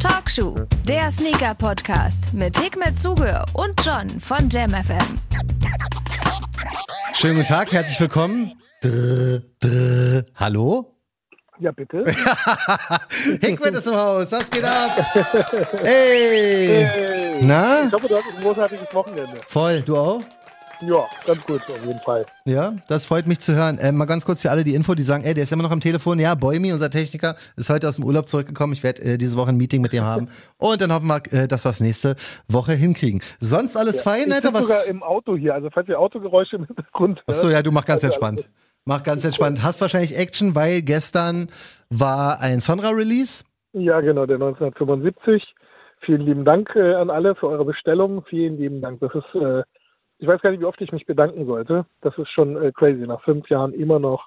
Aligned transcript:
Talkshow, 0.00 0.56
der 0.88 1.12
Sneaker-Podcast 1.12 2.32
mit 2.32 2.58
Hikmet 2.58 2.98
Zuge 2.98 3.44
und 3.52 3.80
John 3.86 4.18
von 4.18 4.48
JamFM. 4.48 5.20
Schönen 7.14 7.36
guten 7.36 7.46
Tag, 7.46 7.70
herzlich 7.70 8.00
willkommen. 8.00 8.60
Drr, 8.82 9.42
drr. 9.60 10.24
Hallo? 10.34 10.96
Ja, 11.60 11.70
bitte. 11.70 12.04
Hickmet 13.40 13.74
ist 13.74 13.86
im 13.86 13.94
Haus, 13.94 14.32
was 14.32 14.50
geht 14.50 14.64
ab? 14.64 14.90
Hey! 15.82 16.84
Hey. 16.84 17.38
Na? 17.42 17.84
Ich 17.86 17.92
hoffe, 17.92 18.08
du 18.08 18.16
hattest 18.16 18.36
ein 18.36 18.42
großartiges 18.42 18.92
Wochenende. 18.92 19.36
Voll, 19.46 19.82
du 19.82 19.96
auch? 19.96 20.22
Ja, 20.82 21.06
ganz 21.26 21.46
gut, 21.46 21.60
auf 21.68 21.84
jeden 21.84 21.98
Fall. 21.98 22.24
Ja, 22.46 22.74
das 22.88 23.04
freut 23.04 23.26
mich 23.26 23.40
zu 23.40 23.54
hören. 23.54 23.78
Ähm, 23.82 23.96
mal 23.96 24.06
ganz 24.06 24.24
kurz 24.24 24.40
für 24.42 24.50
alle 24.50 24.64
die 24.64 24.74
Info, 24.74 24.94
die 24.94 25.02
sagen, 25.02 25.24
ey, 25.24 25.34
der 25.34 25.44
ist 25.44 25.52
immer 25.52 25.62
noch 25.62 25.70
am 25.70 25.80
Telefon. 25.80 26.18
Ja, 26.18 26.34
Boymi, 26.34 26.72
unser 26.72 26.90
Techniker, 26.90 27.36
ist 27.56 27.68
heute 27.68 27.86
aus 27.86 27.96
dem 27.96 28.04
Urlaub 28.04 28.28
zurückgekommen. 28.28 28.72
Ich 28.72 28.82
werde 28.82 29.02
äh, 29.02 29.18
diese 29.18 29.36
Woche 29.36 29.50
ein 29.50 29.58
Meeting 29.58 29.82
mit 29.82 29.92
dem 29.92 30.04
haben. 30.04 30.28
Und 30.58 30.80
dann 30.80 30.92
hoffen 30.92 31.06
wir, 31.06 31.20
äh, 31.32 31.48
dass 31.48 31.66
wir 31.66 31.70
es 31.70 31.80
nächste 31.80 32.16
Woche 32.48 32.72
hinkriegen. 32.72 33.20
Sonst 33.40 33.76
alles 33.76 34.00
fein, 34.00 34.28
ich 34.28 34.34
Alter? 34.34 34.48
sogar 34.48 34.78
Was? 34.78 34.86
im 34.86 35.02
Auto 35.02 35.36
hier, 35.36 35.54
also 35.54 35.68
falls 35.70 35.88
ihr 35.88 35.98
Autogeräusche 35.98 36.56
im 36.56 36.66
Hintergrund 36.66 37.22
Achso, 37.26 37.50
ja, 37.50 37.62
du 37.62 37.72
mach 37.72 37.84
ganz 37.84 38.02
Also 38.02 38.14
entspannt. 38.14 38.48
Mach 38.86 39.02
ganz 39.02 39.24
entspannt. 39.24 39.62
Hast 39.62 39.82
wahrscheinlich 39.82 40.16
Action, 40.16 40.54
weil 40.54 40.80
gestern 40.80 41.50
war 41.90 42.40
ein 42.40 42.60
Sonra-Release. 42.60 43.44
Ja, 43.72 44.00
genau, 44.00 44.24
der 44.24 44.36
1975. 44.36 45.42
Vielen 46.00 46.22
lieben 46.22 46.44
Dank 46.46 46.74
äh, 46.74 46.94
an 46.94 47.10
alle 47.10 47.34
für 47.34 47.48
eure 47.48 47.66
Bestellung. 47.66 48.24
Vielen 48.28 48.56
lieben 48.56 48.80
Dank. 48.80 49.00
Das 49.00 49.14
ist, 49.14 49.34
äh, 49.34 49.62
ich 50.20 50.26
weiß 50.28 50.40
gar 50.42 50.50
nicht, 50.50 50.60
wie 50.60 50.64
oft 50.66 50.80
ich 50.80 50.92
mich 50.92 51.06
bedanken 51.06 51.46
sollte. 51.46 51.86
Das 52.02 52.16
ist 52.18 52.28
schon 52.30 52.56
äh, 52.62 52.72
crazy. 52.72 53.06
Nach 53.06 53.22
fünf 53.22 53.48
Jahren 53.48 53.72
immer 53.72 53.98
noch, 53.98 54.26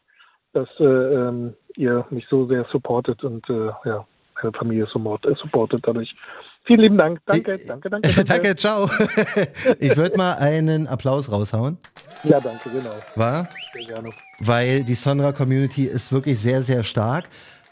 dass 0.53 0.67
äh, 0.79 0.83
ähm, 0.83 1.53
ihr 1.75 2.05
mich 2.09 2.25
so 2.29 2.47
sehr 2.47 2.65
supportet 2.71 3.23
und 3.23 3.47
äh, 3.49 3.67
ja, 3.85 4.05
meine 4.41 4.53
Familie 4.57 4.83
äh, 4.85 5.35
supportet 5.41 5.81
dadurch. 5.83 6.13
Vielen 6.65 6.79
lieben 6.79 6.97
Dank. 6.97 7.19
Danke, 7.25 7.55
Ich- 7.55 7.67
danke, 7.67 7.89
danke, 7.89 8.07
danke. 8.07 8.23
Danke, 8.27 8.55
ciao. 8.55 8.89
ich 9.79 9.95
würde 9.97 10.17
mal 10.17 10.33
einen 10.35 10.87
Applaus 10.87 11.31
raushauen. 11.31 11.77
Ja, 12.23 12.39
danke, 12.39 12.69
genau. 12.69 12.95
War? 13.15 13.47
Sehr 13.73 13.95
gerne. 13.95 14.09
weil 14.39 14.83
die 14.83 14.95
Sonra-Community 14.95 15.83
ist 15.85 16.11
wirklich 16.13 16.39
sehr, 16.39 16.61
sehr 16.63 16.83
stark. 16.83 17.25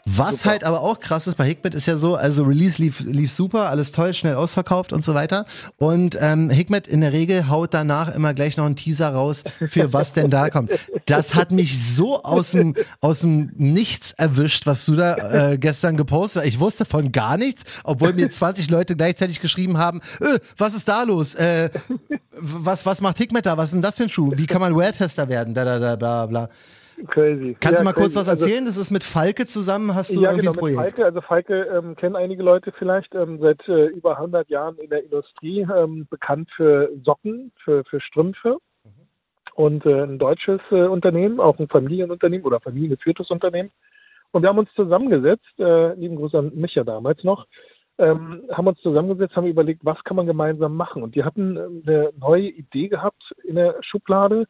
Was 0.04 0.38
Super. 0.38 0.50
halt 0.50 0.64
aber 0.64 0.80
auch 0.80 0.98
krass 0.98 1.28
ist 1.28 1.36
bei 1.36 1.46
Hikmet 1.46 1.74
ist 1.74 1.86
ja 1.86 1.96
so, 1.96 2.16
also 2.16 2.42
Release 2.42 2.82
lief, 2.82 3.00
lief 3.00 3.30
super, 3.30 3.70
alles 3.70 3.92
toll, 3.92 4.14
schnell 4.14 4.34
ausverkauft 4.34 4.92
und 4.92 5.04
so 5.04 5.14
weiter. 5.14 5.44
Und 5.76 6.18
ähm, 6.20 6.50
Hikmet 6.50 6.88
in 6.88 7.02
der 7.02 7.12
Regel 7.12 7.48
haut 7.48 7.72
danach 7.72 8.12
immer 8.12 8.34
gleich 8.34 8.56
noch 8.56 8.66
einen 8.66 8.74
Teaser 8.74 9.10
raus, 9.10 9.44
für 9.68 9.92
was 9.92 10.12
denn 10.12 10.28
da 10.28 10.50
kommt. 10.50 10.72
Das 11.06 11.34
hat 11.36 11.52
mich 11.52 11.94
so 11.94 12.22
aus 12.24 12.50
dem, 12.50 12.74
aus 13.00 13.20
dem 13.20 13.52
Nichts 13.56 14.12
erwischt, 14.12 14.66
was 14.66 14.84
du 14.86 14.96
da 14.96 15.50
äh, 15.52 15.58
gestern 15.58 15.96
gepostet 15.96 16.42
hast. 16.42 16.48
Ich 16.48 16.58
wusste 16.58 16.84
von 16.84 17.12
gar 17.12 17.36
nichts, 17.36 17.62
obwohl 17.84 18.12
mir 18.12 18.28
20 18.28 18.70
Leute 18.70 18.96
gleichzeitig 18.96 19.40
geschrieben 19.40 19.78
haben, 19.78 20.00
äh, 20.20 20.38
was 20.56 20.74
ist 20.74 20.88
da 20.88 21.04
los? 21.04 21.34
Äh, 21.36 21.70
was, 22.32 22.84
was 22.86 23.00
macht 23.00 23.18
Hikmet 23.18 23.46
da? 23.46 23.56
Was 23.56 23.66
ist 23.66 23.74
denn 23.74 23.82
das 23.82 23.96
für 23.96 24.04
ein 24.04 24.08
Schuh? 24.08 24.32
Wie 24.34 24.46
kann 24.46 24.60
man 24.60 24.76
Wear-Tester 24.76 25.28
werden? 25.28 25.54
Da, 25.54 25.64
da, 25.64 25.78
da, 25.78 25.94
bla, 25.94 26.26
bla. 26.26 26.48
Crazy. 27.08 27.56
Kannst 27.60 27.78
Ja, 27.78 27.78
du 27.80 27.84
mal 27.84 27.92
kurz 27.92 28.14
crazy. 28.14 28.16
was 28.18 28.28
Also- 28.28 28.44
erzählen? 28.44 28.64
Das 28.66 28.76
ist 28.76 28.90
mit 28.90 29.04
Falke 29.04 29.46
zusammen, 29.46 29.94
hast 29.94 30.10
du 30.14 30.20
ja, 30.20 30.30
irgendwie 30.30 30.40
genau, 30.46 30.52
ein 30.52 30.54
mit 30.54 30.60
Projekt? 30.60 30.80
Falke. 30.80 31.04
Also 31.04 31.20
Falke 31.20 31.62
ähm, 31.64 31.96
kennen 31.96 32.16
einige 32.16 32.42
Leute 32.42 32.72
vielleicht 32.78 33.14
ähm, 33.14 33.38
seit 33.40 33.66
äh, 33.68 33.86
über 33.86 34.16
100 34.16 34.48
Jahren 34.48 34.76
in 34.78 34.90
der 34.90 35.04
Industrie 35.04 35.60
ähm, 35.74 36.06
bekannt 36.10 36.50
für 36.56 36.90
Socken, 37.04 37.52
für, 37.64 37.84
für 37.84 38.00
Strümpfe. 38.00 38.58
Und 39.54 39.84
äh, 39.84 40.02
ein 40.04 40.18
deutsches 40.18 40.60
äh, 40.70 40.86
Unternehmen, 40.86 41.38
auch 41.38 41.58
ein 41.58 41.68
Familienunternehmen 41.68 42.46
oder 42.46 42.60
familiengeführtes 42.60 43.30
Unternehmen. 43.30 43.70
Und 44.30 44.42
wir 44.42 44.48
haben 44.48 44.58
uns 44.58 44.72
zusammengesetzt, 44.74 45.44
äh, 45.58 45.92
lieben 45.94 46.16
Gruß 46.16 46.34
an 46.34 46.52
Micha 46.54 46.84
damals 46.84 47.22
noch, 47.22 47.46
ähm, 47.98 48.44
haben 48.50 48.66
uns 48.66 48.80
zusammengesetzt, 48.80 49.36
haben 49.36 49.46
überlegt, 49.46 49.84
was 49.84 50.02
kann 50.04 50.16
man 50.16 50.26
gemeinsam 50.26 50.74
machen. 50.74 51.02
Und 51.02 51.14
die 51.14 51.22
hatten 51.22 51.58
ähm, 51.58 51.82
eine 51.86 52.12
neue 52.18 52.48
Idee 52.48 52.88
gehabt 52.88 53.22
in 53.44 53.56
der 53.56 53.76
Schublade. 53.82 54.46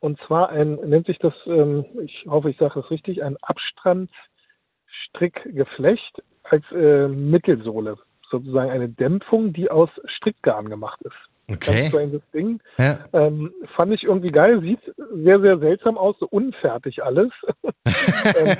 Und 0.00 0.18
zwar 0.26 0.48
ein, 0.48 0.74
nennt 0.76 1.06
sich 1.06 1.18
das, 1.18 1.34
ähm, 1.46 1.84
ich 2.02 2.24
hoffe, 2.26 2.50
ich 2.50 2.56
sage 2.56 2.80
das 2.80 2.90
richtig, 2.90 3.22
ein 3.22 3.36
Abstrandsstrickgeflecht 3.42 6.22
als 6.42 6.64
äh, 6.72 7.06
Mittelsohle. 7.08 7.98
Sozusagen 8.30 8.70
eine 8.70 8.88
Dämpfung, 8.88 9.52
die 9.52 9.70
aus 9.70 9.90
Strickgarn 10.06 10.70
gemacht 10.70 11.00
ist. 11.02 11.12
Ganz 11.48 11.68
Okay. 11.68 11.90
kleines 11.90 12.22
Ding. 12.32 12.60
Ja. 12.78 13.00
Ähm, 13.12 13.52
fand 13.76 13.92
ich 13.92 14.04
irgendwie 14.04 14.30
geil, 14.30 14.60
sieht 14.60 14.80
sehr, 15.12 15.40
sehr 15.40 15.58
seltsam 15.58 15.98
aus, 15.98 16.16
so 16.20 16.28
unfertig 16.28 17.02
alles. 17.02 17.30
ähm, 17.84 18.56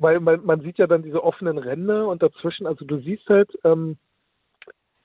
weil 0.00 0.20
man, 0.20 0.44
man 0.44 0.60
sieht 0.62 0.78
ja 0.78 0.86
dann 0.86 1.02
diese 1.02 1.22
offenen 1.22 1.58
Ränder 1.58 2.08
und 2.08 2.22
dazwischen, 2.22 2.66
also 2.66 2.84
du 2.84 2.98
siehst 2.98 3.28
halt 3.28 3.50
ähm, 3.62 3.98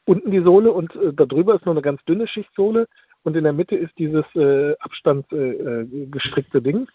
unten 0.05 0.31
die 0.31 0.41
Sohle 0.41 0.71
und 0.71 0.95
äh, 0.95 1.13
darüber 1.13 1.55
ist 1.55 1.65
nur 1.65 1.75
eine 1.75 1.81
ganz 1.81 2.03
dünne 2.05 2.27
Schicht 2.27 2.49
Sohle 2.55 2.87
und 3.23 3.35
in 3.35 3.43
der 3.43 3.53
Mitte 3.53 3.75
ist 3.75 3.91
dieses 3.97 4.25
äh, 4.35 4.75
Abstand 4.79 5.25
äh, 5.31 5.83
äh, 5.83 6.61
Ding. 6.61 6.87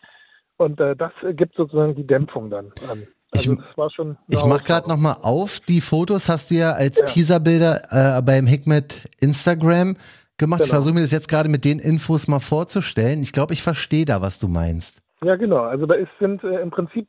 Und 0.57 0.81
äh, 0.81 0.95
das 0.95 1.13
gibt 1.33 1.57
sozusagen 1.57 1.95
die 1.97 2.07
Dämpfung 2.07 2.49
dann 2.51 2.67
an. 2.91 3.07
Also 3.33 3.53
Ich- 3.53 3.59
das 3.59 3.77
war 3.77 3.91
schon. 3.91 4.07
eine 4.11 4.17
Ich 4.29 4.45
mach 4.45 4.63
gerade 4.63 4.87
Herausforderung. 4.87 4.89
noch 4.89 4.97
mal 4.99 5.17
auf. 5.23 5.61
Die 5.61 5.81
Fotos 5.81 6.29
hast 6.29 6.51
du 6.51 6.55
ja 6.55 6.73
als 6.73 6.99
Ja. 6.99 7.05
Teaserbilder 7.07 8.19
äh, 8.19 8.23
beim 8.23 8.47
Hikmet 8.47 9.09
Instagram 9.21 9.97
gemacht. 10.39 10.61
Ich 10.61 10.67
Genau. 10.67 10.77
versuche 10.77 10.95
mir 10.95 11.01
das 11.03 11.11
jetzt 11.11 11.29
gerade 11.29 11.49
mit 11.49 11.65
den 11.65 11.79
Infos 11.81 12.29
mal 12.29 12.39
vorzustellen. 12.41 13.23
Ich 13.23 13.33
glaube, 13.33 13.53
ich 13.53 13.63
verstehe 13.63 14.05
da, 14.05 14.23
was 14.23 14.39
du 14.39 14.47
meinst. 14.49 15.03
Ja, 15.25 15.35
genau. 15.37 15.63
Also 15.63 15.87
da 15.87 15.95
ist, 15.95 16.11
sind 16.21 16.45
äh, 16.45 16.61
im 16.61 16.71
Prinzip, 16.71 17.09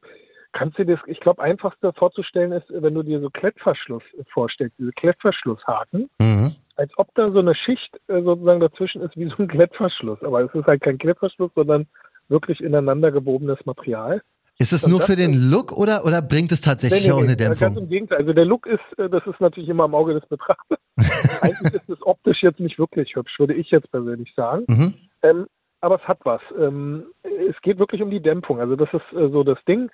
kannst 0.54 0.80
du 0.80 0.86
dir 0.86 0.96
das, 0.96 1.06
ich 1.08 1.20
glaube, 1.20 1.44
einfachster 1.44 1.94
vorzustellen 1.94 2.52
ist, 2.54 2.66
wenn 2.70 2.96
du 2.96 3.04
dir 3.04 3.20
so 3.20 3.30
Klettverschluss 3.30 4.04
vorstellst, 4.34 4.76
diese 4.80 4.92
Klettverschlusshaken, 4.94 6.10
Mhm. 6.20 6.56
Als 6.76 6.92
ob 6.98 7.08
da 7.16 7.28
so 7.28 7.40
eine 7.40 7.56
Schicht 7.56 8.00
äh, 8.08 8.22
sozusagen 8.22 8.60
dazwischen 8.60 9.02
ist 9.02 9.16
wie 9.16 9.30
so 9.30 9.36
ein 9.40 9.48
Klettverschluss. 9.48 10.22
Aber 10.24 10.42
es 10.42 10.54
ist 10.54 10.66
halt 10.66 10.82
kein 10.82 10.98
Klettverschluss, 10.98 11.52
sondern 11.56 11.88
wirklich 12.28 12.62
ineinander 12.62 13.12
gewobenes 13.12 13.64
Material. 13.66 14.22
Ist 14.58 14.72
es 14.72 14.86
Und 14.86 14.92
nur 14.92 15.02
für 15.02 15.18
den 15.18 15.34
Look 15.34 15.74
oder, 15.74 16.06
oder 16.06 16.22
bringt 16.22 16.52
es 16.52 16.62
tatsächlich 16.62 17.12
auch 17.12 17.22
eine 17.22 17.34
äh, 17.34 17.36
Ganz 17.36 17.60
Dämpfung? 17.60 17.84
im 17.84 17.90
Gegenteil. 17.90 18.20
Also 18.20 18.34
der 18.34 18.46
Look 18.46 18.66
ist, 18.68 19.00
äh, 19.00 19.10
das 19.10 19.26
ist 19.28 19.42
natürlich 19.42 19.70
immer 19.70 19.86
im 19.86 19.96
Auge 19.96 20.14
des 20.14 20.26
Betrachters. 20.28 20.80
Eigentlich 21.42 21.74
ist 21.74 21.90
es 21.90 22.02
optisch 22.02 22.42
jetzt 22.42 22.60
nicht 22.60 22.80
wirklich 22.80 23.16
hübsch, 23.16 23.38
würde 23.38 23.54
ich 23.54 23.70
jetzt 23.72 23.92
persönlich 23.92 24.34
sagen. 24.36 24.64
Mhm. 24.68 24.94
Ähm, 25.24 25.48
aber 25.82 25.96
es 25.96 26.08
hat 26.08 26.20
was. 26.24 26.42
Ähm, 26.58 27.06
es 27.24 27.60
geht 27.62 27.80
wirklich 27.80 28.02
um 28.02 28.10
die 28.10 28.22
Dämpfung. 28.22 28.60
Also 28.60 28.76
das 28.78 28.90
ist 28.94 29.18
äh, 29.18 29.30
so 29.30 29.44
das 29.44 29.60
Ding. 29.68 29.92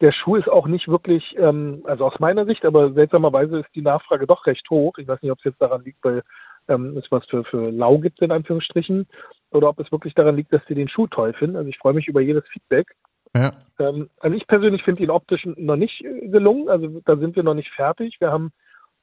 Der 0.00 0.12
Schuh 0.12 0.36
ist 0.36 0.48
auch 0.48 0.66
nicht 0.66 0.88
wirklich, 0.88 1.36
ähm, 1.38 1.82
also 1.84 2.06
aus 2.06 2.18
meiner 2.18 2.46
Sicht, 2.46 2.64
aber 2.64 2.92
seltsamerweise 2.92 3.60
ist 3.60 3.74
die 3.74 3.82
Nachfrage 3.82 4.26
doch 4.26 4.46
recht 4.46 4.68
hoch. 4.70 4.98
Ich 4.98 5.06
weiß 5.06 5.22
nicht, 5.22 5.30
ob 5.30 5.38
es 5.38 5.44
jetzt 5.44 5.62
daran 5.62 5.84
liegt, 5.84 6.02
weil 6.04 6.22
ähm, 6.68 6.96
es 6.96 7.10
was 7.10 7.24
für, 7.26 7.44
für 7.44 7.70
lau 7.70 7.98
gibt, 7.98 8.20
in 8.20 8.32
Anführungsstrichen, 8.32 9.06
oder 9.50 9.68
ob 9.68 9.78
es 9.78 9.92
wirklich 9.92 10.14
daran 10.14 10.36
liegt, 10.36 10.52
dass 10.52 10.62
sie 10.66 10.74
den 10.74 10.88
Schuh 10.88 11.06
toll 11.06 11.32
finden. 11.34 11.56
Also 11.56 11.68
ich 11.68 11.78
freue 11.78 11.94
mich 11.94 12.08
über 12.08 12.20
jedes 12.20 12.46
Feedback. 12.48 12.94
Ja. 13.36 13.52
Ähm, 13.78 14.10
also 14.20 14.36
ich 14.36 14.46
persönlich 14.46 14.82
finde 14.82 15.02
ihn 15.02 15.10
optisch 15.10 15.44
noch 15.44 15.76
nicht 15.76 16.04
äh, 16.04 16.28
gelungen. 16.28 16.68
Also 16.68 17.00
da 17.04 17.16
sind 17.16 17.36
wir 17.36 17.42
noch 17.42 17.54
nicht 17.54 17.70
fertig. 17.70 18.16
Wir 18.20 18.30
haben 18.30 18.52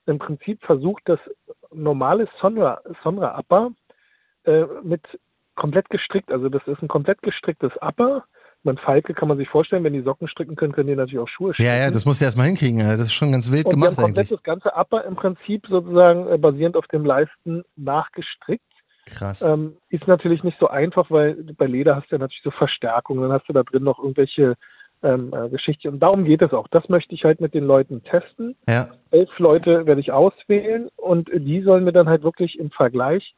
im 0.05 0.19
Prinzip 0.19 0.61
versucht, 0.63 1.03
das 1.05 1.19
normale 1.71 2.27
Sonra, 2.39 2.81
Sonra 3.03 3.37
Upper 3.37 3.71
äh, 4.45 4.65
mit 4.83 5.01
komplett 5.55 5.89
gestrickt. 5.89 6.31
Also 6.31 6.49
das 6.49 6.65
ist 6.67 6.81
ein 6.81 6.87
komplett 6.87 7.21
gestricktes 7.21 7.71
Upper. 7.81 8.25
Man 8.63 8.77
Falke 8.77 9.13
kann 9.13 9.27
man 9.27 9.37
sich 9.37 9.49
vorstellen, 9.49 9.83
wenn 9.83 9.93
die 9.93 10.01
Socken 10.01 10.27
stricken 10.27 10.55
können, 10.55 10.71
können 10.71 10.87
die 10.87 10.95
natürlich 10.95 11.19
auch 11.19 11.27
Schuhe 11.27 11.53
stricken. 11.53 11.71
Ja, 11.71 11.77
ja, 11.77 11.91
das 11.91 12.05
musst 12.05 12.21
du 12.21 12.25
erstmal 12.25 12.45
hinkriegen. 12.45 12.79
Das 12.79 12.99
ist 12.99 13.13
schon 13.13 13.31
ganz 13.31 13.51
wild 13.51 13.65
Und 13.65 13.71
gemacht 13.71 13.97
haben 13.97 14.05
eigentlich. 14.05 14.29
das 14.29 14.43
ganze 14.43 14.71
Upper 14.75 15.03
im 15.05 15.15
Prinzip 15.15 15.65
sozusagen 15.67 16.27
äh, 16.27 16.37
basierend 16.37 16.77
auf 16.77 16.87
dem 16.87 17.03
Leisten 17.03 17.63
nachgestrickt. 17.75 18.63
Krass. 19.05 19.41
Ähm, 19.41 19.77
ist 19.89 20.07
natürlich 20.07 20.43
nicht 20.43 20.59
so 20.59 20.67
einfach, 20.67 21.09
weil 21.09 21.35
bei 21.57 21.65
Leder 21.65 21.95
hast 21.95 22.11
du 22.11 22.15
ja 22.15 22.19
natürlich 22.19 22.43
so 22.43 22.51
Verstärkungen, 22.51 23.21
dann 23.21 23.31
hast 23.31 23.49
du 23.49 23.53
da 23.53 23.63
drin 23.63 23.83
noch 23.83 23.99
irgendwelche 23.99 24.55
ähm, 25.03 25.33
äh, 25.33 25.49
Geschichten. 25.49 25.87
Und 25.89 25.99
darum 25.99 26.23
geht 26.25 26.41
es 26.41 26.53
auch. 26.53 26.67
Das 26.67 26.87
möchte 26.89 27.15
ich 27.15 27.23
halt 27.23 27.41
mit 27.41 27.53
den 27.53 27.63
Leuten 27.63 28.03
testen. 28.03 28.55
Ja. 28.67 28.89
Elf 29.09 29.37
Leute 29.39 29.85
werde 29.85 30.01
ich 30.01 30.11
auswählen 30.11 30.89
und 30.97 31.29
die 31.33 31.61
sollen 31.61 31.83
mir 31.83 31.93
dann 31.93 32.09
halt 32.09 32.23
wirklich 32.23 32.59
im 32.59 32.71
Vergleich, 32.71 33.33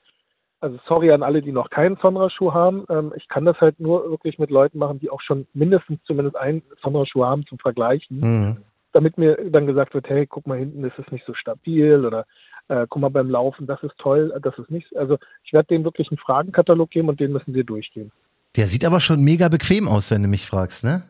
also 0.64 0.80
sorry 0.88 1.12
an 1.12 1.24
alle, 1.24 1.42
die 1.42 1.52
noch 1.52 1.70
keinen 1.70 1.98
Sonra-Schuh 1.98 2.54
haben, 2.54 2.86
ähm, 2.90 3.12
ich 3.18 3.28
kann 3.28 3.44
das 3.44 3.60
halt 3.60 3.82
nur 3.82 4.10
wirklich 4.10 4.40
mit 4.40 4.50
Leuten 4.50 4.78
machen, 4.78 4.98
die 4.98 5.10
auch 5.10 5.22
schon 5.22 5.46
mindestens 5.54 6.00
zumindest 6.06 6.38
einen 6.38 6.64
Sonra-Schuh 6.82 7.26
haben 7.26 7.46
zum 7.46 7.60
Vergleichen 7.60 8.20
Mhm. 8.22 8.58
damit 8.94 9.18
mir 9.18 9.36
dann 9.50 9.68
gesagt 9.68 9.94
wird, 9.94 10.08
hey, 10.08 10.26
guck 10.26 10.48
mal, 10.48 10.58
hinten 10.58 10.84
ist 10.84 10.98
es 10.98 11.12
nicht 11.12 11.26
so 11.26 11.34
stabil 11.34 12.06
oder 12.06 12.26
äh, 12.70 12.86
guck 12.88 13.02
mal 13.02 13.10
beim 13.10 13.30
Laufen, 13.30 13.68
das 13.68 13.84
ist 13.84 13.98
toll, 13.98 14.34
das 14.42 14.58
ist 14.58 14.72
nicht. 14.72 14.96
Also 14.96 15.18
ich 15.44 15.52
werde 15.52 15.68
denen 15.68 15.84
wirklich 15.84 16.10
einen 16.10 16.20
Fragenkatalog 16.20 16.90
geben 16.92 17.10
und 17.10 17.20
den 17.20 17.34
müssen 17.34 17.54
sie 17.54 17.64
durchgehen. 17.64 18.12
Der 18.56 18.68
sieht 18.68 18.86
aber 18.86 19.02
schon 19.02 19.22
mega 19.22 19.50
bequem 19.50 19.88
aus, 19.88 20.12
wenn 20.12 20.22
du 20.22 20.30
mich 20.30 20.46
fragst, 20.46 20.84
ne? 20.84 21.04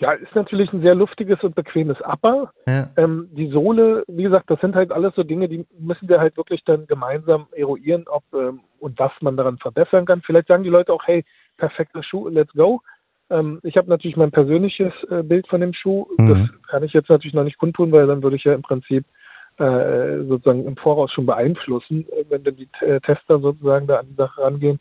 Ja, 0.00 0.12
ist 0.12 0.34
natürlich 0.34 0.72
ein 0.72 0.80
sehr 0.80 0.94
luftiges 0.94 1.42
und 1.42 1.54
bequemes 1.54 1.98
Upper. 2.00 2.52
Ja. 2.66 2.88
Ähm, 2.96 3.28
die 3.32 3.48
Sohle, 3.48 4.02
wie 4.08 4.22
gesagt, 4.22 4.50
das 4.50 4.58
sind 4.60 4.74
halt 4.74 4.92
alles 4.92 5.14
so 5.14 5.22
Dinge, 5.22 5.46
die 5.46 5.66
müssen 5.78 6.08
wir 6.08 6.18
halt 6.18 6.38
wirklich 6.38 6.64
dann 6.64 6.86
gemeinsam 6.86 7.48
eruieren, 7.52 8.04
ob 8.08 8.24
ähm, 8.32 8.60
und 8.78 8.98
was 8.98 9.12
man 9.20 9.36
daran 9.36 9.58
verbessern 9.58 10.06
kann. 10.06 10.22
Vielleicht 10.22 10.48
sagen 10.48 10.64
die 10.64 10.70
Leute 10.70 10.94
auch, 10.94 11.06
hey, 11.06 11.22
perfekter 11.58 12.02
Schuh, 12.02 12.28
let's 12.28 12.52
go. 12.54 12.80
Ähm, 13.28 13.60
ich 13.62 13.76
habe 13.76 13.90
natürlich 13.90 14.16
mein 14.16 14.30
persönliches 14.30 14.92
äh, 15.10 15.22
Bild 15.22 15.46
von 15.48 15.60
dem 15.60 15.74
Schuh. 15.74 16.06
Mhm. 16.16 16.28
Das 16.28 16.70
kann 16.70 16.82
ich 16.82 16.94
jetzt 16.94 17.10
natürlich 17.10 17.34
noch 17.34 17.44
nicht 17.44 17.58
kundtun, 17.58 17.92
weil 17.92 18.06
dann 18.06 18.22
würde 18.22 18.36
ich 18.36 18.44
ja 18.44 18.54
im 18.54 18.62
Prinzip 18.62 19.04
äh, 19.58 20.24
sozusagen 20.24 20.64
im 20.64 20.76
Voraus 20.78 21.12
schon 21.12 21.26
beeinflussen, 21.26 22.06
äh, 22.08 22.24
wenn 22.30 22.42
dann 22.42 22.56
die 22.56 22.68
T 22.78 23.00
Tester 23.00 23.38
sozusagen 23.38 23.86
da 23.86 23.98
an 23.98 24.06
die 24.08 24.14
Sache 24.16 24.40
rangehen. 24.40 24.80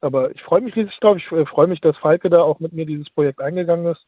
Aber 0.00 0.30
ich 0.30 0.42
freue 0.42 0.60
mich 0.60 0.76
riesig 0.76 0.96
drauf. 1.00 1.16
Ich 1.16 1.30
äh, 1.32 1.46
freue 1.46 1.66
mich, 1.66 1.80
dass 1.80 1.96
Falke 1.96 2.30
da 2.30 2.42
auch 2.42 2.60
mit 2.60 2.72
mir 2.72 2.86
dieses 2.86 3.10
Projekt 3.10 3.40
eingegangen 3.40 3.86
ist. 3.86 4.06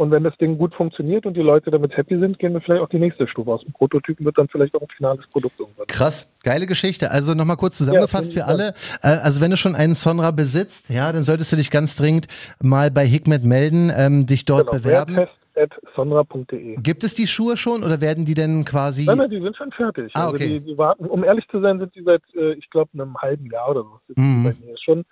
Und 0.00 0.10
wenn 0.10 0.24
das 0.24 0.34
Ding 0.38 0.56
gut 0.56 0.74
funktioniert 0.74 1.26
und 1.26 1.34
die 1.36 1.42
Leute 1.42 1.70
damit 1.70 1.94
happy 1.94 2.18
sind, 2.18 2.38
gehen 2.38 2.54
wir 2.54 2.62
vielleicht 2.62 2.82
auch 2.82 2.88
die 2.88 2.98
nächste 2.98 3.28
Stufe. 3.28 3.50
Aus 3.50 3.62
dem 3.62 3.74
Prototypen 3.74 4.24
wird 4.24 4.38
dann 4.38 4.48
vielleicht 4.48 4.74
auch 4.74 4.80
ein 4.80 4.88
finales 4.96 5.26
Produkt 5.26 5.60
irgendwann. 5.60 5.86
Krass, 5.88 6.26
geile 6.42 6.64
Geschichte. 6.64 7.10
Also 7.10 7.34
nochmal 7.34 7.58
kurz 7.58 7.76
zusammengefasst 7.76 8.34
Ja, 8.34 8.46
für 8.46 8.48
alle. 8.50 8.68
Äh, 9.02 9.18
also 9.22 9.42
wenn 9.42 9.50
du 9.50 9.58
schon 9.58 9.74
einen 9.74 9.94
Sonra 9.96 10.30
besitzt, 10.30 10.88
ja, 10.88 11.12
dann 11.12 11.22
solltest 11.22 11.52
du 11.52 11.56
dich 11.56 11.70
ganz 11.70 11.96
dringend 11.96 12.28
mal 12.62 12.90
bei 12.90 13.04
Hikmet 13.06 13.44
melden, 13.44 13.92
ähm, 13.94 14.24
dich 14.24 14.46
dort 14.46 14.68
Genau, 14.70 14.78
bewerben. 14.78 15.18
wehrtest.sonra.de. 15.54 16.76
Gibt 16.82 17.04
es 17.04 17.12
die 17.12 17.26
Schuhe 17.26 17.58
schon 17.58 17.84
oder 17.84 18.00
werden 18.00 18.24
die 18.24 18.32
denn 18.32 18.64
quasi? 18.64 19.04
Nein, 19.04 19.18
nein, 19.18 19.28
die 19.28 19.42
sind 19.42 19.54
schon 19.54 19.70
fertig. 19.70 20.10
Ah, 20.14 20.28
Also 20.28 20.36
okay. 20.36 20.60
die, 20.60 20.64
die 20.64 20.78
warten, 20.78 21.04
um 21.04 21.24
ehrlich 21.24 21.46
zu 21.48 21.60
sein, 21.60 21.78
sind 21.78 21.94
die 21.94 22.02
seit, 22.04 22.22
äh, 22.34 22.54
ich 22.54 22.70
glaube, 22.70 22.88
einem 22.94 23.18
halben 23.18 23.50
Jahr 23.50 23.70
oder 23.70 23.82
so. 23.82 24.00
Mhm. 24.16 24.44
Bei 24.44 24.50
mir 24.64 24.78
schon. 24.82 25.04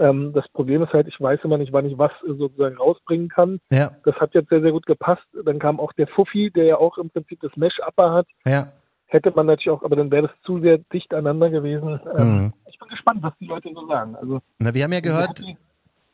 Ähm, 0.00 0.32
das 0.34 0.48
Problem 0.48 0.82
ist 0.82 0.92
halt, 0.92 1.06
ich 1.06 1.20
weiß 1.20 1.40
immer 1.44 1.58
nicht, 1.58 1.72
wann 1.72 1.84
ich 1.86 1.96
was 1.98 2.10
äh, 2.26 2.32
sozusagen 2.34 2.76
rausbringen 2.76 3.28
kann. 3.28 3.60
Ja, 3.70 3.92
Das 4.04 4.16
hat 4.16 4.34
jetzt 4.34 4.48
sehr, 4.48 4.62
sehr 4.62 4.72
gut 4.72 4.86
gepasst. 4.86 5.22
Dann 5.44 5.58
kam 5.60 5.78
auch 5.78 5.92
der 5.92 6.06
Fuffi, 6.08 6.50
der 6.50 6.64
ja 6.64 6.76
auch 6.78 6.98
im 6.98 7.10
Prinzip 7.10 7.38
das 7.42 7.54
Mesh-Upper 7.56 8.12
hat. 8.12 8.26
ja. 8.44 8.72
Hätte 9.12 9.32
man 9.34 9.46
natürlich 9.46 9.70
auch, 9.70 9.82
aber 9.82 9.96
dann 9.96 10.12
wäre 10.12 10.28
das 10.28 10.30
zu 10.46 10.60
sehr 10.60 10.78
dicht 10.92 11.12
aneinander 11.12 11.50
gewesen. 11.50 11.98
Ähm, 12.16 12.28
Mhm. 12.44 12.52
Ich 12.70 12.78
bin 12.78 12.88
gespannt, 12.90 13.18
was 13.22 13.32
die 13.40 13.46
Leute 13.46 13.68
so 13.74 13.84
sagen. 13.88 14.14
Also 14.14 14.38
Na, 14.60 14.72
wir 14.72 14.84
haben 14.84 14.92
ja 14.92 15.00
gehört 15.00 15.42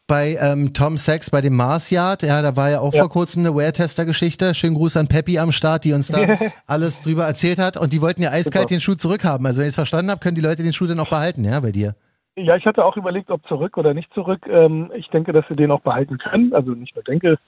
bei 0.06 0.38
ähm, 0.40 0.72
Tom 0.72 0.96
Sachs 0.96 1.30
bei 1.30 1.40
dem 1.42 1.54
Mars 1.56 1.90
Yard, 1.90 2.22
ja, 2.22 2.40
da 2.40 2.56
war 2.56 2.70
ja 2.70 2.80
auch 2.80 2.94
Ja. 2.94 3.02
vor 3.02 3.10
kurzem 3.10 3.44
eine 3.44 3.54
Wear-Tester-Geschichte. 3.54 4.54
Schönen 4.54 4.76
Gruß 4.76 4.96
an 4.96 5.08
Peppy 5.08 5.38
am 5.38 5.52
Start, 5.52 5.84
die 5.84 5.92
uns 5.92 6.08
da 6.08 6.18
alles 6.66 7.02
drüber 7.02 7.26
erzählt 7.26 7.58
hat. 7.58 7.76
Und 7.76 7.92
die 7.92 8.00
wollten 8.00 8.22
ja 8.22 8.30
eiskalt 8.30 8.62
Super. 8.70 8.74
den 8.76 8.80
Schuh 8.80 8.94
zurückhaben. 8.94 9.44
Also 9.46 9.58
wenn 9.58 9.64
ich 9.66 9.70
es 9.70 9.74
verstanden 9.74 10.10
habe, 10.10 10.20
können 10.20 10.36
die 10.36 10.40
Leute 10.40 10.62
den 10.62 10.72
Schuh 10.72 10.86
dann 10.86 10.98
auch 11.00 11.10
behalten, 11.10 11.44
ja, 11.44 11.60
bei 11.60 11.72
dir. 11.72 11.96
Ja, 12.36 12.56
ich 12.56 12.66
hatte 12.66 12.84
auch 12.84 12.96
überlegt, 12.96 13.30
ob 13.30 13.46
zurück 13.48 13.78
oder 13.78 13.94
nicht 13.94 14.12
zurück. 14.12 14.46
Ähm, 14.46 14.90
ich 14.94 15.08
denke, 15.08 15.32
dass 15.32 15.48
wir 15.48 15.56
den 15.56 15.70
auch 15.70 15.80
behalten 15.80 16.18
können. 16.18 16.52
Also 16.52 16.72
nicht 16.72 16.94
nur 16.94 17.02
denke, 17.02 17.38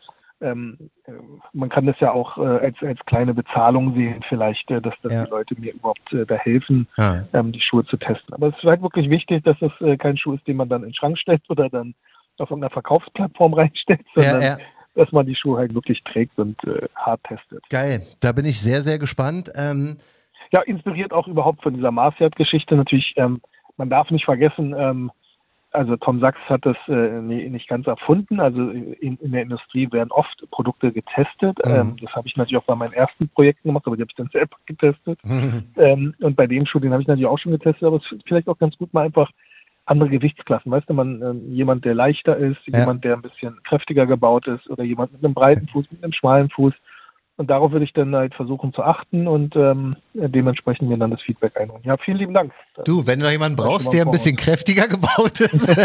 ähm, 0.41 0.79
äh, 1.05 1.13
man 1.53 1.69
kann 1.69 1.85
das 1.87 1.99
ja 2.01 2.13
auch 2.13 2.39
äh, 2.39 2.41
als, 2.41 2.77
als 2.81 2.99
kleine 3.07 3.35
Bezahlung 3.35 3.95
sehen, 3.95 4.25
vielleicht, 4.29 4.71
äh, 4.71 4.81
dass, 4.81 4.95
dass 5.03 5.13
Ja. 5.13 5.25
die 5.25 5.31
Leute 5.31 5.61
mir 5.61 5.75
überhaupt 5.75 6.13
äh, 6.13 6.25
da 6.25 6.37
helfen, 6.37 6.89
Ja. 6.97 7.25
ähm, 7.35 7.53
die 7.53 7.61
Schuhe 7.61 7.85
zu 7.85 7.97
testen. 7.97 8.33
Aber 8.35 8.49
es 8.49 8.55
ist 8.57 8.65
halt 8.65 8.81
wirklich 8.81 9.11
wichtig, 9.11 9.45
dass 9.45 9.57
es 9.61 9.99
kein 9.99 10.17
Schuh 10.17 10.35
ist, 10.35 10.47
den 10.47 10.57
man 10.57 10.69
dann 10.69 10.83
in 10.83 10.89
den 10.91 10.95
Schrank 10.95 11.19
stellt 11.19 11.43
oder 11.49 11.69
dann 11.69 11.95
auf 12.39 12.51
irgendeiner 12.51 12.71
Verkaufsplattform 12.73 13.53
reinstellt, 13.55 14.01
sondern 14.15 14.41
ja. 14.43 14.59
dass 14.95 15.11
man 15.13 15.27
die 15.27 15.35
Schuhe 15.37 15.59
halt 15.59 15.75
wirklich 15.75 16.03
trägt 16.05 16.39
und 16.39 16.57
hart 16.95 17.23
testet. 17.25 17.69
Geil. 17.69 18.03
Da 18.21 18.33
bin 18.33 18.45
ich 18.47 18.61
sehr, 18.61 18.81
sehr 18.83 18.99
gespannt. 18.99 19.51
Ähm, 19.57 19.99
ja, 20.53 20.63
inspiriert 20.63 21.13
auch 21.13 21.27
überhaupt 21.27 21.63
von 21.63 21.75
dieser 21.75 21.91
Marciat-Geschichte 21.91 22.77
natürlich. 22.77 23.13
Ähm, 23.17 23.41
man 23.79 23.91
darf 23.91 24.11
nicht 24.11 24.25
vergessen, 24.25 24.75
ähm, 24.77 25.11
also 25.71 25.97
Tom 25.97 26.21
Sachs 26.21 26.39
hat 26.49 26.65
das 26.65 26.77
äh, 26.89 27.21
nicht 27.21 27.69
ganz 27.69 27.87
erfunden. 27.87 28.41
Also 28.41 28.71
in, 28.71 29.17
in 29.19 29.33
der 29.33 29.43
Industrie 29.43 29.91
werden 29.93 30.11
oft 30.11 30.43
Produkte 30.51 30.93
getestet. 30.93 31.59
Mhm. 31.65 31.71
Ähm, 31.71 31.97
das 32.01 32.11
habe 32.15 32.27
ich 32.27 32.37
natürlich 32.37 32.63
auch 32.63 32.67
bei 32.67 32.75
meinen 32.75 32.95
ersten 32.95 33.29
Projekten 33.29 33.69
gemacht, 33.69 33.87
aber 33.87 33.97
die 33.97 34.03
habe 34.03 34.11
ich 34.11 34.17
dann 34.17 34.31
selber 34.33 34.57
getestet. 34.67 35.19
Ähm, 35.77 36.15
und 36.21 36.35
bei 36.35 36.47
dem 36.49 36.67
Schuh, 36.67 36.81
den 36.81 36.93
habe 36.93 37.03
ich 37.03 37.09
natürlich 37.09 37.29
auch 37.29 37.39
schon 37.39 37.53
getestet, 37.53 37.85
aber 37.85 37.99
es 37.99 38.13
ist 38.13 38.27
vielleicht 38.27 38.49
auch 38.49 38.59
ganz 38.59 38.77
gut 38.79 38.93
mal 38.93 39.05
einfach 39.05 39.31
andere 39.87 40.09
Gewichtsklassen. 40.09 40.73
Weißt 40.73 40.89
du, 40.89 40.95
man 40.95 41.23
ähm, 41.23 41.53
jemand, 41.53 41.85
der 41.85 41.95
leichter 41.95 42.37
ist, 42.37 42.59
Ja. 42.67 42.81
jemand, 42.81 43.05
der 43.05 43.15
ein 43.15 43.23
bisschen 43.23 43.63
kräftiger 43.63 44.07
gebaut 44.07 44.47
ist 44.49 44.69
oder 44.69 44.83
jemand 44.83 45.13
mit 45.13 45.25
einem 45.25 45.35
breiten 45.35 45.69
Fuß, 45.69 45.87
mit 45.91 46.03
einem 46.03 46.13
schmalen 46.13 46.51
Fuß. 46.51 46.75
Und 47.39 47.49
darauf 47.51 47.71
würde 47.71 47.85
ich 47.85 47.93
dann 47.93 48.13
halt 48.17 48.35
versuchen 48.35 48.73
zu 48.75 48.83
achten 48.83 49.29
und 49.29 49.55
ähm, 49.55 49.95
dementsprechend 50.13 50.89
mir 50.89 50.99
dann 50.99 51.13
das 51.13 51.23
Feedback 51.23 51.57
einholen. 51.57 51.83
Ja, 51.85 51.97
vielen 52.05 52.17
lieben 52.17 52.35
Dank. 52.35 52.51
du, 52.85 53.07
wenn 53.07 53.21
du 53.21 53.27
noch 53.27 53.31
jemanden 53.31 53.55
brauchst, 53.55 53.93
der 53.93 54.05
ein 54.05 54.11
bisschen 54.11 54.35
kräftiger 54.35 54.89
gebaut 54.89 55.41
ist, 55.41 55.69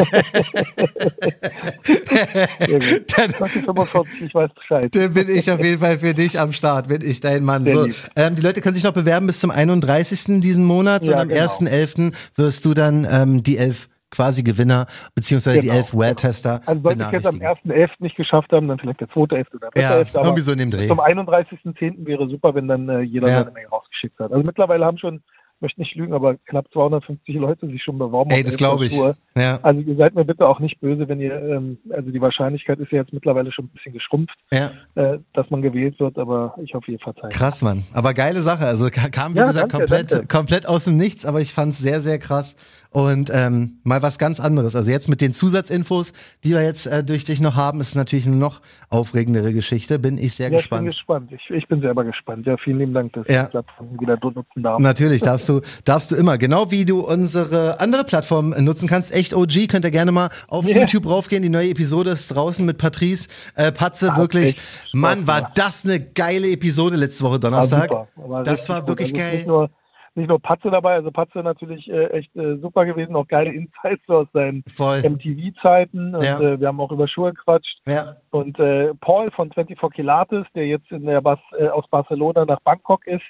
dann, 3.15 3.29
2045, 3.29 4.21
ich 4.23 4.33
weiß 4.33 4.49
Bescheid. 4.55 4.95
dann 4.95 5.13
bin 5.13 5.29
ich 5.29 5.51
auf 5.51 5.63
jeden 5.63 5.79
Fall 5.79 5.99
für 5.99 6.15
dich 6.15 6.39
am 6.39 6.53
Start, 6.53 6.87
bin 6.87 7.03
ich 7.03 7.19
dein 7.19 7.43
Mann. 7.43 7.67
So, 7.67 7.87
ähm, 8.15 8.35
die 8.35 8.41
Leute 8.41 8.61
können 8.61 8.73
sich 8.73 8.83
noch 8.83 8.93
bewerben 8.93 9.27
bis 9.27 9.39
zum 9.39 9.51
31. 9.51 10.41
diesen 10.41 10.65
Monats 10.65 11.07
Ja, 11.07 11.13
und 11.13 11.21
am 11.21 11.27
genau. 11.29 11.41
1.11. 11.41 12.15
wirst 12.35 12.65
du 12.65 12.73
dann 12.73 13.07
ähm, 13.07 13.43
die 13.43 13.59
elf 13.59 13.89
quasi 14.13 14.43
Gewinner, 14.43 14.87
beziehungsweise 15.15 15.59
die 15.59 15.67
Genau, 15.67 15.79
elf 15.79 15.93
Wear-Tester 15.93 16.61
Also 16.65 16.81
sollte 16.81 17.03
ich 17.03 17.11
jetzt 17.11 17.27
am 17.27 17.39
benachrichtigen. 17.39 17.75
1.11. 17.77 17.89
nicht 17.99 18.15
geschafft 18.15 18.51
haben, 18.53 18.67
dann 18.67 18.79
vielleicht 18.79 19.01
der 19.01 19.09
2.11. 19.09 19.55
oder 19.55 19.69
Ja, 19.75 19.91
3.11. 20.01 20.15
aber 20.15 20.23
irgendwie 20.25 20.41
so 20.43 20.51
in 20.53 20.59
dem 20.59 20.71
Dreh. 20.71 20.87
zum 20.87 20.99
31.10. 20.99 22.05
wäre 22.05 22.27
super, 22.29 22.55
wenn 22.55 22.67
dann 22.67 22.87
äh, 22.89 23.01
jeder 23.01 23.27
Ja. 23.27 23.39
seine 23.39 23.51
Menge 23.51 23.67
rausgeschickt 23.67 24.19
hat. 24.19 24.31
Also 24.31 24.43
mittlerweile 24.45 24.85
haben 24.85 24.97
schon, 24.97 25.21
möchte 25.59 25.79
nicht 25.79 25.95
lügen, 25.95 26.13
aber 26.13 26.35
knapp 26.45 26.65
250 26.73 27.35
Leute 27.35 27.67
sich 27.67 27.81
schon 27.81 27.97
beworben. 27.97 28.29
Ey, 28.31 28.43
das 28.43 28.57
glaube 28.57 28.85
ich. 28.85 28.93
Ja, 29.37 29.59
Also 29.63 29.79
ihr 29.79 29.95
seid 29.95 30.13
mir 30.13 30.25
bitte 30.25 30.45
auch 30.47 30.59
nicht 30.59 30.79
böse, 30.81 31.07
wenn 31.07 31.21
ihr, 31.21 31.33
ähm, 31.41 31.77
also 31.89 32.11
die 32.11 32.19
Wahrscheinlichkeit 32.19 32.79
ist 32.79 32.91
ja 32.91 32.99
jetzt 32.99 33.13
mittlerweile 33.13 33.51
schon 33.53 33.65
ein 33.65 33.69
bisschen 33.69 33.93
geschrumpft, 33.93 34.35
ja. 34.51 34.71
äh, 34.95 35.19
dass 35.33 35.49
man 35.49 35.61
gewählt 35.61 35.99
wird, 36.01 36.17
aber 36.17 36.55
ich 36.61 36.73
hoffe, 36.73 36.91
ihr 36.91 36.99
verzeiht. 36.99 37.31
Krass, 37.31 37.61
Mann. 37.61 37.83
Aber 37.93 38.13
geile 38.13 38.41
Sache. 38.41 38.65
Also 38.65 38.89
ka- 38.89 39.07
kam, 39.09 39.33
wie 39.35 39.39
Ja, 39.39 39.47
gesagt, 39.47 39.71
danke, 39.71 39.77
komplett, 39.87 40.11
danke. 40.11 40.27
komplett 40.27 40.67
aus 40.67 40.83
dem 40.83 40.97
Nichts, 40.97 41.25
aber 41.25 41.39
ich 41.39 41.53
fand's 41.53 41.77
sehr, 41.79 42.01
sehr 42.01 42.19
krass. 42.19 42.55
Und 42.93 43.31
ähm, 43.33 43.79
mal 43.83 44.01
was 44.03 44.19
ganz 44.19 44.39
anderes. 44.39 44.75
Also 44.75 44.91
jetzt 44.91 45.09
mit 45.09 45.19
den 45.19 45.33
Zusatzinfos, 45.33 46.13
die 46.43 46.51
wir 46.51 46.61
jetzt 46.63 46.85
äh, 46.85 47.03
durch 47.03 47.23
dich 47.25 47.41
noch 47.41 47.55
haben, 47.55 47.81
ist 47.81 47.95
natürlich 47.95 48.27
eine 48.27 48.35
noch 48.35 48.61
aufregendere 48.89 49.51
Geschichte. 49.51 49.97
Bin 49.99 50.17
ich 50.19 50.35
sehr 50.35 50.51
ja, 50.51 50.59
ich 50.59 50.69
bin 50.69 50.85
gespannt. 50.85 51.29
gespannt. 51.29 51.31
Ich, 51.49 51.55
ich 51.55 51.67
bin 51.67 51.81
selber 51.81 52.03
gespannt. 52.03 52.45
Ja, 52.45 52.55
vielen 52.57 52.77
lieben 52.79 52.93
Dank, 52.93 53.13
dass 53.13 53.27
Ja. 53.27 53.41
ich 53.41 53.45
die 53.47 53.51
Plattform 53.51 53.99
wieder 53.99 54.17
nutzen 54.21 54.63
darf. 54.63 54.79
Natürlich, 54.79 55.21
darfst 55.23 55.49
du, 55.49 55.61
darfst 55.85 56.11
du 56.11 56.15
immer. 56.15 56.37
Genau 56.37 56.69
wie 56.71 56.85
du 56.85 56.99
unsere 57.01 57.79
andere 57.79 58.03
Plattform 58.03 58.49
nutzen 58.59 58.87
kannst. 58.87 59.11
Echt 59.11 59.33
OG, 59.33 59.67
könnt 59.69 59.85
ihr 59.85 59.91
gerne 59.91 60.11
mal 60.11 60.29
auf 60.47 60.65
Ja. 60.69 60.77
YouTube 60.79 61.07
raufgehen. 61.07 61.41
Die 61.41 61.49
neue 61.49 61.69
Episode 61.69 62.11
ist 62.11 62.27
draußen 62.27 62.63
mit 62.63 62.77
Patrice. 62.77 63.27
Äh, 63.55 63.71
Patze, 63.71 64.11
Hat 64.11 64.19
wirklich. 64.19 64.55
Mann, 64.93 65.25
war 65.25 65.51
das 65.55 65.83
eine 65.83 65.99
geile 65.99 66.51
Episode 66.51 66.95
letzte 66.95 67.23
Woche 67.23 67.39
Donnerstag. 67.39 67.89
War 68.15 68.43
Das 68.43 68.69
war 68.69 68.87
wirklich 68.87 69.13
also 69.19 69.47
geil. 69.47 69.69
Nicht 70.15 70.27
nur, 70.29 70.39
Patze 70.39 70.69
dabei, 70.69 70.93
also 70.93 71.09
Patze 71.11 71.39
natürlich 71.39 71.89
äh, 71.89 72.05
echt 72.07 72.35
äh, 72.35 72.57
super 72.57 72.85
gewesen, 72.85 73.15
auch 73.15 73.27
geile 73.27 73.51
Insights 73.51 74.07
aus 74.07 74.27
seinen. 74.31 74.63
MTV-Zeiten 74.77 76.15
und 76.15 76.23
Ja. 76.23 76.39
äh, 76.39 76.59
wir 76.59 76.67
haben 76.67 76.79
auch 76.79 76.91
über 76.91 77.07
Schuhe 77.07 77.33
gequatscht. 77.33 77.79
Ja. 77.87 78.17
Und 78.31 78.59
äh, 78.59 78.93
Paul 79.01 79.29
von 79.35 79.51
24 79.51 79.77
Kilates, 79.95 80.45
der 80.55 80.67
jetzt 80.67 80.91
in 80.91 81.05
der 81.05 81.21
Bas 81.21 81.39
äh, 81.57 81.67
aus 81.67 81.85
Barcelona 81.89 82.45
nach 82.45 82.59
Bangkok 82.63 83.07
ist, 83.07 83.23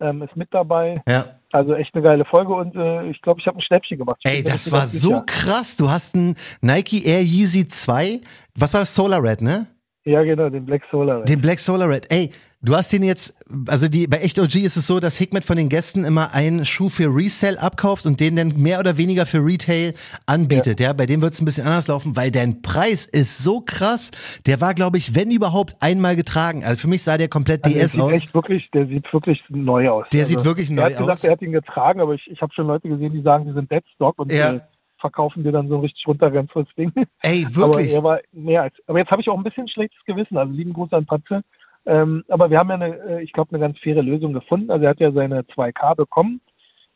ähm, 0.00 0.22
ist 0.22 0.34
mit 0.36 0.48
dabei. 0.52 1.02
Ja. 1.08 1.26
Also 1.52 1.74
echt 1.74 1.94
eine 1.94 2.02
geile 2.02 2.24
Folge 2.24 2.54
und 2.54 2.74
äh, 2.74 3.08
ich 3.10 3.20
glaube, 3.20 3.40
ich 3.40 3.46
habe 3.46 3.58
ein 3.58 3.62
Schnäppchen 3.62 3.98
gemacht. 3.98 4.16
Ich 4.24 4.30
Ey, 4.30 4.42
das 4.42 4.72
war 4.72 4.86
so 4.86 5.08
sicher. 5.10 5.24
krass. 5.26 5.76
Du 5.76 5.90
hast 5.90 6.14
einen 6.14 6.34
Nike 6.62 7.04
Air 7.06 7.22
Yeezy 7.22 7.68
2. 7.68 8.20
Was 8.58 8.72
war 8.72 8.80
das? 8.80 8.94
Solar 8.94 9.22
Red, 9.22 9.42
ne? 9.42 9.66
Ja, 10.04 10.22
genau, 10.24 10.48
den 10.50 10.66
Black 10.66 10.82
Solar. 10.90 11.22
Den 11.24 11.40
Black 11.40 11.60
Solar 11.60 11.88
Red. 11.88 12.06
Ey, 12.10 12.30
du 12.60 12.74
hast 12.74 12.92
den 12.92 13.04
jetzt, 13.04 13.36
also 13.68 13.86
die, 13.88 14.08
bei 14.08 14.16
Echt 14.16 14.36
OG 14.38 14.56
ist 14.56 14.76
es 14.76 14.86
so, 14.88 14.98
dass 14.98 15.16
Hikmet 15.16 15.44
von 15.44 15.56
den 15.56 15.68
Gästen 15.68 16.04
immer 16.04 16.34
einen 16.34 16.64
Schuh 16.64 16.88
für 16.88 17.06
Resell 17.06 17.56
abkauft 17.56 18.04
und 18.04 18.18
den 18.18 18.34
dann 18.34 18.48
mehr 18.60 18.80
oder 18.80 18.98
weniger 18.98 19.26
für 19.26 19.38
Retail 19.38 19.94
anbietet. 20.26 20.80
Ja, 20.80 20.92
bei 20.92 21.06
dem 21.06 21.22
wird 21.22 21.34
es 21.34 21.40
ein 21.40 21.44
bisschen 21.44 21.66
anders 21.66 21.86
laufen, 21.86 22.16
weil 22.16 22.32
dein 22.32 22.62
Preis 22.62 23.06
ist 23.06 23.38
so 23.44 23.60
krass. 23.60 24.10
Der 24.46 24.60
war, 24.60 24.74
glaube 24.74 24.98
ich, 24.98 25.14
wenn 25.14 25.30
überhaupt 25.30 25.76
einmal 25.80 26.16
getragen. 26.16 26.64
Also 26.64 26.78
für 26.80 26.88
mich 26.88 27.04
sah 27.04 27.16
der 27.16 27.28
komplett 27.28 27.64
Also 27.64 27.76
der 27.76 27.82
DS 27.84 27.92
sieht 27.92 28.00
aus. 28.00 28.12
echt 28.12 28.34
wirklich, 28.34 28.68
der 28.72 28.86
sieht 28.88 29.12
wirklich 29.12 29.40
neu 29.50 29.88
aus. 29.88 30.06
Der 30.12 30.22
also, 30.24 30.34
sieht 30.36 30.44
wirklich 30.44 30.68
er 30.70 30.74
neu 30.74 30.82
hat 30.82 30.90
gesagt, 30.96 31.10
aus. 31.12 31.24
er 31.24 31.30
hat 31.32 31.42
ihn 31.42 31.52
getragen, 31.52 32.00
aber 32.00 32.14
ich, 32.14 32.28
ich 32.28 32.40
habe 32.42 32.52
schon 32.54 32.66
Leute 32.66 32.88
gesehen, 32.88 33.12
die 33.12 33.22
sagen, 33.22 33.46
die 33.46 33.52
sind 33.52 33.70
Deadstock 33.70 34.18
und 34.18 34.32
Ja. 34.32 34.54
äh, 34.54 34.60
verkaufen 35.02 35.44
dir 35.44 35.52
dann 35.52 35.68
so 35.68 35.74
ein 35.74 35.82
richtig 35.82 36.06
runtergeranztes 36.06 36.66
Ding. 36.78 36.92
Ey, 37.20 37.44
Aber 37.54 37.56
wirklich. 37.56 37.92
er 37.92 38.02
war 38.02 38.20
mehr 38.32 38.62
als. 38.62 38.74
Aber 38.86 38.98
jetzt 38.98 39.10
habe 39.10 39.20
ich 39.20 39.28
auch 39.28 39.36
ein 39.36 39.42
bisschen 39.44 39.68
schlechtes 39.68 40.02
Gewissen. 40.06 40.38
Also 40.38 40.50
lieben 40.52 40.72
Gruß 40.72 40.92
an 40.94 41.04
Patze. 41.04 41.42
Ähm, 41.84 42.24
aber 42.28 42.48
wir 42.48 42.58
haben 42.58 42.68
ja 42.70 42.76
eine, 42.76 42.96
äh, 42.96 43.22
ich 43.22 43.32
glaube, 43.32 43.50
eine 43.50 43.58
ganz 43.58 43.78
faire 43.80 44.02
Lösung 44.02 44.32
gefunden. 44.32 44.70
Also 44.70 44.84
er 44.84 44.90
hat 44.90 45.00
ja 45.00 45.12
seine 45.12 45.42
2K 45.42 45.94
bekommen. 45.96 46.40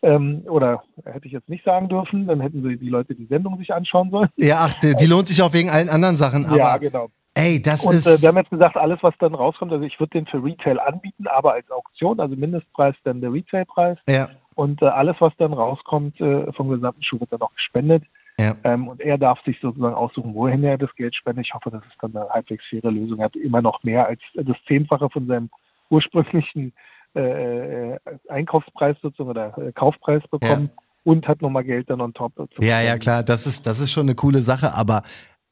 Ähm, 0.02 0.42
oder 0.48 0.82
hätte 1.04 1.26
ich 1.26 1.32
jetzt 1.32 1.48
nicht 1.48 1.64
sagen 1.64 1.88
dürfen, 1.88 2.26
dann 2.26 2.40
hätten 2.40 2.62
sie 2.62 2.76
die 2.76 2.88
Leute 2.88 3.14
die 3.14 3.26
Sendung 3.26 3.58
sich 3.58 3.72
anschauen 3.74 4.10
sollen. 4.10 4.28
Ja, 4.36 4.58
ach, 4.60 4.74
die, 4.80 4.94
die 4.94 5.06
lohnt 5.06 5.26
sich 5.26 5.42
auch 5.42 5.52
wegen 5.52 5.70
allen 5.70 5.88
anderen 5.88 6.16
Sachen. 6.16 6.46
Aber 6.46 6.56
ja, 6.56 6.76
genau. 6.76 7.08
ey, 7.34 7.60
das 7.60 7.84
Und 7.84 7.94
ist. 7.94 8.06
äh, 8.06 8.22
wir 8.22 8.28
haben 8.28 8.36
jetzt 8.36 8.50
gesagt, 8.50 8.76
alles, 8.76 8.98
was 9.02 9.14
dann 9.18 9.34
rauskommt, 9.34 9.72
also 9.72 9.84
ich 9.84 9.98
würde 9.98 10.10
den 10.10 10.26
für 10.26 10.44
Retail 10.44 10.78
anbieten, 10.78 11.26
aber 11.26 11.54
als 11.54 11.68
Auktion, 11.70 12.20
also 12.20 12.36
Mindestpreis 12.36 12.94
dann 13.04 13.20
der 13.20 13.32
Retailpreis. 13.32 13.98
ja, 14.08 14.28
Und 14.56 14.82
äh, 14.82 14.86
alles, 14.86 15.16
was 15.20 15.32
dann 15.36 15.52
rauskommt 15.52 16.20
äh, 16.20 16.50
vom 16.52 16.70
gesamten 16.70 17.02
Schuh, 17.02 17.20
wird 17.20 17.32
dann 17.32 17.42
auch 17.42 17.54
gespendet. 17.54 18.02
ja. 18.40 18.56
Ähm, 18.64 18.88
und 18.88 19.00
er 19.00 19.18
darf 19.18 19.38
sich 19.44 19.60
sozusagen 19.60 19.94
aussuchen, 19.94 20.34
wohin 20.34 20.64
er 20.64 20.78
das 20.78 20.92
Geld 20.96 21.14
spendet. 21.14 21.46
Ich 21.46 21.54
hoffe, 21.54 21.70
das 21.70 21.82
ist 21.84 21.96
dann 22.00 22.16
eine 22.16 22.28
halbwegs 22.30 22.64
faire 22.68 22.90
Lösung. 22.90 23.18
Er 23.18 23.26
hat 23.26 23.36
immer 23.36 23.62
noch 23.62 23.84
mehr 23.84 24.08
als 24.08 24.20
das 24.34 24.56
Zehnfache 24.66 25.08
von 25.10 25.26
seinem 25.26 25.50
ursprünglichen 25.90 26.72
äh, 27.14 27.92
äh, 27.92 27.98
Einkaufspreis 28.28 28.96
sozusagen 29.02 29.30
oder 29.30 29.56
äh, 29.58 29.72
Kaufpreis 29.72 30.22
bekommen 30.28 30.70
und 31.04 31.28
hat 31.28 31.40
nochmal 31.42 31.64
Geld 31.64 31.88
dann 31.88 32.00
on 32.00 32.12
top. 32.12 32.32
zum 32.34 32.48
Ja, 32.64 32.80
ja, 32.80 32.98
klar, 32.98 33.22
das 33.22 33.46
ist, 33.46 33.66
das 33.66 33.78
ist 33.78 33.92
schon 33.92 34.06
eine 34.06 34.14
coole 34.14 34.40
Sache, 34.40 34.74
aber 34.74 35.02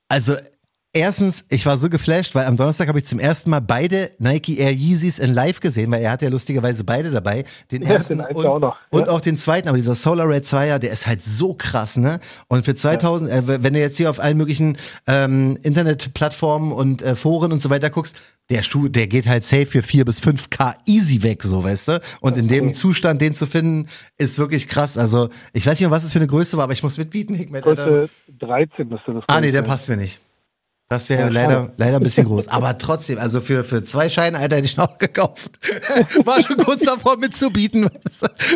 also 0.08 0.34
erstens, 0.94 1.44
ich 1.50 1.66
war 1.66 1.76
so 1.76 1.90
geflasht, 1.90 2.34
weil 2.34 2.46
am 2.46 2.56
Donnerstag 2.56 2.88
habe 2.88 2.98
ich 2.98 3.04
zum 3.04 3.18
ersten 3.18 3.50
Mal 3.50 3.60
beide 3.60 4.12
Nike 4.18 4.58
Air 4.58 4.72
Yeezys 4.72 5.18
in 5.18 5.34
live 5.34 5.60
gesehen, 5.60 5.90
weil 5.90 6.02
er 6.02 6.12
hat 6.12 6.22
ja 6.22 6.30
lustigerweise 6.30 6.84
beide 6.84 7.10
dabei. 7.10 7.44
Den 7.70 7.82
Ja, 7.82 7.90
ersten 7.90 8.18
den 8.18 8.26
und, 8.34 8.46
auch 8.46 8.58
noch, 8.58 8.76
ja. 8.92 8.98
und 8.98 9.08
auch 9.08 9.20
den 9.20 9.36
zweiten, 9.36 9.68
aber 9.68 9.76
dieser 9.76 9.94
Solar 9.94 10.28
Red 10.28 10.46
2er, 10.46 10.78
der 10.78 10.92
ist 10.92 11.06
halt 11.06 11.22
so 11.22 11.54
krass, 11.54 11.96
ne? 11.96 12.20
Und 12.48 12.64
für 12.64 12.74
2000, 12.74 13.30
äh, 13.30 13.62
wenn 13.62 13.74
du 13.74 13.80
jetzt 13.80 13.96
hier 13.98 14.08
auf 14.08 14.20
allen 14.20 14.38
möglichen 14.38 14.78
ähm, 15.06 15.58
Internetplattformen 15.62 16.72
und 16.72 17.02
äh, 17.02 17.14
Foren 17.14 17.52
und 17.52 17.60
so 17.60 17.68
weiter 17.70 17.90
guckst, 17.90 18.16
der 18.50 18.62
Schuh, 18.62 18.88
der 18.88 19.06
geht 19.06 19.26
halt 19.26 19.44
safe 19.44 19.66
für 19.66 19.82
4 19.82 20.04
bis 20.04 20.20
5K 20.20 20.74
easy 20.86 21.22
weg, 21.22 21.42
so, 21.42 21.64
weißt 21.64 21.88
du? 21.88 22.00
Und 22.20 22.36
in 22.36 22.48
dem 22.48 22.74
Zustand, 22.74 23.20
den 23.20 23.34
zu 23.34 23.46
finden, 23.46 23.88
ist 24.18 24.38
wirklich 24.38 24.68
krass. 24.68 24.98
Also, 24.98 25.30
ich 25.52 25.66
weiß 25.66 25.80
nicht, 25.80 25.90
was 25.90 26.04
es 26.04 26.12
für 26.12 26.18
eine 26.18 26.28
Größe 26.28 26.56
war, 26.56 26.64
aber 26.64 26.72
ich 26.74 26.82
muss 26.82 26.98
mitbieten, 26.98 27.34
Hikmet. 27.34 27.64
Größe 27.64 28.08
13 28.38 28.88
müsste 28.88 29.14
das 29.14 29.24
Ah, 29.28 29.40
nee, 29.40 29.50
der 29.50 29.62
passt 29.62 29.88
mir 29.88 29.96
nicht. 29.96 30.20
Das 30.90 31.08
wäre 31.08 31.22
Ja, 31.22 31.28
leider, 31.28 31.72
leider 31.78 31.96
ein 31.96 32.02
bisschen 32.02 32.26
groß. 32.26 32.48
Aber 32.48 32.76
trotzdem, 32.78 33.18
also 33.18 33.40
für, 33.40 33.64
für 33.64 33.82
zwei 33.84 34.08
Scheine, 34.08 34.38
Alter, 34.38 34.56
hätte 34.56 34.66
ich 34.66 34.76
noch 34.76 34.98
gekauft. 34.98 35.50
War 36.24 36.40
schon 36.42 36.58
kurz 36.58 36.84
davor 36.84 37.16
mitzubieten. 37.16 37.88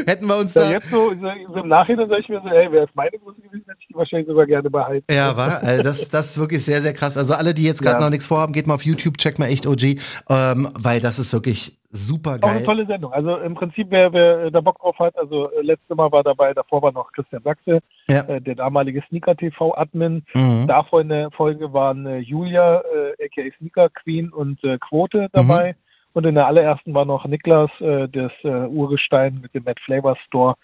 Hätten 0.07 0.27
wir 0.27 0.37
uns 0.37 0.53
sein. 0.53 0.65
da. 0.65 0.69
Ja, 0.73 0.79
jetzt 0.79 0.91
so, 0.91 1.11
so, 1.15 1.27
so 1.55 1.61
im 1.61 1.69
Nachhinein 1.69 2.09
sage 2.09 2.21
ich 2.21 2.29
mir 2.29 2.41
so, 2.43 2.49
ey, 2.49 2.71
wäre 2.71 2.85
es 2.85 2.91
meine 2.95 3.11
Größe 3.19 3.41
gewesen, 3.41 3.65
hätte 3.67 3.79
ich 3.81 3.87
die 3.89 3.95
wahrscheinlich 3.95 4.29
sogar 4.29 4.47
gerne 4.47 4.69
behalten. 4.71 5.05
Ja, 5.11 5.37
war. 5.37 5.63
Also 5.63 5.83
das, 5.83 6.09
das 6.11 6.27
ist 6.31 6.39
wirklich 6.39 6.65
sehr, 6.65 6.83
sehr 6.83 6.93
krass. 6.93 7.17
Also 7.17 7.33
alle, 7.35 7.55
die 7.55 7.65
jetzt 7.65 7.81
gerade 7.83 7.97
Ja. 7.99 8.05
noch 8.05 8.11
nichts 8.11 8.27
vorhaben, 8.27 8.53
geht 8.53 8.67
mal 8.67 8.75
auf 8.75 8.85
YouTube, 8.85 9.17
checkt 9.17 9.39
mal 9.39 9.47
echt 9.47 9.67
OG, 9.67 9.97
ähm, 10.29 10.69
weil 10.79 11.01
das 11.01 11.19
ist 11.19 11.33
wirklich 11.33 11.79
super 11.91 12.39
Auch 12.43 12.49
eine 12.49 12.59
geil. 12.59 12.65
tolle 12.65 12.87
Sendung. 12.87 13.13
Also 13.13 13.37
im 13.39 13.55
Prinzip, 13.55 13.87
wer, 13.91 14.13
wer 14.13 14.51
da 14.51 14.61
Bock 14.61 14.79
drauf 14.79 14.99
hat, 14.99 15.17
also 15.17 15.51
äh, 15.53 15.63
letzte 15.63 15.95
Mal 15.95 16.11
war 16.13 16.23
dabei, 16.23 16.53
davor 16.55 16.83
war 16.83 16.93
noch 16.93 17.13
Christian 17.13 17.43
Sachse, 17.43 17.81
Ja. 18.09 18.21
äh, 18.23 18.41
der 18.41 18.55
damalige 18.57 19.03
Sneaker 19.09 19.35
TV 19.37 19.75
Admin. 19.77 20.25
Mhm. 20.35 20.67
Davor 20.67 21.01
in 21.01 21.09
der 21.09 21.31
Folge 21.31 21.73
waren 21.73 22.07
äh, 22.07 22.19
Julia, 22.19 22.81
äh, 22.81 23.25
aka 23.25 23.51
Sneaker 23.59 23.89
Queen 23.91 24.31
und 24.31 24.63
äh, 24.65 24.79
Quote 24.79 25.29
dabei. 25.33 25.77
Und 26.15 26.25
in 26.27 26.35
der 26.35 26.47
allerersten 26.47 26.95
war 26.95 27.05
noch 27.05 27.25
Niklas, 27.27 27.71
äh, 27.81 28.09
das 28.09 28.33
äh, 28.43 28.49
Urgestein 28.67 29.41
mit 29.43 29.55
dem 29.55 29.65
Mad 29.65 29.81
Flavor 29.85 30.17
Store. 30.27 30.55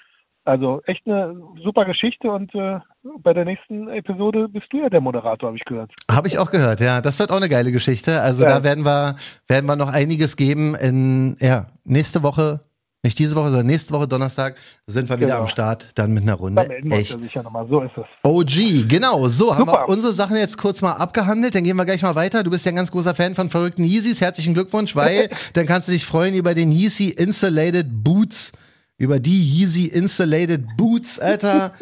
Also 0.47 0.83
echt 0.85 1.07
eine 1.07 1.35
super 1.63 1.87
Geschichte 1.87 2.31
und 2.31 2.55
äh, 2.55 2.79
bei 3.23 3.33
der 3.33 3.47
nächsten 3.47 3.89
Episode 3.89 4.49
bist 4.49 4.67
du 4.71 4.79
ja 4.83 4.91
der 4.91 5.01
Moderator, 5.01 5.47
habe 5.49 5.57
ich 5.57 5.65
gehört. 5.65 5.91
Habe 6.11 6.29
ich 6.29 6.39
auch 6.39 6.51
gehört, 6.51 6.81
ja. 6.81 7.01
Das 7.01 7.19
wird 7.19 7.31
auch 7.31 7.37
eine 7.37 7.49
geile 7.49 7.73
Geschichte. 7.73 8.21
Also 8.21 8.43
Ja. 8.45 8.51
da 8.59 8.63
werden 8.63 8.85
wir, 8.85 9.17
werden 9.49 9.65
wir 9.67 9.77
noch 9.77 9.91
einiges 9.91 10.37
geben 10.37 10.75
in, 10.75 11.37
ja, 11.41 11.69
nächste 11.85 12.23
Woche, 12.23 12.61
nicht 13.03 13.19
diese 13.19 13.37
Woche, 13.37 13.49
sondern 13.49 13.67
nächste 13.67 13.93
Woche 13.95 14.07
Donnerstag 14.07 14.57
sind 14.87 15.09
wir 15.09 15.17
wieder 15.17 15.29
Genau. 15.29 15.41
am 15.43 15.47
Start, 15.49 15.89
dann 15.95 16.13
mit 16.13 16.23
einer 16.25 16.35
Runde. 16.35 16.63
Echt 16.91 17.13
ja 17.13 17.19
sicher 17.19 17.43
nochmal. 17.43 17.67
So 17.69 17.81
ist 17.83 17.93
es. 17.97 18.05
OG, 18.23 18.87
genau. 18.89 19.29
So, 19.29 19.55
haben 19.55 19.67
wir 19.67 19.73
Super. 19.73 19.89
unsere 19.89 20.13
Sachen 20.13 20.37
jetzt 20.37 20.59
kurz 20.59 20.83
mal 20.83 20.93
abgehandelt. 20.93 21.55
Dann 21.55 21.65
gehen 21.65 21.77
wir 21.77 21.85
gleich 21.87 22.03
mal 22.03 22.15
weiter. 22.17 22.43
Du 22.43 22.51
bist 22.51 22.67
ja 22.67 22.73
ein 22.73 22.77
ganz 22.77 22.91
großer 22.91 23.15
Fan 23.15 23.35
von 23.35 23.49
verrückten 23.49 23.85
Yeezys. 23.85 24.21
Herzlichen 24.21 24.53
Glückwunsch, 24.55 24.95
weil 24.97 25.29
dann 25.55 25.65
kannst 25.67 25.89
du 25.89 25.93
dich 25.93 26.05
freuen 26.05 26.35
über 26.35 26.55
den 26.55 26.71
Yeezy 26.71 27.09
Insulated 27.11 27.87
Boots. 28.05 28.53
Über 28.99 29.19
die 29.19 29.41
Yeezy 29.41 29.87
Insulated 29.87 30.77
Boots, 30.77 31.19
Alter. 31.19 31.73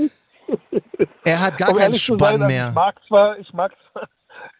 Er 1.25 1.41
hat 1.41 1.59
gar 1.59 1.71
Um 1.71 1.79
keinen 1.79 1.95
Spann 1.95 2.39
sein, 2.39 2.47
mehr. 2.47 2.69
Ich 2.69 2.75
mag 2.75 2.97
zwar, 3.07 3.39
ich 3.39 3.53
mag 3.53 3.73
zwar 3.93 4.09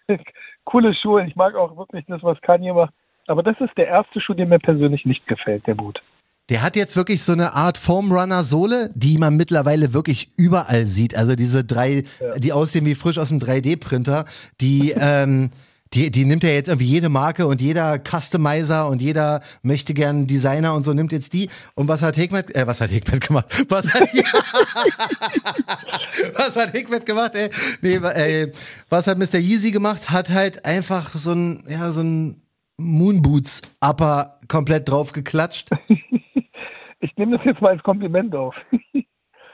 coole 0.65 0.95
Schuhe, 0.95 1.27
ich 1.27 1.35
mag 1.35 1.55
auch 1.55 1.77
wirklich 1.77 2.05
das, 2.09 2.23
was 2.23 2.41
Kanye 2.41 2.73
macht, 2.73 2.93
aber 3.27 3.43
das 3.43 3.57
ist 3.61 3.77
der 3.77 3.89
erste 3.89 4.21
Schuh, 4.21 4.35
der 4.35 4.47
mir 4.47 4.59
persönlich 4.59 5.05
nicht 5.05 5.27
gefällt, 5.27 5.67
der 5.67 5.75
Boot. 5.75 6.03
Der 6.49 6.63
hat 6.63 6.77
jetzt 6.77 6.97
wirklich 6.97 7.23
so 7.23 7.33
eine 7.33 7.55
Art 7.55 7.79
Foam 7.79 8.13
Runner 8.13 8.43
Sohle, 8.43 8.91
die 8.95 9.17
man 9.17 9.37
mittlerweile 9.37 9.95
wirklich 9.95 10.31
überall 10.37 10.87
sieht. 10.87 11.17
Also 11.17 11.37
diese 11.37 11.65
drei, 11.65 12.05
die 12.37 12.53
aussehen 12.53 12.85
wie 12.85 12.97
frisch 12.97 13.19
aus 13.19 13.29
dem 13.29 13.39
3D-Printer, 13.39 14.27
die, 14.61 14.91
ähm, 14.97 15.51
die, 15.95 16.11
die 16.11 16.25
nimmt 16.25 16.43
ja 16.43 16.51
jetzt 16.51 16.69
irgendwie 16.69 16.87
jede 16.87 17.09
Marke 17.09 17.47
und 17.47 17.61
jeder 17.61 17.99
Customizer 17.99 18.89
und 18.89 19.03
jeder 19.03 19.43
möchte 19.63 19.95
gern 19.95 20.27
Designer 20.27 20.75
und 20.75 20.85
so 20.85 20.93
nimmt 20.93 21.13
jetzt 21.13 21.33
die. 21.33 21.49
Und 21.75 21.89
was 21.89 22.03
hat 22.03 22.17
Hikmet, 22.17 22.55
äh, 22.55 22.67
was 22.67 22.81
hat 22.81 22.91
Hikmet 22.91 23.27
gemacht? 23.27 23.47
Was 23.69 23.93
hat, 23.95 24.03
was 26.37 26.57
hat 26.57 26.73
Hikmet 26.73 27.07
gemacht, 27.07 27.35
ey? 27.35 27.49
Nee, 27.81 27.97
ey, 27.97 28.53
was 28.89 29.07
hat 29.07 29.19
Mr. 29.19 29.39
Yeezy 29.39 29.71
gemacht? 29.71 30.11
Hat 30.11 30.31
halt 30.31 30.65
einfach 30.65 31.15
so 31.15 31.33
ein, 31.33 31.65
ja, 31.69 31.91
so 31.91 32.03
ein 32.03 32.43
Moonboots 32.77 33.63
Upper 33.81 34.41
komplett 34.49 34.89
drauf 34.89 35.13
geklatscht. 35.13 35.71
Ich 37.05 37.17
nehme 37.17 37.37
das 37.37 37.45
jetzt 37.45 37.61
mal 37.61 37.71
als 37.71 37.83
Kompliment 37.83 38.33
auf. 38.33 38.55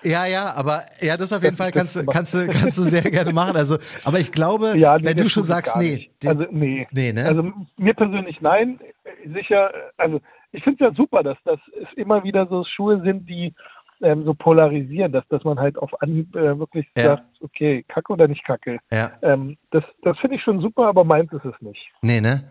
Ja, 0.04 0.26
ja, 0.26 0.54
aber 0.54 0.82
ja, 1.00 1.16
das 1.16 1.32
auf 1.32 1.42
jeden 1.42 1.56
Das- 1.56 1.64
Fall 1.66 1.72
kannst 1.72 1.96
du, 1.96 2.06
kannst 2.06 2.34
du, 2.34 2.46
kannst 2.46 2.78
du 2.78 2.82
sehr 2.82 3.02
gerne 3.02 3.32
machen. 3.32 3.56
Also, 3.56 3.78
aber 4.04 4.18
ich 4.20 4.30
glaube, 4.32 4.74
Ja, 4.78 4.96
wenn 5.02 5.16
du 5.16 5.28
schon 5.28 5.42
sagst, 5.44 5.76
nee, 5.76 6.10
den, 6.22 6.28
Also, 6.30 6.44
nee. 6.50 6.86
nee, 6.92 7.12
ne? 7.12 7.24
Also 7.24 7.50
mir 7.76 7.94
persönlich 7.94 8.40
nein. 8.40 8.78
Sicher, 9.34 9.70
also 9.96 10.20
ich 10.52 10.62
finde 10.62 10.84
es 10.84 10.90
ja 10.90 10.96
super, 10.96 11.22
dass 11.22 11.36
das 11.44 11.58
es 11.82 11.88
immer 11.96 12.22
wieder 12.24 12.46
so 12.46 12.64
Schuhe 12.64 13.00
sind, 13.02 13.28
die 13.28 13.54
ähm, 14.00 14.24
so 14.24 14.32
polarisieren, 14.32 15.10
dass, 15.10 15.26
dass 15.28 15.42
man 15.42 15.58
halt 15.58 15.76
auf 15.76 16.00
Anhieb 16.00 16.34
äh, 16.36 16.56
wirklich 16.58 16.86
Ja. 16.96 17.04
sagt, 17.16 17.24
okay, 17.40 17.84
kacke 17.88 18.12
oder 18.12 18.28
nicht 18.28 18.44
kacke. 18.44 18.78
ja, 18.92 19.10
Ähm, 19.22 19.56
das 19.72 19.82
das 20.02 20.16
finde 20.20 20.36
ich 20.36 20.42
schon 20.42 20.60
super, 20.60 20.86
aber 20.86 21.02
meins 21.02 21.32
ist 21.32 21.44
es 21.44 21.60
nicht. 21.60 21.90
nee, 22.02 22.20
ne? 22.20 22.44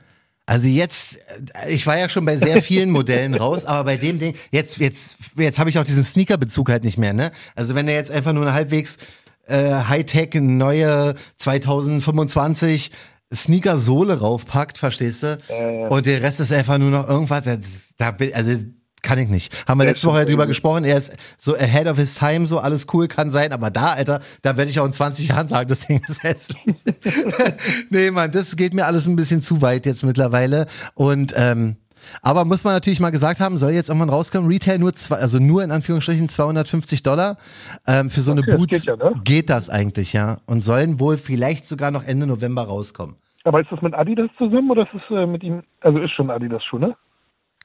Also 0.47 0.67
jetzt, 0.67 1.17
äh, 1.53 1.69
ich 1.71 1.85
war 1.85 1.99
ja 1.99 2.09
schon 2.09 2.25
bei 2.25 2.37
sehr 2.37 2.63
vielen 2.63 2.89
Modellen 2.89 3.35
raus, 3.43 3.65
aber 3.65 3.83
bei 3.83 3.97
dem 3.97 4.17
Ding, 4.17 4.33
jetzt, 4.49 4.79
jetzt, 4.79 5.17
jetzt 5.37 5.59
habe 5.59 5.69
ich 5.69 5.77
auch 5.77 5.83
diesen 5.83 6.03
Sneaker-Bezug 6.03 6.69
halt 6.69 6.83
nicht 6.83 6.97
mehr, 6.97 7.13
ne? 7.13 7.31
Also 7.53 7.75
wenn 7.75 7.87
er 7.87 7.95
jetzt 7.95 8.09
einfach 8.09 8.33
nur 8.33 8.43
eine 8.43 8.53
halbwegs 8.53 8.97
äh, 9.45 9.73
Hightech 9.87 10.33
neue 10.35 11.15
2025 11.37 12.91
Sneaker-Sohle 13.33 14.19
raufpackt, 14.19 14.77
verstehst 14.77 15.23
du? 15.23 15.37
Äh, 15.49 15.87
Und 15.89 16.05
der 16.05 16.21
Rest 16.21 16.39
ist 16.39 16.53
einfach 16.53 16.77
nur 16.77 16.91
noch 16.91 17.07
irgendwas, 17.07 17.43
da, 17.43 17.57
da 17.97 18.15
also 18.33 18.53
kann 19.07 19.17
ich 19.19 19.29
nicht. 19.29 19.53
Haben 19.67 19.79
wir 19.79 19.85
Ja, 19.85 19.91
letzte 19.91 20.07
Woche 20.07 20.25
drüber 20.25 20.43
irgendwie. 20.43 20.47
gesprochen, 20.47 20.83
er 20.83 20.97
ist 20.97 21.15
so 21.37 21.55
ahead 21.55 21.87
of 21.87 21.97
his 21.97 22.15
time, 22.15 22.45
so 22.45 22.59
alles 22.59 22.87
cool 22.93 23.07
kann 23.07 23.31
sein, 23.31 23.53
aber 23.53 23.71
da, 23.71 23.91
Alter, 23.93 24.19
da 24.41 24.57
werde 24.57 24.69
ich 24.69 24.79
auch 24.79 24.85
in 24.85 24.93
20 24.93 25.29
Jahren 25.29 25.47
sagen, 25.47 25.69
das 25.69 25.87
Ding 25.87 26.01
ist 26.07 26.23
hässlich. 26.23 26.61
nee, 27.89 28.11
Mann, 28.11 28.31
das 28.31 28.55
geht 28.55 28.73
mir 28.73 28.85
alles 28.85 29.07
ein 29.07 29.15
bisschen 29.15 29.41
zu 29.41 29.61
weit 29.61 29.85
jetzt 29.85 30.03
mittlerweile. 30.03 30.67
Und 30.93 31.33
ähm, 31.37 31.77
aber 32.21 32.45
muss 32.45 32.63
man 32.63 32.73
natürlich 32.73 32.99
mal 33.01 33.09
gesagt 33.09 33.39
haben, 33.41 33.57
soll 33.57 33.71
jetzt 33.71 33.89
irgendwann 33.89 34.09
rauskommen, 34.09 34.49
Retail 34.49 34.79
nur 34.79 34.93
zwei, 34.93 35.17
also 35.17 35.39
nur 35.39 35.63
in 35.63 35.71
Anführungsstrichen 35.71 36.29
250 36.29 37.03
Dollar 37.03 37.37
ähm, 37.85 38.09
für 38.09 38.21
so 38.21 38.31
eine 38.31 38.41
Okay, 38.41 38.55
Boots. 38.55 38.69
geht 38.69 38.85
ja, 38.85 38.95
ne? 38.95 39.13
geht 39.23 39.49
das 39.49 39.69
eigentlich, 39.69 40.13
ja. 40.13 40.37
Und 40.45 40.61
sollen 40.61 40.99
wohl 40.99 41.17
vielleicht 41.17 41.67
sogar 41.67 41.91
noch 41.91 42.03
Ende 42.05 42.25
November 42.27 42.63
rauskommen. 42.63 43.17
aber 43.43 43.61
ist 43.61 43.71
das 43.71 43.81
mit 43.81 43.93
Adidas 43.93 44.29
zusammen 44.37 44.71
oder 44.71 44.83
ist 44.83 44.93
es 44.93 45.01
äh, 45.15 45.25
mit 45.25 45.43
ihm, 45.43 45.63
also 45.81 45.99
ist 45.99 46.11
schon 46.11 46.29
Adidas 46.29 46.63
Schuh, 46.63 46.77
ne? 46.79 46.95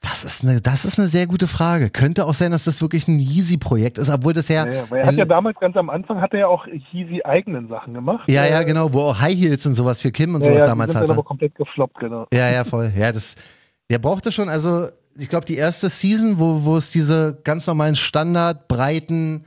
Das 0.03 0.25
ist 0.25 0.43
eine, 0.43 0.59
das 0.59 0.83
ist 0.83 0.99
eine 0.99 1.07
sehr 1.07 1.27
gute 1.27 1.47
Frage. 1.47 1.89
Könnte 1.89 2.25
auch 2.27 2.33
sein, 2.33 2.51
dass 2.51 2.65
das 2.65 2.81
wirklich 2.81 3.07
ein 3.07 3.19
Yeezy-Projekt 3.19 3.97
ist, 3.97 4.09
obwohl 4.09 4.33
das 4.33 4.49
ja. 4.49 4.65
Ja, 4.65 4.73
ja, 4.73 4.83
weil 4.89 4.99
er 4.99 5.07
hat 5.07 5.15
ja 5.15 5.23
damals 5.25 5.57
ganz 5.59 5.77
am 5.77 5.89
Anfang 5.89 6.19
hat 6.19 6.33
er 6.33 6.39
ja 6.39 6.47
auch 6.47 6.67
Yeezy 6.67 7.21
eigenen 7.23 7.69
Sachen 7.69 7.93
gemacht. 7.93 8.29
ja, 8.29 8.45
ja, 8.45 8.59
Äh, 8.61 8.65
genau, 8.65 8.91
wo 8.93 8.99
auch 8.99 9.19
High 9.21 9.33
Heels 9.33 9.65
und 9.65 9.75
sowas 9.75 10.01
für 10.01 10.11
Kim 10.11 10.35
und 10.35 10.41
ja, 10.41 10.47
sowas 10.47 10.59
ja, 10.59 10.65
damals 10.67 10.89
die 10.89 10.91
sind 10.91 10.99
hatte. 10.99 11.07
dann 11.07 11.17
aber 11.17 11.25
komplett 11.25 11.55
gefloppt, 11.55 11.99
genau. 11.99 12.27
Ja, 12.33 12.49
ja, 12.51 12.65
voll. 12.65 12.91
Ja, 12.95 13.13
das, 13.13 13.35
der 13.89 13.97
brauchte 13.99 14.33
schon, 14.33 14.49
also, 14.49 14.87
ich 15.17 15.29
glaube, 15.29 15.45
die 15.45 15.55
erste 15.55 15.89
Season, 15.89 16.37
wo, 16.37 16.65
wo 16.65 16.75
es 16.75 16.89
diese 16.91 17.39
ganz 17.45 17.65
normalen 17.65 17.95
Standard, 17.95 18.67
breiten, 18.67 19.45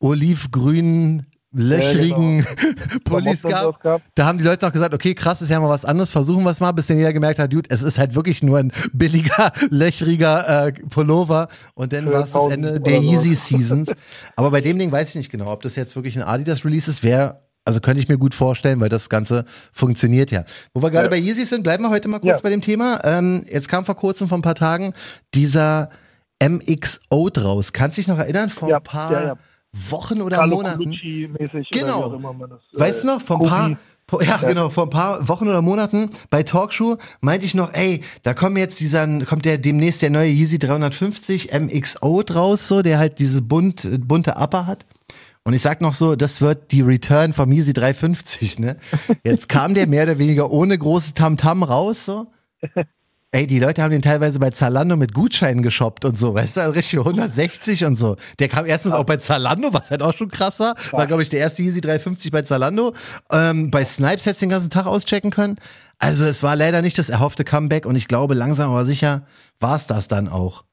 olivgrünen, 0.00 1.26
löchrigen 1.52 2.46
Pullis 3.04 3.42
Klamotten 3.42 3.76
und 3.76 3.80
gab. 3.82 4.02
Da 4.14 4.26
haben 4.26 4.38
die 4.38 4.44
Leute 4.44 4.66
noch 4.66 4.72
gesagt, 4.72 4.94
okay, 4.94 5.14
krass, 5.14 5.40
ist 5.40 5.48
ja 5.48 5.58
mal 5.60 5.68
was 5.70 5.84
anderes, 5.84 6.12
versuchen 6.12 6.44
wir 6.44 6.50
es 6.50 6.60
mal, 6.60 6.72
bis 6.72 6.86
dann 6.86 6.98
jeder 6.98 7.12
gemerkt 7.12 7.38
hat, 7.38 7.52
dude, 7.52 7.68
es 7.70 7.82
ist 7.82 7.98
halt 7.98 8.14
wirklich 8.14 8.42
nur 8.42 8.58
ein 8.58 8.72
billiger, 8.92 9.52
löchriger 9.70 10.66
äh, 10.66 10.72
Pullover 10.72 11.48
und 11.74 11.92
dann 11.92 12.06
war 12.06 12.24
es 12.24 12.32
das 12.32 12.42
1000 12.42 12.52
Ende 12.54 12.80
der 12.80 12.96
so. 12.96 13.02
Yeezy 13.02 13.34
Seasons. 13.34 13.90
Aber 14.36 14.50
bei 14.50 14.60
dem 14.60 14.78
Ding 14.78 14.92
weiß 14.92 15.10
ich 15.10 15.14
nicht 15.16 15.30
genau, 15.30 15.50
ob 15.50 15.62
das 15.62 15.76
jetzt 15.76 15.96
wirklich 15.96 16.16
ein 16.16 16.22
Adidas-Release 16.22 16.90
ist, 16.90 17.02
wäre, 17.02 17.40
also 17.64 17.80
könnte 17.80 18.02
ich 18.02 18.08
mir 18.08 18.18
gut 18.18 18.34
vorstellen, 18.34 18.80
weil 18.80 18.88
das 18.88 19.08
Ganze 19.08 19.44
funktioniert 19.72 20.30
ja. 20.30 20.44
Wo 20.74 20.82
wir 20.82 20.90
gerade 20.90 21.06
Ja. 21.06 21.10
bei 21.10 21.18
Yeezy 21.18 21.44
sind, 21.46 21.62
bleiben 21.62 21.82
wir 21.82 21.90
heute 21.90 22.08
mal 22.08 22.18
kurz 22.18 22.40
Ja. 22.40 22.42
bei 22.42 22.50
dem 22.50 22.60
Thema. 22.60 23.00
Ähm, 23.04 23.44
jetzt 23.50 23.68
kam 23.68 23.84
vor 23.84 23.94
kurzem, 23.96 24.28
vor 24.28 24.38
ein 24.38 24.42
paar 24.42 24.54
Tagen, 24.54 24.92
dieser 25.34 25.90
MXO 26.42 27.30
draus. 27.30 27.72
Kannst 27.72 27.96
du 27.96 28.00
dich 28.00 28.08
noch 28.08 28.18
erinnern, 28.18 28.48
vor 28.50 28.68
Ja, 28.68 28.76
ein 28.76 28.82
paar 28.82 29.12
ja, 29.12 29.24
ja. 29.28 29.36
Wochen 29.90 30.20
oder 30.22 30.36
Carlo 30.38 30.56
Monaten? 30.56 30.92
Genau. 31.70 32.08
Oder 32.08 32.18
das, 32.48 32.60
äh, 32.74 32.80
Weißt 32.80 33.02
du 33.04 33.06
noch, 33.08 33.20
vor 33.20 33.36
ein 33.40 33.48
paar, 33.48 34.22
ja, 34.22 34.36
genau, 34.38 34.70
vor 34.70 34.84
ein 34.84 34.90
paar 34.90 35.28
Wochen 35.28 35.48
oder 35.48 35.60
Monaten 35.62 36.10
bei 36.30 36.42
Talkshow 36.42 36.96
meinte 37.20 37.46
ich 37.46 37.54
noch, 37.54 37.72
ey, 37.74 38.02
da 38.22 38.34
kommt 38.34 38.56
jetzt 38.58 38.80
dieser, 38.80 39.06
kommt 39.24 39.44
der 39.44 39.58
demnächst 39.58 40.02
der 40.02 40.10
neue 40.10 40.30
Yeezy 40.30 40.58
350 40.58 41.52
MXO 41.52 42.22
draus, 42.22 42.68
so, 42.68 42.82
der 42.82 42.98
halt 42.98 43.18
diese 43.18 43.42
bunt, 43.42 43.88
bunte 44.08 44.36
Upper 44.36 44.66
hat. 44.66 44.86
Und 45.44 45.54
ich 45.54 45.62
sag 45.62 45.80
noch 45.80 45.94
so, 45.94 46.14
das 46.16 46.40
wird 46.42 46.72
die 46.72 46.82
Return 46.82 47.32
vom 47.32 47.50
Yeezy 47.52 47.72
350, 47.72 48.58
ne? 48.58 48.76
Jetzt 49.24 49.48
kam 49.48 49.74
der 49.74 49.86
mehr 49.86 50.02
oder 50.04 50.18
weniger 50.18 50.50
ohne 50.50 50.76
große 50.76 51.14
Tamtam 51.14 51.62
raus, 51.62 52.04
so. 52.04 52.30
Ey, 53.30 53.46
die 53.46 53.58
Leute 53.58 53.82
haben 53.82 53.90
den 53.90 54.00
teilweise 54.00 54.38
bei 54.38 54.48
Zalando 54.48 54.96
mit 54.96 55.12
Gutscheinen 55.12 55.62
geshoppt 55.62 56.06
und 56.06 56.18
so, 56.18 56.32
weißt 56.32 56.56
du, 56.56 56.74
richtig 56.74 56.98
160 57.00 57.84
und 57.84 57.96
so. 57.96 58.16
Der 58.38 58.48
kam 58.48 58.64
erstens 58.64 58.94
auch 58.94 59.04
bei 59.04 59.18
Zalando, 59.18 59.74
was 59.74 59.90
halt 59.90 60.02
auch 60.02 60.14
schon 60.14 60.30
krass 60.30 60.60
war. 60.60 60.76
War, 60.92 61.06
glaube 61.06 61.22
ich, 61.22 61.28
der 61.28 61.40
erste 61.40 61.62
Yeezy 61.62 61.82
350 61.82 62.32
bei 62.32 62.40
Zalando. 62.40 62.94
Ähm, 63.30 63.70
bei 63.70 63.84
Snipes 63.84 64.24
hättest 64.24 64.40
du 64.40 64.46
den 64.46 64.50
ganzen 64.50 64.70
Tag 64.70 64.86
auschecken 64.86 65.30
können. 65.30 65.56
Also 65.98 66.24
es 66.24 66.42
war 66.42 66.56
leider 66.56 66.80
nicht 66.80 66.96
das 66.96 67.10
erhoffte 67.10 67.44
Comeback 67.44 67.84
und 67.84 67.96
ich 67.96 68.08
glaube, 68.08 68.32
langsam 68.32 68.70
aber 68.70 68.86
sicher 68.86 69.26
war 69.60 69.76
es 69.76 69.86
das 69.86 70.08
dann 70.08 70.28
auch. 70.28 70.64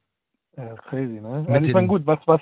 Ja, 0.56 0.76
crazy, 0.88 1.20
ne? 1.20 1.46
Also 1.50 1.68
ich 1.68 1.74
meine, 1.74 1.88
gut, 1.88 2.06
was, 2.06 2.20
was, 2.26 2.40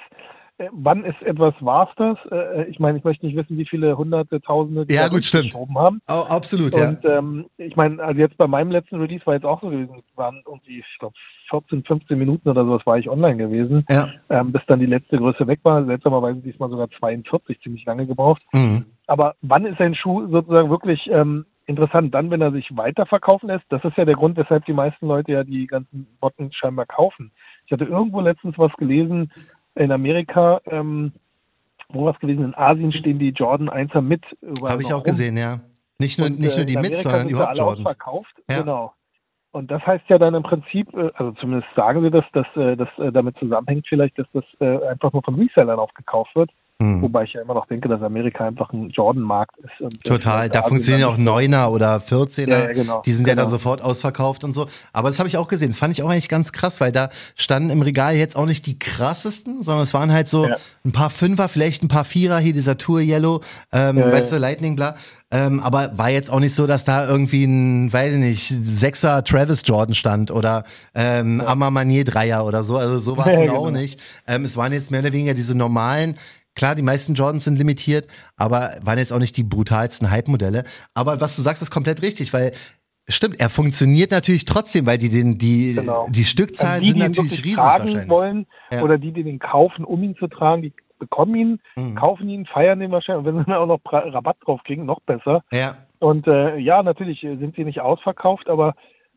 wann 0.71 1.03
ist 1.05 1.21
etwas 1.23 1.53
war's 1.59 1.89
das? 1.97 2.17
Äh, 2.31 2.65
ich 2.65 2.79
meine, 2.79 2.97
ich 2.97 3.03
möchte 3.03 3.25
nicht 3.25 3.35
wissen, 3.35 3.57
wie 3.57 3.65
viele 3.65 3.97
hunderte, 3.97 4.41
tausende 4.41 4.85
die 4.85 4.93
ja, 4.93 5.07
gut, 5.07 5.23
stimmt. 5.25 5.45
geschoben 5.45 5.77
haben. 5.77 6.01
Oh, 6.07 6.25
absolut, 6.29 6.75
ja. 6.75 6.89
Und 6.89 7.05
ähm, 7.05 7.45
ich 7.57 7.75
meine, 7.75 8.01
also 8.01 8.19
jetzt 8.19 8.37
bei 8.37 8.47
meinem 8.47 8.71
letzten 8.71 8.99
Release 8.99 9.25
war 9.25 9.33
jetzt 9.33 9.45
auch 9.45 9.61
so 9.61 9.69
gewesen, 9.69 9.95
es 9.97 10.17
waren 10.17 10.41
irgendwie, 10.45 10.79
ich 10.79 10.99
glaube, 10.99 11.15
14, 11.49 11.83
15 11.83 12.17
Minuten 12.17 12.49
oder 12.49 12.65
sowas 12.65 12.85
war 12.85 12.97
ich 12.97 13.09
online 13.09 13.37
gewesen, 13.37 13.85
ja. 13.89 14.09
ähm, 14.29 14.51
bis 14.51 14.61
dann 14.67 14.79
die 14.79 14.85
letzte 14.85 15.17
Größe 15.17 15.45
weg 15.47 15.59
war. 15.63 15.85
Seltsamerweise 15.85 16.39
diesmal 16.39 16.69
sogar 16.69 16.89
42, 16.99 17.61
ziemlich 17.61 17.85
lange 17.85 18.07
gebraucht. 18.07 18.41
Mhm. 18.53 18.85
Aber 19.07 19.35
wann 19.41 19.65
ist 19.65 19.79
ein 19.79 19.95
Schuh 19.95 20.27
sozusagen 20.31 20.69
wirklich 20.69 21.07
ähm, 21.11 21.45
interessant? 21.65 22.13
Dann, 22.13 22.31
wenn 22.31 22.41
er 22.41 22.51
sich 22.51 22.69
weiterverkaufen 22.75 23.49
lässt. 23.49 23.65
Das 23.69 23.83
ist 23.83 23.97
ja 23.97 24.05
der 24.05 24.15
Grund, 24.15 24.37
weshalb 24.37 24.65
die 24.65 24.73
meisten 24.73 25.07
Leute 25.07 25.31
ja 25.31 25.43
die 25.43 25.67
ganzen 25.67 26.07
Botten 26.19 26.51
scheinbar 26.53 26.85
kaufen. 26.85 27.31
Ich 27.65 27.71
hatte 27.71 27.85
irgendwo 27.85 28.21
letztens 28.21 28.57
was 28.57 28.73
gelesen, 28.73 29.31
in 29.75 29.91
Amerika, 29.91 30.61
ähm, 30.65 31.13
wo 31.89 32.05
was 32.05 32.19
gewesen, 32.19 32.43
in 32.45 32.55
Asien 32.55 32.91
stehen 32.91 33.19
die 33.19 33.29
Jordan 33.29 33.69
1er 33.69 34.01
mit. 34.01 34.23
Habe 34.63 34.81
ich 34.81 34.93
auch 34.93 34.97
rum. 34.97 35.03
gesehen, 35.03 35.37
ja. 35.37 35.59
Nicht 35.99 36.17
nur, 36.17 36.27
und, 36.27 36.39
nicht 36.39 36.57
nur 36.57 36.65
die 36.65 36.77
mit, 36.77 36.97
sondern 36.97 37.29
überhaupt 37.29 37.57
Jordans. 37.57 37.83
Verkauft. 37.89 38.33
Ja. 38.49 38.61
Genau. 38.61 38.93
Und 39.51 39.69
das 39.69 39.85
heißt 39.85 40.05
ja 40.07 40.17
dann 40.17 40.33
im 40.33 40.41
Prinzip, 40.41 40.91
äh, 40.95 41.11
also 41.13 41.31
zumindest 41.33 41.67
sagen 41.75 42.01
sie 42.01 42.09
das, 42.09 42.25
dass 42.33 42.47
äh, 42.55 42.75
das 42.75 42.89
äh, 42.97 43.11
damit 43.11 43.37
zusammenhängt 43.37 43.87
vielleicht, 43.87 44.17
dass 44.17 44.27
das 44.33 44.43
einfach 44.59 45.13
nur 45.13 45.21
von 45.21 45.35
Resellern 45.35 45.79
aufgekauft 45.79 46.35
wird. 46.35 46.49
Mhm. 46.83 47.01
Wobei 47.01 47.23
ich 47.23 47.33
ja 47.33 47.41
immer 47.41 47.53
noch 47.53 47.65
denke, 47.67 47.87
dass 47.87 48.01
Amerika 48.01 48.45
einfach 48.45 48.73
ein 48.73 48.89
Jordan-Markt 48.89 49.55
ist. 49.59 49.79
Und 49.79 50.03
Total, 50.03 50.49
da 50.49 50.63
funktionieren 50.63 51.09
auch 51.09 51.17
Neuner 51.17 51.71
oder 51.71 51.97
14er, 51.97 52.49
ja, 52.49 52.59
ja, 52.59 52.71
genau, 52.73 53.01
die 53.05 53.13
sind 53.13 53.23
genau. 53.23 53.41
ja 53.41 53.45
da 53.45 53.49
sofort 53.49 53.81
ausverkauft 53.81 54.43
und 54.43 54.53
so. 54.53 54.67
Aber 54.91 55.07
das 55.07 55.17
habe 55.19 55.29
ich 55.29 55.37
auch 55.37 55.47
gesehen, 55.47 55.69
das 55.69 55.77
fand 55.77 55.93
ich 55.93 56.03
auch 56.03 56.09
eigentlich 56.09 56.27
ganz 56.27 56.51
krass, 56.51 56.81
weil 56.81 56.91
da 56.91 57.09
standen 57.35 57.69
im 57.69 57.81
Regal 57.81 58.15
jetzt 58.15 58.35
auch 58.35 58.45
nicht 58.45 58.65
die 58.65 58.77
krassesten, 58.77 59.63
sondern 59.63 59.83
es 59.83 59.93
waren 59.93 60.11
halt 60.11 60.27
so 60.27 60.47
ja. 60.47 60.57
ein 60.83 60.91
paar 60.91 61.09
Fünfer, 61.09 61.47
vielleicht 61.47 61.83
ein 61.83 61.87
paar 61.87 62.03
Vierer, 62.03 62.39
hier 62.39 62.53
dieser 62.53 62.77
Tour 62.77 62.99
Yellow, 62.99 63.41
ähm, 63.71 63.97
weißt 63.97 64.33
du, 64.33 64.37
Lightning, 64.37 64.75
bla. 64.75 64.95
Ähm, 65.33 65.61
aber 65.61 65.97
war 65.97 66.11
jetzt 66.11 66.29
auch 66.29 66.39
nicht 66.39 66.53
so, 66.53 66.67
dass 66.67 66.83
da 66.83 67.07
irgendwie 67.07 67.45
ein, 67.45 67.91
weiß 67.91 68.13
ich 68.13 68.19
nicht, 68.19 68.53
Sechser 68.63 69.23
Travis 69.23 69.63
Jordan 69.65 69.95
stand 69.95 70.29
oder 70.29 70.63
ähm, 70.93 71.39
ja. 71.39 71.47
Amamanier 71.47 72.03
Dreier 72.03 72.45
oder 72.45 72.63
so. 72.63 72.77
Also 72.77 72.99
so 72.99 73.17
war 73.17 73.25
es 73.25 73.33
ja, 73.33 73.39
genau. 73.39 73.55
auch 73.55 73.71
nicht. 73.71 73.99
Ähm, 74.27 74.45
es 74.45 74.57
waren 74.57 74.71
jetzt 74.73 74.91
mehr 74.91 74.99
oder 74.99 75.11
weniger 75.11 75.33
diese 75.33 75.55
normalen 75.55 76.17
Klar, 76.55 76.75
die 76.75 76.81
meisten 76.81 77.15
Jordans 77.15 77.45
sind 77.45 77.57
limitiert, 77.57 78.07
aber 78.37 78.71
waren 78.83 78.97
jetzt 78.97 79.11
auch 79.11 79.19
nicht 79.19 79.37
die 79.37 79.43
brutalsten 79.43 80.11
Hype-Modelle. 80.11 80.63
Aber 80.93 81.19
was 81.21 81.35
du 81.35 81.41
sagst, 81.41 81.61
ist 81.61 81.71
komplett 81.71 82.01
richtig, 82.01 82.33
weil 82.33 82.51
Stimmt, 83.09 83.41
er 83.41 83.49
funktioniert 83.49 84.11
natürlich 84.11 84.45
trotzdem, 84.45 84.85
weil 84.85 84.97
die 84.97 85.09
den 85.09 85.37
die 85.37 85.73
genau. 85.73 86.07
die 86.09 86.23
Stückzahlen 86.23 86.75
also 86.75 86.85
die, 86.85 86.91
sind 86.91 86.99
natürlich 86.99 87.43
riesig 87.43 87.55
tragen 87.55 87.83
wahrscheinlich. 87.83 88.09
wollen 88.09 88.45
ja. 88.71 88.81
oder 88.81 88.97
die, 88.97 89.11
die 89.11 89.25
den 89.25 89.39
kaufen, 89.39 89.83
um 89.83 90.01
ihn 90.03 90.15
zu 90.15 90.27
tragen, 90.27 90.61
die 90.61 90.71
bekommen 90.99 91.35
ihn, 91.35 91.59
mhm. 91.75 91.95
kaufen 91.95 92.29
ihn, 92.29 92.45
feiern 92.45 92.79
den 92.79 92.91
wahrscheinlich 92.91 93.25
und 93.27 93.33
wenn 93.33 93.43
sie 93.43 93.51
dann 93.51 93.59
auch 93.59 93.67
noch 93.67 93.81
Rabatt 93.91 94.37
drauf 94.45 94.61
kriegen, 94.63 94.85
noch 94.85 95.01
besser. 95.01 95.43
Ja. 95.51 95.75
Und 95.99 96.27
äh, 96.27 96.57
ja, 96.59 96.81
natürlich 96.81 97.19
sind 97.19 97.55
sie 97.57 97.65
nicht 97.65 97.81
ausverkauft, 97.81 98.47
aber 98.47 98.73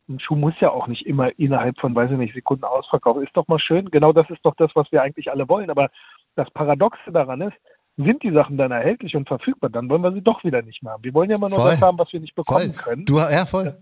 ein 0.08 0.20
Schuh 0.20 0.36
muss 0.36 0.54
ja 0.60 0.70
auch 0.70 0.86
nicht 0.88 1.06
immer 1.06 1.36
innerhalb 1.38 1.78
von, 1.78 1.94
weiß 1.94 2.10
ich 2.10 2.16
nicht, 2.16 2.34
Sekunden 2.34 2.64
ausverkaufen. 2.64 3.22
Ist 3.22 3.36
doch 3.36 3.48
mal 3.48 3.58
schön. 3.58 3.90
Genau 3.90 4.12
das 4.12 4.28
ist 4.30 4.44
doch 4.44 4.54
das, 4.56 4.70
was 4.74 4.90
wir 4.92 5.02
eigentlich 5.02 5.30
alle 5.30 5.48
wollen. 5.48 5.70
Aber 5.70 5.90
das 6.36 6.50
Paradoxe 6.50 7.10
daran 7.12 7.40
ist, 7.40 7.56
sind 7.96 8.22
die 8.22 8.30
Sachen 8.30 8.58
dann 8.58 8.70
erhältlich 8.70 9.16
und 9.16 9.26
verfügbar, 9.26 9.70
dann 9.70 9.88
wollen 9.88 10.02
wir 10.02 10.12
sie 10.12 10.22
doch 10.22 10.44
wieder 10.44 10.62
nicht 10.62 10.82
mehr 10.82 10.92
haben. 10.92 11.04
Wir 11.04 11.14
wollen 11.14 11.30
ja 11.30 11.36
immer 11.36 11.48
nur 11.48 11.60
voll. 11.60 11.70
das 11.70 11.80
haben, 11.80 11.98
was 11.98 12.12
wir 12.12 12.20
nicht 12.20 12.34
bekommen 12.34 12.72
voll. 12.72 12.84
können. 12.84 13.06
Du, 13.06 13.18
ja, 13.18 13.46
voll. 13.46 13.76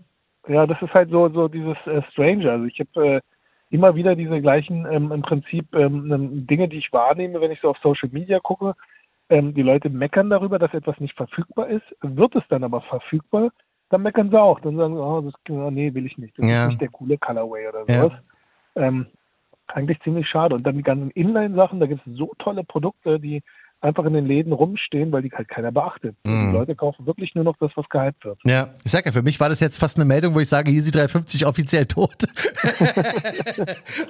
Ja, 0.47 0.65
das 0.65 0.81
ist 0.81 0.93
halt 0.93 1.09
so, 1.09 1.27
so 1.29 1.47
dieses 1.47 1.75
äh, 1.85 2.01
Stranger. 2.11 2.51
Also 2.53 2.65
ich 2.65 2.79
habe 2.79 3.15
äh, 3.15 3.21
immer 3.69 3.95
wieder 3.95 4.15
diese 4.15 4.41
gleichen 4.41 4.85
ähm, 4.89 5.11
im 5.11 5.21
Prinzip 5.21 5.73
ähm, 5.75 6.11
ähm, 6.11 6.47
Dinge, 6.47 6.69
die 6.69 6.77
ich 6.77 6.93
wahrnehme, 6.93 7.41
wenn 7.41 7.51
ich 7.51 7.59
so 7.61 7.69
auf 7.69 7.77
Social 7.79 8.09
Media 8.11 8.39
gucke. 8.39 8.75
Ähm, 9.27 9.53
die 9.53 9.63
Leute 9.63 9.89
meckern 9.89 10.29
darüber, 10.29 10.59
dass 10.59 10.73
etwas 10.73 10.99
nicht 10.99 11.15
verfügbar 11.15 11.67
ist, 11.67 11.85
wird 12.01 12.35
es 12.35 12.43
dann 12.49 12.63
aber 12.63 12.81
verfügbar, 12.81 13.49
dann 13.89 14.03
meckern 14.03 14.29
sie 14.29 14.39
auch. 14.39 14.59
Dann 14.59 14.77
sagen 14.77 14.93
sie, 14.93 15.01
oh, 15.01 15.21
das, 15.21 15.33
oh, 15.49 15.71
nee, 15.71 15.93
will 15.93 16.05
ich 16.05 16.17
nicht. 16.17 16.37
Das 16.37 16.47
ja. 16.47 16.63
ist 16.63 16.69
nicht 16.69 16.81
der 16.81 16.89
coole 16.89 17.17
Colorway 17.17 17.67
oder 17.67 17.85
sowas. 17.85 18.19
Ja. 18.75 18.83
Ähm, 18.83 19.07
eigentlich 19.67 19.99
ziemlich 20.01 20.27
schade. 20.27 20.55
Und 20.55 20.65
dann 20.65 20.77
die 20.77 20.83
ganzen 20.83 21.11
Inline-Sachen, 21.11 21.79
da 21.79 21.85
gibt 21.85 22.05
es 22.05 22.17
so 22.17 22.31
tolle 22.39 22.63
Produkte, 22.63 23.19
die 23.19 23.43
einfach 23.81 24.05
in 24.05 24.13
den 24.13 24.25
Läden 24.25 24.51
rumstehen, 24.51 25.11
weil 25.11 25.21
die 25.21 25.31
halt 25.31 25.47
keiner 25.47 25.71
beachtet. 25.71 26.15
Mm. 26.23 26.47
Die 26.47 26.57
Leute 26.57 26.75
kaufen 26.75 27.05
wirklich 27.05 27.35
nur 27.35 27.43
noch 27.43 27.55
das, 27.59 27.71
was 27.75 27.87
gehypt 27.89 28.25
wird. 28.25 28.39
Ja, 28.43 28.69
ich 28.83 28.91
sag 28.91 29.05
ja, 29.05 29.11
für 29.11 29.21
mich 29.21 29.39
war 29.39 29.49
das 29.49 29.59
jetzt 29.59 29.79
fast 29.79 29.97
eine 29.97 30.05
Meldung, 30.05 30.33
wo 30.33 30.39
ich 30.39 30.49
sage, 30.49 30.71
Easy 30.71 30.91
350 30.91 31.45
offiziell 31.45 31.85
tot. 31.85 32.15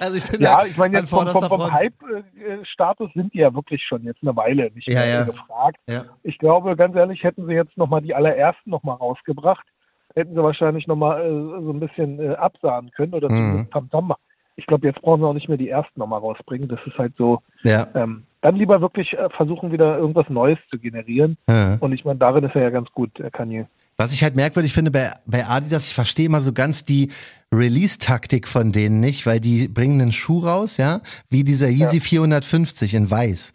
also 0.00 0.16
ich 0.16 0.30
bin 0.30 0.40
Ja, 0.40 0.64
ich 0.64 0.76
meine 0.76 0.98
jetzt 0.98 1.10
vom, 1.10 1.26
vom, 1.26 1.44
vom 1.44 1.72
Hype-Status 1.72 3.12
sind 3.14 3.34
die 3.34 3.38
ja 3.38 3.54
wirklich 3.54 3.82
schon 3.86 4.02
jetzt 4.04 4.22
eine 4.22 4.34
Weile 4.34 4.70
nicht 4.74 4.88
ja, 4.88 5.00
mehr 5.00 5.08
ja. 5.08 5.24
gefragt. 5.24 5.78
Ja. 5.88 6.06
Ich 6.22 6.38
glaube, 6.38 6.74
ganz 6.76 6.96
ehrlich, 6.96 7.22
hätten 7.22 7.46
sie 7.46 7.52
jetzt 7.52 7.76
nochmal 7.76 8.00
die 8.00 8.14
allerersten 8.14 8.70
nochmal 8.70 8.96
rausgebracht, 8.96 9.66
hätten 10.14 10.34
sie 10.34 10.42
wahrscheinlich 10.42 10.86
nochmal 10.86 11.20
äh, 11.22 11.62
so 11.62 11.70
ein 11.72 11.80
bisschen 11.80 12.18
äh, 12.18 12.34
absahen 12.34 12.90
können 12.92 13.12
oder 13.12 13.28
mhm. 13.30 13.36
zumindest 13.36 13.72
Tamtam 13.72 14.14
ich 14.56 14.66
glaube, 14.66 14.86
jetzt 14.86 15.00
brauchen 15.02 15.20
wir 15.20 15.28
auch 15.28 15.34
nicht 15.34 15.48
mehr 15.48 15.58
die 15.58 15.68
ersten 15.68 16.00
nochmal 16.00 16.20
rausbringen. 16.20 16.68
Das 16.68 16.80
ist 16.86 16.98
halt 16.98 17.12
so. 17.16 17.42
Ja. 17.62 17.88
Ähm, 17.94 18.24
dann 18.40 18.56
lieber 18.56 18.80
wirklich 18.80 19.12
äh, 19.12 19.28
versuchen, 19.30 19.70
wieder 19.70 19.98
irgendwas 19.98 20.28
Neues 20.28 20.58
zu 20.70 20.78
generieren. 20.78 21.36
Ja. 21.48 21.76
Und 21.80 21.92
ich 21.92 22.04
meine, 22.04 22.18
darin 22.18 22.44
ist 22.44 22.54
er 22.54 22.62
ja 22.62 22.70
ganz 22.70 22.90
gut, 22.92 23.20
er 23.20 23.30
Kanye. 23.30 23.66
Was 23.98 24.12
ich 24.12 24.22
halt 24.22 24.36
merkwürdig 24.36 24.72
finde 24.72 24.90
bei, 24.90 25.12
bei 25.26 25.46
Adidas, 25.46 25.88
ich 25.88 25.94
verstehe 25.94 26.26
immer 26.26 26.40
so 26.40 26.52
ganz 26.52 26.84
die 26.84 27.10
Release-Taktik 27.52 28.46
von 28.46 28.72
denen 28.72 29.00
nicht, 29.00 29.26
weil 29.26 29.40
die 29.40 29.68
bringen 29.68 30.00
einen 30.00 30.12
Schuh 30.12 30.40
raus, 30.40 30.76
ja, 30.76 31.00
wie 31.30 31.44
dieser 31.44 31.68
Yeezy 31.68 31.98
ja. 31.98 32.02
450 32.02 32.94
in 32.94 33.10
weiß. 33.10 33.54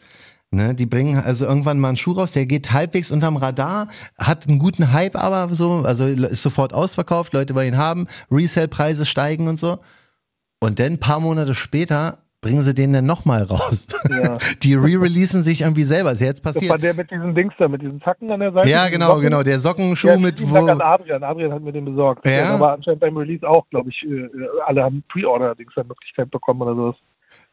Ne, 0.53 0.75
die 0.75 0.85
bringen 0.85 1.17
also 1.17 1.45
irgendwann 1.45 1.79
mal 1.79 1.89
einen 1.89 1.97
Schuh 1.97 2.11
raus, 2.11 2.33
der 2.33 2.45
geht 2.45 2.73
halbwegs 2.73 3.09
unterm 3.09 3.37
Radar, 3.37 3.87
hat 4.17 4.49
einen 4.49 4.59
guten 4.59 4.91
Hype 4.91 5.15
aber 5.15 5.55
so, 5.55 5.83
also 5.85 6.05
ist 6.05 6.41
sofort 6.41 6.73
ausverkauft, 6.73 7.31
Leute 7.33 7.55
wollen 7.55 7.69
ihn 7.69 7.77
haben, 7.77 8.07
Resale-Preise 8.29 9.05
steigen 9.05 9.47
und 9.47 9.61
so. 9.61 9.79
Und 10.63 10.79
dann 10.79 10.93
ein 10.93 10.99
paar 10.99 11.19
Monate 11.19 11.55
später 11.55 12.19
bringen 12.39 12.61
sie 12.61 12.73
den 12.73 12.93
dann 12.93 13.05
nochmal 13.05 13.43
raus. 13.43 13.87
Ja. 14.09 14.37
Die 14.63 14.75
re-releasen 14.75 15.43
sich 15.43 15.61
irgendwie 15.61 15.83
selber. 15.83 16.11
Ist 16.11 16.21
ja 16.21 16.27
jetzt 16.27 16.43
passiert. 16.43 16.65
Das 16.65 16.69
war 16.69 16.77
der 16.77 16.93
mit 16.93 17.09
diesen 17.09 17.33
Dings 17.35 17.53
da, 17.57 17.67
mit 17.67 17.81
diesen 17.81 18.01
Zacken 18.01 18.31
an 18.31 18.39
der 18.39 18.51
Seite. 18.51 18.69
Ja, 18.69 18.89
genau, 18.89 19.09
Socken. 19.09 19.23
genau. 19.23 19.43
Der 19.43 19.59
Sockenschuh 19.59 20.09
ja, 20.09 20.17
mit 20.17 20.49
wo. 20.49 20.55
an 20.55 20.81
Adrian. 20.81 21.23
Adrian 21.23 21.51
hat 21.51 21.61
mir 21.61 21.71
den 21.71 21.85
besorgt. 21.85 22.25
Ja. 22.25 22.31
Der 22.31 22.59
war 22.59 22.73
anscheinend 22.73 22.99
beim 22.99 23.17
Release 23.17 23.47
auch, 23.47 23.67
glaube 23.69 23.89
ich, 23.89 24.03
äh, 24.03 24.27
alle 24.65 24.83
haben 24.83 25.03
Pre-Order-Dings 25.09 25.73
dann 25.75 25.87
Möglichkeit 25.87 26.29
bekommen 26.31 26.61
oder 26.61 26.75
sowas. 26.75 26.95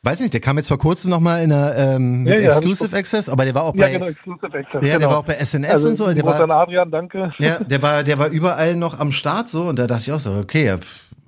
Weiß 0.02 0.20
nicht, 0.20 0.32
der 0.32 0.40
kam 0.40 0.56
jetzt 0.58 0.68
vor 0.68 0.78
kurzem 0.78 1.10
nochmal 1.10 1.42
in 1.42 1.52
einer 1.52 1.76
ähm, 1.76 2.22
mit 2.22 2.38
ja, 2.38 2.40
ja, 2.40 2.48
Exclusive 2.50 2.96
Access, 2.96 3.28
aber 3.28 3.44
der 3.44 3.54
war 3.54 3.64
auch 3.64 3.74
bei. 3.74 3.90
Ja, 3.92 3.98
genau, 3.98 4.06
Exclusive 4.10 4.46
Access. 4.46 4.72
Ja, 4.74 4.80
genau. 4.80 4.98
der 4.98 5.10
war 5.10 5.18
auch 5.18 5.24
bei 5.24 5.34
SNS 5.34 5.70
also, 5.70 5.88
und 5.88 5.96
so. 5.96 6.14
Der 6.14 6.24
war, 6.24 6.40
an 6.40 6.50
Adrian, 6.50 6.90
danke. 6.90 7.32
Ja, 7.38 7.58
der 7.58 7.82
war, 7.82 8.02
der 8.04 8.18
war 8.18 8.28
überall 8.28 8.76
noch 8.76 9.00
am 9.00 9.12
Start 9.12 9.48
so 9.48 9.64
und 9.64 9.78
da 9.78 9.86
dachte 9.86 10.02
ich 10.02 10.12
auch 10.12 10.18
so, 10.18 10.34
okay, 10.34 10.76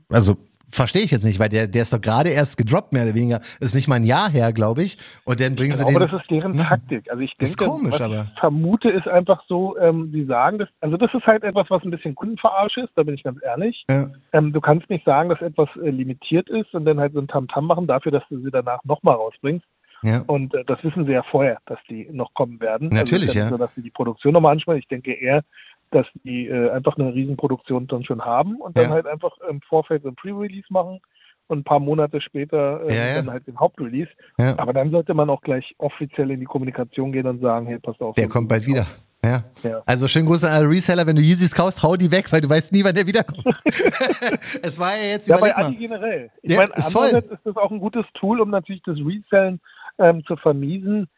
also 0.09 0.37
Verstehe 0.71 1.03
ich 1.03 1.11
jetzt 1.11 1.25
nicht, 1.25 1.39
weil 1.41 1.49
der, 1.49 1.67
der 1.67 1.83
ist 1.83 1.93
doch 1.93 2.01
gerade 2.01 2.31
erst 2.31 2.57
gedroppt, 2.57 2.93
mehr 2.93 3.05
oder 3.05 3.15
weniger. 3.15 3.41
Ist 3.61 3.75
nicht 3.75 3.89
mal 3.89 3.97
ein 3.97 4.05
Jahr 4.05 4.31
her, 4.31 4.53
glaube 4.53 4.83
ich. 4.83 4.99
Und 5.25 5.41
dann 5.41 5.57
bringen 5.57 5.75
sie 5.75 5.85
den. 5.85 5.97
Aber 5.97 6.07
das 6.07 6.21
ist 6.21 6.31
deren 6.31 6.57
Taktik. 6.57 7.11
Also 7.11 7.23
ich 7.23 7.31
denke, 7.33 7.45
ist 7.45 7.59
komisch, 7.59 7.95
was 7.95 8.01
aber. 8.01 8.27
ich 8.33 8.41
vermute, 8.41 8.91
ist 8.91 9.09
einfach 9.09 9.43
so, 9.49 9.77
ähm, 9.79 10.11
sie 10.13 10.25
sagen 10.25 10.59
das, 10.59 10.69
also 10.81 10.97
das 10.97 11.13
ist 11.13 11.27
halt 11.27 11.43
etwas, 11.43 11.69
was 11.71 11.83
ein 11.83 11.91
bisschen 11.91 12.15
Kundenverarsch 12.15 12.77
ist, 12.77 12.91
da 12.95 13.03
bin 13.03 13.15
ich 13.15 13.23
ganz 13.23 13.39
ehrlich. 13.43 13.85
Ja. 13.91 14.11
Ähm, 14.33 14.53
du 14.53 14.61
kannst 14.61 14.89
nicht 14.91 15.05
sagen, 15.05 15.29
dass 15.29 15.41
etwas 15.43 15.69
äh, 15.83 15.91
limitiert 15.91 16.49
ist 16.49 16.73
und 16.73 16.85
dann 16.85 17.01
halt 17.01 17.15
so 17.15 17.21
ein 17.21 17.29
Tamtam 17.29 17.65
-Tam 17.65 17.67
machen 17.67 17.87
dafür, 17.87 18.13
dass 18.13 18.23
du 18.29 18.41
sie 18.41 18.51
danach 18.51 18.83
nochmal 18.85 19.17
rausbringst. 19.17 19.67
Ja. 20.03 20.23
Und 20.27 20.55
äh, 20.55 20.65
das 20.65 20.83
wissen 20.83 21.05
sie 21.07 21.13
ja 21.13 21.23
vorher, 21.23 21.59
dass 21.67 21.79
die 21.89 22.09
noch 22.11 22.33
kommen 22.35 22.61
werden. 22.61 22.89
Natürlich, 22.89 23.31
also 23.31 23.39
ja. 23.39 23.49
So, 23.49 23.57
dass 23.59 23.71
sie 23.75 23.83
die 23.83 23.91
Produktion 23.91 24.33
nochmal 24.33 24.53
ansprechen. 24.53 24.79
Ich 24.79 24.89
denke 24.89 25.13
eher, 25.13 25.43
dass 25.91 26.07
die 26.25 26.47
äh, 26.47 26.71
einfach 26.71 26.97
eine 26.99 27.15
Riesenproduktion 27.15 27.87
dann 27.87 28.05
schon 28.05 28.25
haben 28.25 28.57
und 28.57 28.77
dann 28.77 28.85
Ja. 28.87 28.91
halt 28.91 29.07
einfach 29.07 29.37
im 29.49 29.61
Vorfeld 29.63 30.03
so 30.03 30.09
ein 30.09 30.15
Pre-Release 30.17 30.67
machen 30.71 31.01
und 31.49 31.59
ein 31.61 31.65
paar 31.65 31.81
Monate 31.81 32.21
später 32.21 32.83
äh, 32.89 32.95
Ja, 32.95 33.07
ja. 33.09 33.15
dann 33.17 33.31
halt 33.31 33.47
den 33.47 33.59
Hauptrelease. 33.59 34.11
Aber 34.57 34.73
dann 34.73 34.91
sollte 34.91 35.15
man 35.15 35.29
auch 35.31 35.41
gleich 35.43 35.75
offiziell 35.79 36.31
in 36.31 36.41
die 36.41 36.47
Kommunikation 36.47 37.13
gehen 37.13 37.27
und 37.27 37.41
sagen, 37.41 37.67
hey, 37.67 37.79
pass 37.79 38.01
auf. 38.01 38.15
Der 38.15 38.29
kommt 38.29 38.49
bald 38.49 38.65
sieht's 38.65 38.77
wieder. 38.77 38.87
Ja. 39.23 39.45
Ja. 39.63 39.83
Also 39.85 40.09
schönen 40.09 40.27
Gruß 40.27 40.45
an 40.45 40.53
alle 40.53 40.69
Reseller, 40.71 41.07
wenn 41.07 41.17
du 41.17 41.21
Yeezys 41.23 41.55
kaufst, 41.55 41.83
hau 41.83 41.95
die 41.97 42.11
weg, 42.11 42.33
weil 42.33 42.41
du 42.41 42.49
weißt 42.49 42.73
nie, 42.73 42.83
wann 42.85 42.95
der 42.95 43.07
wiederkommt. 43.07 43.45
es 44.63 44.79
war 44.79 44.97
ja 44.97 45.03
jetzt 45.11 45.29
Ja, 45.29 45.37
bei. 45.39 45.55
Adi 45.55 45.77
generell. 45.77 46.31
Ich 46.43 46.53
Ja, 46.53 46.59
meine, 46.59 46.73
ist 46.75 47.31
ist 47.31 47.41
das 47.45 47.57
auch 47.57 47.71
ein 47.71 47.81
gutes 47.81 48.07
Tool, 48.15 48.41
um 48.41 48.49
natürlich 48.51 48.83
das 48.85 48.97
Resellen 48.97 49.61
ähm, 49.99 50.25
zu 50.25 50.37
vermiesen. 50.37 51.09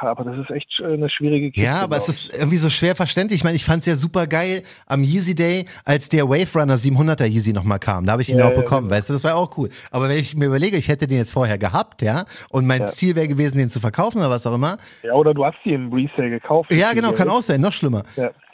Aber 0.00 0.24
das 0.24 0.36
ist 0.38 0.50
echt 0.50 0.68
eine 0.84 1.08
schwierige 1.08 1.52
Kiste. 1.52 1.66
Ja, 1.66 1.82
aber 1.82 1.96
es 1.96 2.08
ist 2.08 2.34
irgendwie 2.34 2.56
so 2.56 2.68
schwer 2.68 2.96
verständlich. 2.96 3.40
Ich 3.40 3.44
meine, 3.44 3.56
ich 3.56 3.64
fand 3.64 3.80
es 3.80 3.86
ja 3.86 3.96
super 3.96 4.26
geil 4.26 4.64
am 4.86 5.04
Yeezy 5.04 5.34
Day, 5.34 5.66
als 5.84 6.08
der 6.08 6.28
Wave 6.28 6.58
Runner 6.58 6.76
700er 6.76 7.26
Yeezy 7.26 7.52
nochmal 7.52 7.78
kam. 7.78 8.04
Da 8.04 8.12
habe 8.12 8.22
ich 8.22 8.28
ihn 8.28 8.38
ja, 8.38 8.48
auch 8.48 8.54
bekommen, 8.54 8.88
ja, 8.90 8.96
weißt 8.96 9.08
du, 9.08 9.12
das 9.12 9.22
war 9.22 9.36
auch 9.36 9.56
cool. 9.56 9.68
Aber 9.90 10.08
wenn 10.08 10.18
ich 10.18 10.34
mir 10.34 10.46
überlege, 10.46 10.76
ich 10.76 10.88
hätte 10.88 11.06
den 11.06 11.18
jetzt 11.18 11.32
vorher 11.32 11.58
gehabt, 11.58 12.02
ja, 12.02 12.24
und 12.50 12.66
mein 12.66 12.82
ja. 12.82 12.86
Ziel 12.88 13.14
wäre 13.14 13.28
gewesen, 13.28 13.58
den 13.58 13.70
zu 13.70 13.78
verkaufen 13.78 14.18
oder 14.18 14.30
was 14.30 14.46
auch 14.46 14.54
immer. 14.54 14.78
Ja, 15.02 15.14
oder 15.14 15.32
du 15.32 15.44
hast 15.44 15.56
ihn 15.64 15.74
im 15.74 15.92
Resale 15.92 16.30
gekauft. 16.30 16.72
Ja, 16.72 16.92
genau, 16.92 17.12
kann 17.12 17.28
auch 17.28 17.42
sein, 17.42 17.60
noch 17.60 17.72
schlimmer. 17.72 18.02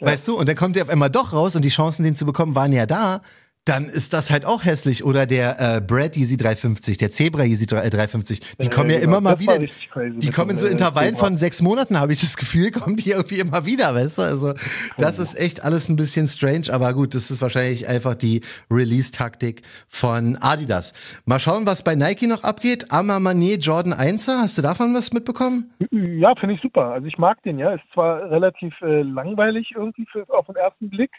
Weißt 0.01 0.27
du, 0.27 0.37
und 0.37 0.47
dann 0.47 0.55
kommt 0.55 0.75
der 0.75 0.83
auf 0.83 0.89
einmal 0.89 1.09
doch 1.09 1.33
raus 1.33 1.55
und 1.55 1.65
die 1.65 1.69
Chancen, 1.69 2.03
den 2.03 2.15
zu 2.15 2.25
bekommen, 2.25 2.53
waren 2.55 2.71
ja 2.71 2.85
da 2.85 3.21
dann 3.65 3.85
ist 3.85 4.13
das 4.13 4.29
halt 4.29 4.45
auch 4.45 4.63
hässlich. 4.63 5.03
Oder 5.03 5.25
der 5.25 5.59
äh, 5.59 5.81
Brad 5.81 6.15
Yeezy 6.15 6.37
350, 6.37 6.97
der 6.97 7.09
Zebra 7.09 7.43
Yeezy 7.43 7.65
350, 7.65 8.57
die 8.61 8.69
kommen 8.69 8.91
ja, 8.91 8.97
ja 8.97 9.01
genau. 9.01 9.17
immer 9.17 9.21
mal 9.21 9.39
wieder. 9.39 9.57
Die 9.59 10.29
kommen 10.29 10.51
in 10.51 10.57
so 10.57 10.67
Intervallen 10.67 11.15
von 11.15 11.37
sechs 11.37 11.61
Monaten, 11.63 11.99
habe 11.99 12.13
ich 12.13 12.21
das 12.21 12.37
Gefühl, 12.37 12.69
kommen 12.71 12.95
die 12.95 13.09
irgendwie 13.11 13.39
immer 13.39 13.65
wieder, 13.65 13.95
weißt 13.95 14.19
du? 14.19 14.21
Also 14.21 14.53
das 14.97 15.17
ist 15.17 15.35
echt 15.35 15.63
alles 15.63 15.89
ein 15.89 15.95
bisschen 15.95 16.27
strange, 16.27 16.71
aber 16.71 16.93
gut, 16.93 17.15
das 17.15 17.31
ist 17.31 17.41
wahrscheinlich 17.41 17.87
einfach 17.87 18.13
die 18.13 18.41
Release-Taktik 18.69 19.63
von 19.87 20.37
Adidas. 20.39 20.93
Mal 21.25 21.39
schauen, 21.39 21.65
was 21.65 21.83
bei 21.83 21.95
Nike 21.95 22.27
noch 22.27 22.43
abgeht. 22.43 22.91
Amamane 22.91 23.55
Jordan 23.55 23.93
1er, 23.93 24.41
hast 24.41 24.59
du 24.59 24.61
davon 24.61 24.93
was 24.93 25.11
mitbekommen? 25.11 25.71
Ja, 25.91 26.35
finde 26.35 26.55
ich 26.55 26.61
super. 26.61 26.91
Also 26.91 27.07
ich 27.07 27.17
mag 27.17 27.41
den, 27.43 27.57
ja. 27.57 27.73
Ist 27.73 27.83
zwar 27.93 28.29
relativ 28.29 28.79
äh, 28.81 29.01
langweilig 29.01 29.73
irgendwie 29.75 30.05
für, 30.11 30.25
auf 30.29 30.45
den 30.45 30.55
ersten 30.55 30.89
Blick, 30.89 31.09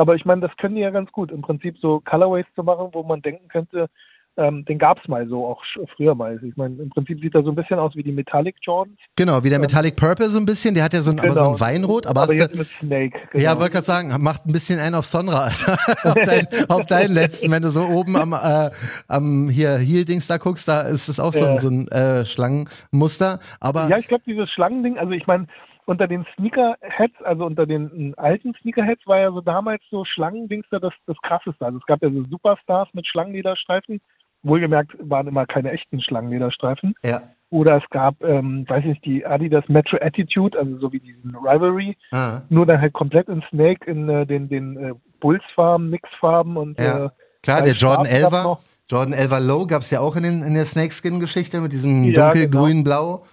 aber 0.00 0.14
ich 0.14 0.24
meine, 0.24 0.40
das 0.40 0.56
können 0.56 0.74
die 0.74 0.80
ja 0.80 0.90
ganz 0.90 1.12
gut. 1.12 1.30
Im 1.30 1.42
Prinzip 1.42 1.76
so 1.78 2.00
Colorways 2.00 2.46
zu 2.54 2.62
machen, 2.62 2.88
wo 2.92 3.02
man 3.02 3.20
denken 3.20 3.48
könnte, 3.48 3.88
ähm, 4.36 4.64
den 4.64 4.78
gab 4.78 4.98
es 4.98 5.08
mal 5.08 5.28
so, 5.28 5.44
auch 5.44 5.62
früher 5.94 6.14
mal. 6.14 6.40
Ich 6.42 6.56
meine, 6.56 6.80
im 6.80 6.88
Prinzip 6.88 7.20
sieht 7.20 7.34
er 7.34 7.42
so 7.42 7.50
ein 7.50 7.56
bisschen 7.56 7.78
aus 7.78 7.94
wie 7.96 8.02
die 8.02 8.12
Metallic 8.12 8.56
Jordans. 8.62 8.96
Genau, 9.16 9.44
wie 9.44 9.50
der 9.50 9.56
ähm, 9.56 9.62
Metallic 9.62 9.96
Purple 9.96 10.28
so 10.28 10.38
ein 10.38 10.46
bisschen. 10.46 10.74
Der 10.74 10.84
hat 10.84 10.94
ja 10.94 11.02
so 11.02 11.10
ein, 11.10 11.18
genau. 11.18 11.32
aber 11.32 11.34
so 11.34 11.40
ein 11.40 11.52
genau. 11.52 11.60
Weinrot. 11.60 12.06
Aber, 12.06 12.22
aber 12.22 12.32
jetzt 12.32 12.54
mit 12.54 12.68
Snake. 12.78 13.18
Genau. 13.32 13.44
Ja, 13.44 13.58
wollte 13.58 13.72
gerade 13.72 13.86
sagen, 13.86 14.14
macht 14.22 14.46
ein 14.46 14.52
bisschen 14.52 14.78
einen 14.78 14.94
auf 14.94 15.04
Sonra, 15.04 15.46
auf, 16.04 16.14
dein, 16.24 16.46
auf 16.68 16.86
deinen 16.86 17.12
letzten. 17.12 17.50
Wenn 17.50 17.62
du 17.62 17.68
so 17.68 17.82
oben 17.82 18.16
am, 18.16 18.32
äh, 18.32 18.70
am 19.08 19.50
hier 19.50 19.76
Heel-Dings 19.76 20.26
da 20.26 20.38
guckst, 20.38 20.66
da 20.66 20.82
ist 20.82 21.08
es 21.08 21.20
auch 21.20 21.34
so, 21.34 21.44
ja. 21.44 21.50
ein, 21.50 21.58
so 21.58 21.68
ein 21.68 21.88
äh, 21.88 22.24
Schlangenmuster. 22.24 23.40
Aber 23.60 23.88
ja, 23.88 23.98
ich 23.98 24.08
glaube, 24.08 24.22
dieses 24.26 24.48
Schlangending, 24.50 24.96
also 24.96 25.12
ich 25.12 25.26
meine, 25.26 25.48
unter 25.90 26.06
den 26.06 26.24
Sneakerheads, 26.36 27.20
also 27.24 27.44
unter 27.44 27.66
den 27.66 28.14
alten 28.16 28.54
Sneakerheads, 28.62 29.04
war 29.08 29.18
ja 29.18 29.32
so 29.32 29.40
damals 29.40 29.82
so 29.90 30.04
Schlangendings 30.04 30.64
da 30.70 30.78
das, 30.78 30.92
das 31.06 31.16
krasseste. 31.20 31.66
Also 31.66 31.78
es 31.78 31.86
gab 31.86 32.00
ja 32.00 32.10
so 32.10 32.22
Superstars 32.30 32.88
mit 32.92 33.08
Schlangenlederstreifen. 33.08 34.00
Wohlgemerkt 34.44 34.92
waren 35.00 35.26
immer 35.26 35.46
keine 35.46 35.72
echten 35.72 36.00
Schlangenlederstreifen. 36.00 36.94
Ja. 37.04 37.22
Oder 37.50 37.78
es 37.78 37.90
gab, 37.90 38.22
ähm, 38.22 38.64
weiß 38.68 38.84
nicht, 38.84 39.04
die 39.04 39.26
Adidas 39.26 39.64
Metro 39.66 39.98
Attitude, 40.00 40.56
also 40.56 40.78
so 40.78 40.92
wie 40.92 41.00
diesen 41.00 41.34
Rivalry, 41.34 41.96
ah. 42.12 42.42
nur 42.50 42.66
dann 42.66 42.80
halt 42.80 42.92
komplett 42.92 43.28
in 43.28 43.42
Snake, 43.50 43.90
in 43.90 44.08
äh, 44.08 44.24
den, 44.24 44.48
den 44.48 44.76
äh, 44.76 44.94
Bulls-Farben, 45.18 45.90
Mix-Farben 45.90 46.56
und 46.56 46.78
ja. 46.78 47.06
äh, 47.06 47.10
Klar, 47.42 47.62
der 47.62 47.74
Jordan 47.74 48.06
11 48.06 48.58
Jordan 48.88 49.12
11 49.12 49.40
Low 49.40 49.66
gab 49.66 49.82
es 49.82 49.90
ja 49.90 50.00
auch 50.00 50.14
in, 50.14 50.22
den, 50.22 50.42
in 50.42 50.54
der 50.54 50.66
Snakeskin-Geschichte 50.66 51.60
mit 51.60 51.72
diesem 51.72 52.04
ja, 52.04 52.30
dunkelgrün-blau. 52.30 53.16
Genau. 53.16 53.26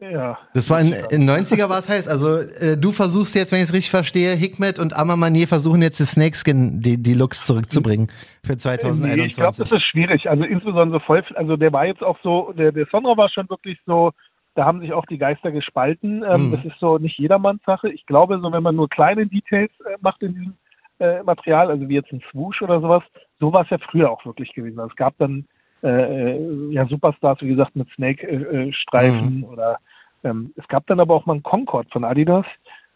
Ja. 0.00 0.38
Das 0.54 0.70
war 0.70 0.80
in, 0.80 0.92
in 1.10 1.28
90er 1.28 1.68
war 1.68 1.80
es 1.80 1.88
heiß. 1.88 2.06
Also 2.06 2.38
äh, 2.38 2.76
du 2.78 2.92
versuchst 2.92 3.34
jetzt, 3.34 3.50
wenn 3.50 3.58
ich 3.58 3.64
es 3.64 3.74
richtig 3.74 3.90
verstehe, 3.90 4.34
Hikmet 4.36 4.78
und 4.78 4.96
Amamanier 4.96 5.48
versuchen 5.48 5.82
jetzt 5.82 5.98
die 5.98 6.04
Snakeskin, 6.04 6.80
die, 6.80 7.02
die 7.02 7.14
Looks 7.14 7.44
zurückzubringen 7.44 8.06
für 8.44 8.56
2021. 8.56 9.16
Nee, 9.16 9.26
ich 9.26 9.34
glaube, 9.34 9.56
das 9.56 9.72
ist 9.72 9.82
schwierig. 9.90 10.30
Also 10.30 10.44
insbesondere 10.44 11.00
voll, 11.00 11.24
also 11.34 11.56
der 11.56 11.72
war 11.72 11.84
jetzt 11.84 12.02
auch 12.02 12.16
so, 12.22 12.52
der, 12.52 12.70
der 12.70 12.86
Sonra 12.86 13.16
war 13.16 13.28
schon 13.28 13.50
wirklich 13.50 13.78
so, 13.86 14.12
da 14.54 14.64
haben 14.64 14.80
sich 14.80 14.92
auch 14.92 15.06
die 15.06 15.18
Geister 15.18 15.50
gespalten. 15.50 16.22
Ähm, 16.22 16.50
mm. 16.50 16.52
Das 16.52 16.64
ist 16.64 16.78
so 16.78 16.98
nicht 16.98 17.18
jedermanns 17.18 17.62
Sache. 17.64 17.90
Ich 17.90 18.06
glaube, 18.06 18.38
so 18.40 18.52
wenn 18.52 18.62
man 18.62 18.76
nur 18.76 18.88
kleine 18.88 19.26
Details 19.26 19.72
äh, 19.84 19.96
macht 20.00 20.22
in 20.22 20.34
diesem 20.34 20.54
äh, 21.00 21.24
Material, 21.24 21.70
also 21.70 21.88
wie 21.88 21.94
jetzt 21.94 22.12
ein 22.12 22.22
Swoosh 22.30 22.62
oder 22.62 22.80
sowas, 22.80 23.02
so 23.40 23.52
war 23.52 23.62
es 23.62 23.70
ja 23.70 23.78
früher 23.78 24.10
auch 24.10 24.24
wirklich 24.24 24.52
gewesen. 24.52 24.78
Also 24.78 24.90
es 24.90 24.96
gab 24.96 25.18
dann 25.18 25.44
äh, 25.82 25.88
äh, 25.88 26.72
ja 26.72 26.86
Superstars, 26.86 27.40
wie 27.40 27.48
gesagt, 27.48 27.76
mit 27.76 27.88
Snake-Streifen 27.94 29.26
äh, 29.26 29.30
mhm. 29.30 29.44
oder 29.44 29.78
ähm, 30.24 30.52
es 30.56 30.66
gab 30.68 30.86
dann 30.86 31.00
aber 31.00 31.14
auch 31.14 31.26
mal 31.26 31.34
einen 31.34 31.42
Concord 31.42 31.86
von 31.92 32.04
Adidas. 32.04 32.46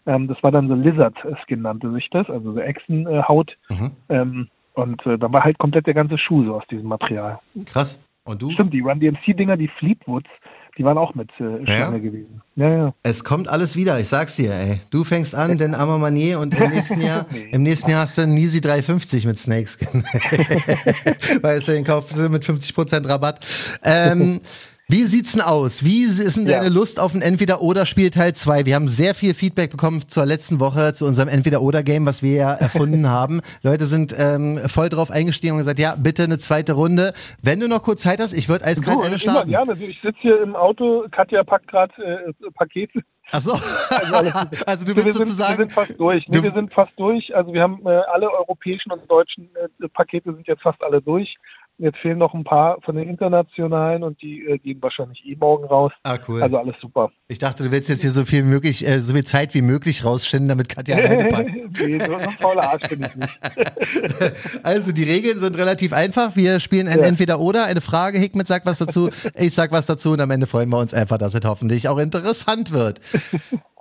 Ähm, 0.06 0.26
das 0.28 0.42
war 0.42 0.50
dann 0.50 0.68
so 0.68 0.74
Lizard-Skin 0.74 1.62
nannte 1.62 1.92
sich 1.92 2.08
das, 2.10 2.28
also 2.28 2.52
so 2.52 2.60
Echsenhaut. 2.60 3.56
Mhm. 3.70 3.90
Ähm, 4.08 4.48
und 4.74 5.04
äh, 5.06 5.18
da 5.18 5.32
war 5.32 5.44
halt 5.44 5.58
komplett 5.58 5.86
der 5.86 5.94
ganze 5.94 6.18
Schuh 6.18 6.44
so 6.44 6.54
aus 6.56 6.66
diesem 6.68 6.88
Material. 6.88 7.38
Krass. 7.66 8.00
Und 8.24 8.42
du? 8.42 8.52
Stimmt, 8.52 8.72
die 8.72 8.80
Run 8.80 9.00
DMC-Dinger, 9.00 9.56
die 9.56 9.68
Fleetwoods, 9.78 10.28
die 10.78 10.84
waren 10.84 10.96
auch 10.96 11.14
mit 11.14 11.28
äh, 11.32 11.64
Schlange 11.66 11.66
ja. 11.66 11.98
gewesen. 11.98 12.42
Ja, 12.56 12.70
ja. 12.70 12.94
Es 13.02 13.24
kommt 13.24 13.48
alles 13.48 13.76
wieder, 13.76 13.98
ich 13.98 14.08
sag's 14.08 14.36
dir, 14.36 14.52
ey. 14.52 14.80
Du 14.90 15.04
fängst 15.04 15.34
an, 15.34 15.58
denn 15.58 15.74
Amamanier 15.74 16.38
und 16.38 16.54
im 16.54 16.68
nächsten 16.70 17.00
Jahr, 17.00 17.26
nee. 17.30 17.48
im 17.52 17.62
nächsten 17.62 17.90
Jahr 17.90 18.02
hast 18.02 18.16
du 18.16 18.22
einen 18.22 18.36
Easy 18.38 18.60
350 18.60 19.26
mit 19.26 19.38
Snakeskin. 19.38 20.02
Weil 21.42 21.58
es 21.58 21.66
den 21.66 21.84
kaufst 21.84 22.16
mit 22.30 22.44
50% 22.44 23.08
Rabatt. 23.08 23.44
Ähm, 23.82 24.40
Wie 24.92 25.04
sieht's 25.04 25.32
denn 25.32 25.40
aus? 25.40 25.86
Wie 25.86 26.02
ist 26.02 26.36
denn 26.36 26.44
deine 26.44 26.66
ja. 26.66 26.70
Lust 26.70 27.00
auf 27.00 27.14
ein 27.14 27.22
Entweder-Oder-Spiel 27.22 28.10
Teil 28.10 28.34
2? 28.34 28.66
Wir 28.66 28.74
haben 28.74 28.88
sehr 28.88 29.14
viel 29.14 29.32
Feedback 29.32 29.70
bekommen 29.70 30.06
zur 30.06 30.26
letzten 30.26 30.60
Woche 30.60 30.92
zu 30.92 31.06
unserem 31.06 31.30
Entweder-Oder-Game, 31.30 32.04
was 32.04 32.22
wir 32.22 32.34
ja 32.34 32.52
erfunden 32.60 33.08
haben. 33.08 33.40
Leute 33.62 33.86
sind 33.86 34.14
ähm, 34.14 34.60
voll 34.66 34.90
drauf 34.90 35.10
eingestiegen 35.10 35.54
und 35.54 35.60
gesagt, 35.60 35.78
ja, 35.78 35.96
bitte 35.96 36.24
eine 36.24 36.38
zweite 36.38 36.74
Runde. 36.74 37.14
Wenn 37.42 37.58
du 37.58 37.68
noch 37.68 37.82
kurz 37.82 38.02
Zeit 38.02 38.20
hast, 38.20 38.34
ich 38.34 38.50
würde 38.50 38.66
eiskalt 38.66 38.98
du, 38.98 39.00
eine 39.00 39.18
starten. 39.18 39.50
Immer 39.50 39.64
gerne. 39.64 39.82
Ich 39.82 39.98
sitze 40.02 40.18
hier 40.20 40.42
im 40.42 40.54
Auto, 40.54 41.06
Katja 41.10 41.42
packt 41.42 41.68
gerade 41.68 41.94
äh, 41.96 42.50
Pakete. 42.52 43.00
Ach 43.30 43.40
so. 43.40 43.52
Also, 43.52 44.14
also, 44.66 44.84
du 44.84 44.94
willst 44.94 45.06
wir 45.06 45.12
sozusagen. 45.24 45.58
wir 45.58 45.64
sind 45.64 45.72
fast 45.72 45.98
durch. 45.98 46.28
Nee, 46.28 46.42
wir 46.42 46.52
sind 46.52 46.70
fast 46.70 46.92
durch. 46.98 47.34
Also 47.34 47.54
wir 47.54 47.62
haben 47.62 47.80
äh, 47.86 48.00
alle 48.12 48.30
europäischen 48.30 48.92
und 48.92 49.10
deutschen 49.10 49.48
äh, 49.54 49.88
Pakete 49.88 50.34
sind 50.34 50.46
jetzt 50.46 50.60
fast 50.60 50.82
alle 50.82 51.00
durch. 51.00 51.34
Jetzt 51.78 51.98
fehlen 51.98 52.18
noch 52.18 52.34
ein 52.34 52.44
paar 52.44 52.78
von 52.82 52.94
den 52.94 53.08
internationalen 53.08 54.02
und 54.02 54.20
die 54.22 54.46
äh, 54.46 54.58
gehen 54.58 54.80
wahrscheinlich 54.82 55.24
eh 55.24 55.34
morgen 55.36 55.64
raus. 55.64 55.90
Ah, 56.04 56.18
cool. 56.28 56.42
Also 56.42 56.58
alles 56.58 56.76
super. 56.80 57.10
Ich 57.28 57.38
dachte, 57.38 57.64
du 57.64 57.72
willst 57.72 57.88
jetzt 57.88 58.02
hier 58.02 58.10
so 58.10 58.24
viel 58.24 58.44
möglich, 58.44 58.86
äh, 58.86 59.00
so 59.00 59.14
viel 59.14 59.24
Zeit 59.24 59.54
wie 59.54 59.62
möglich 59.62 60.04
rausschinden, 60.04 60.48
damit 60.48 60.68
Katja 60.68 60.96
alleine 60.96 61.24
packt. 61.28 61.50
nee, 61.50 61.98
so 61.98 62.14
ein 62.14 62.30
fauler 62.30 62.70
Arsch 62.70 62.88
bin 62.88 63.04
ich 63.04 63.16
nicht. 63.16 63.40
also 64.62 64.92
die 64.92 65.04
Regeln 65.04 65.38
sind 65.38 65.56
relativ 65.56 65.92
einfach. 65.92 66.36
Wir 66.36 66.60
spielen 66.60 66.88
ein 66.88 67.00
ja. 67.00 67.06
Entweder-Oder. 67.06 67.64
Eine 67.64 67.80
Frage, 67.80 68.18
Hickmet 68.18 68.46
sagt 68.46 68.66
was 68.66 68.78
dazu, 68.78 69.08
ich 69.34 69.54
sag 69.54 69.72
was 69.72 69.86
dazu 69.86 70.12
und 70.12 70.20
am 70.20 70.30
Ende 70.30 70.46
freuen 70.46 70.68
wir 70.68 70.78
uns 70.78 70.94
einfach, 70.94 71.18
dass 71.18 71.34
es 71.34 71.40
hoffentlich 71.44 71.88
auch 71.88 71.98
interessant 71.98 72.70
wird. 72.72 73.00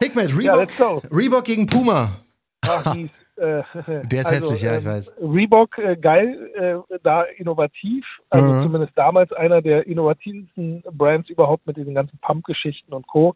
Hickmet, 0.02 0.36
Reebok, 0.36 0.70
ja, 0.80 1.02
Reebok 1.12 1.44
gegen 1.44 1.68
Puma. 1.68 2.22
Ach, 2.62 2.96
äh, 3.42 3.64
Der 4.08 4.22
ist 4.22 4.28
also, 4.28 4.52
hässlich, 4.52 4.62
ja, 4.62 4.78
ich 4.78 4.86
ähm, 4.86 4.92
weiß. 4.92 5.14
Reebok, 5.22 5.78
äh, 5.80 5.98
geil, 5.98 6.84
äh, 6.90 6.98
da 7.04 7.24
innovativ, 7.24 8.06
also 8.30 8.48
mhm. 8.48 8.64
zumindest 8.64 8.98
damals 8.98 9.34
einer 9.34 9.62
der 9.62 9.88
innovativsten 9.88 10.84
Brands 10.92 11.30
überhaupt 11.30 11.66
mit 11.66 11.78
diesen 11.78 11.96
ganzen 11.96 12.20
Pump-Geschichten 12.20 12.94
und 12.94 13.08
Co. 13.08 13.36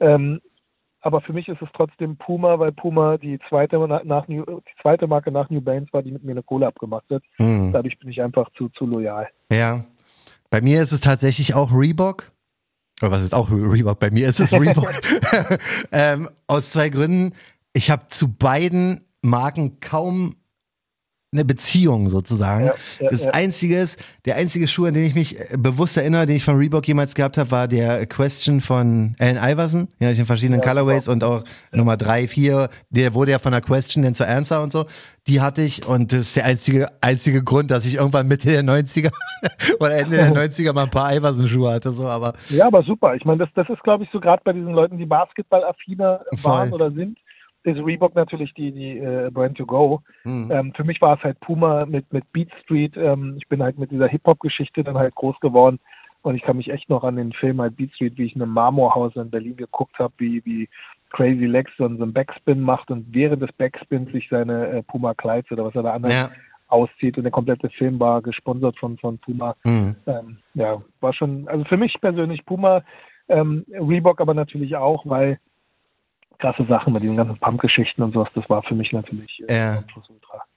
Ähm, 0.00 0.40
aber 1.02 1.20
für 1.20 1.32
mich 1.32 1.48
ist 1.48 1.60
es 1.60 1.68
trotzdem 1.74 2.16
Puma, 2.16 2.58
weil 2.58 2.72
Puma 2.72 3.18
die 3.18 3.38
zweite, 3.48 3.76
nach 4.04 4.28
New, 4.28 4.44
die 4.44 4.82
zweite 4.82 5.06
Marke 5.08 5.32
nach 5.32 5.50
New 5.50 5.60
Balance 5.60 5.92
war, 5.92 6.02
die 6.02 6.12
mit 6.12 6.24
mir 6.24 6.30
eine 6.30 6.44
Kohle 6.44 6.68
abgemacht 6.68 7.10
hat. 7.10 7.22
Mhm. 7.38 7.72
Dadurch 7.72 7.98
bin 7.98 8.08
ich 8.08 8.22
einfach 8.22 8.48
zu, 8.56 8.68
zu 8.70 8.86
loyal. 8.86 9.28
Ja. 9.50 9.84
Bei 10.48 10.60
mir 10.60 10.80
ist 10.80 10.92
es 10.92 11.00
tatsächlich 11.00 11.54
auch 11.54 11.72
Reebok. 11.72 12.30
Oder 13.02 13.10
was 13.10 13.22
ist 13.22 13.34
auch 13.34 13.50
Reebok? 13.50 13.98
Bei 13.98 14.10
mir 14.10 14.28
ist 14.28 14.38
es 14.38 14.52
Reebok. 14.52 14.92
ähm, 15.92 16.28
aus 16.46 16.70
zwei 16.70 16.88
Gründen. 16.88 17.34
Ich 17.72 17.90
habe 17.90 18.06
zu 18.08 18.32
beiden 18.32 19.04
Marken 19.22 19.80
kaum 19.80 20.34
eine 21.34 21.46
Beziehung 21.46 22.08
sozusagen. 22.08 22.66
Ja, 22.66 22.74
ja, 23.00 23.08
das 23.08 23.26
einzige 23.26 23.78
ist, 23.78 23.98
der 24.26 24.36
einzige 24.36 24.68
Schuh, 24.68 24.84
an 24.84 24.92
den 24.92 25.04
ich 25.04 25.14
mich 25.14 25.40
äh, 25.40 25.56
bewusst 25.56 25.96
erinnere, 25.96 26.26
den 26.26 26.36
ich 26.36 26.44
von 26.44 26.56
Reebok 26.56 26.86
jemals 26.86 27.14
gehabt 27.14 27.38
habe, 27.38 27.50
war 27.50 27.68
der 27.68 28.04
Question 28.06 28.60
von 28.60 29.16
Allen 29.18 29.38
Iverson. 29.38 29.88
Ja, 29.98 30.10
in 30.10 30.26
verschiedenen 30.26 30.60
ja, 30.60 30.68
Colorways 30.68 31.08
und 31.08 31.24
auch 31.24 31.42
Nummer 31.72 31.96
drei, 31.96 32.28
vier. 32.28 32.68
Der 32.90 33.14
wurde 33.14 33.30
ja 33.30 33.38
von 33.38 33.52
der 33.52 33.62
Question 33.62 34.04
dann 34.04 34.14
zur 34.14 34.28
Answer 34.28 34.62
und 34.62 34.72
so. 34.72 34.84
Die 35.26 35.40
hatte 35.40 35.62
ich 35.62 35.86
und 35.86 36.12
das 36.12 36.20
ist 36.20 36.36
der 36.36 36.44
einzige, 36.44 36.88
einzige 37.00 37.42
Grund, 37.42 37.70
dass 37.70 37.86
ich 37.86 37.94
irgendwann 37.94 38.28
Mitte 38.28 38.50
der 38.50 38.62
90er 38.62 39.10
oder 39.80 39.96
Ende 39.96 40.16
der 40.16 40.32
90er 40.50 40.74
mal 40.74 40.84
ein 40.84 40.90
paar 40.90 41.14
Iverson-Schuhe 41.14 41.72
hatte, 41.72 41.92
so, 41.92 42.08
aber. 42.08 42.34
Ja, 42.50 42.66
aber 42.66 42.82
super. 42.82 43.14
Ich 43.14 43.24
meine, 43.24 43.38
das, 43.38 43.48
das 43.54 43.70
ist, 43.70 43.82
glaube 43.84 44.04
ich, 44.04 44.10
so 44.12 44.20
gerade 44.20 44.42
bei 44.44 44.52
diesen 44.52 44.72
Leuten, 44.72 44.98
die 44.98 45.06
Basketball-affiner 45.06 46.26
waren 46.42 46.74
oder 46.74 46.90
sind 46.90 47.18
ist 47.64 47.84
Reebok 47.84 48.14
natürlich 48.14 48.52
die, 48.54 48.72
die 48.72 48.98
äh, 48.98 49.30
Brand 49.32 49.56
to 49.56 49.66
go. 49.66 50.02
Mhm. 50.24 50.50
Ähm, 50.50 50.72
für 50.74 50.84
mich 50.84 51.00
war 51.00 51.16
es 51.16 51.22
halt 51.22 51.38
Puma 51.40 51.84
mit, 51.86 52.12
mit 52.12 52.30
Beat 52.32 52.48
Street. 52.62 52.96
Ähm, 52.96 53.36
ich 53.38 53.48
bin 53.48 53.62
halt 53.62 53.78
mit 53.78 53.90
dieser 53.90 54.08
Hip-Hop-Geschichte 54.08 54.82
dann 54.84 54.98
halt 54.98 55.14
groß 55.14 55.38
geworden. 55.40 55.78
Und 56.22 56.36
ich 56.36 56.42
kann 56.42 56.56
mich 56.56 56.70
echt 56.70 56.88
noch 56.88 57.02
an 57.04 57.16
den 57.16 57.32
Film 57.32 57.60
halt 57.60 57.76
Beat 57.76 57.92
Street, 57.94 58.16
wie 58.16 58.26
ich 58.26 58.36
in 58.36 58.42
einem 58.42 58.52
Marmorhaus 58.52 59.14
in 59.16 59.30
Berlin 59.30 59.56
geguckt 59.56 59.98
habe, 59.98 60.12
wie, 60.18 60.44
wie 60.44 60.68
Crazy 61.10 61.46
Lex 61.46 61.70
so 61.76 61.84
einen 61.84 62.12
Backspin 62.12 62.60
macht 62.60 62.90
und 62.90 63.06
während 63.10 63.42
des 63.42 63.52
Backspins 63.52 64.10
sich 64.12 64.28
seine 64.30 64.68
äh, 64.68 64.82
Puma 64.82 65.14
Kleids 65.14 65.50
oder 65.50 65.64
was 65.64 65.74
er 65.74 65.82
da 65.82 65.92
anders 65.92 66.12
ja. 66.12 66.30
auszieht. 66.68 67.16
Und 67.16 67.24
der 67.24 67.32
komplette 67.32 67.68
Film 67.70 67.98
war 68.00 68.22
gesponsert 68.22 68.78
von, 68.78 68.96
von 68.98 69.18
Puma. 69.18 69.56
Mhm. 69.64 69.96
Ähm, 70.06 70.38
ja, 70.54 70.80
war 71.00 71.12
schon, 71.12 71.48
also 71.48 71.64
für 71.64 71.76
mich 71.76 71.94
persönlich 72.00 72.44
Puma 72.46 72.82
Ähm, 73.28 73.64
Reebok 73.70 74.20
aber 74.20 74.34
natürlich 74.34 74.76
auch, 74.76 75.06
weil 75.06 75.38
krasse 76.42 76.66
Sachen 76.66 76.92
mit 76.92 77.02
diesen 77.02 77.16
ganzen 77.16 77.38
Pump-Geschichten 77.38 78.02
und 78.02 78.12
sowas, 78.12 78.28
das 78.34 78.48
war 78.50 78.62
für 78.64 78.74
mich 78.74 78.92
natürlich 78.92 79.42
äh, 79.48 79.56
ja. 79.56 79.84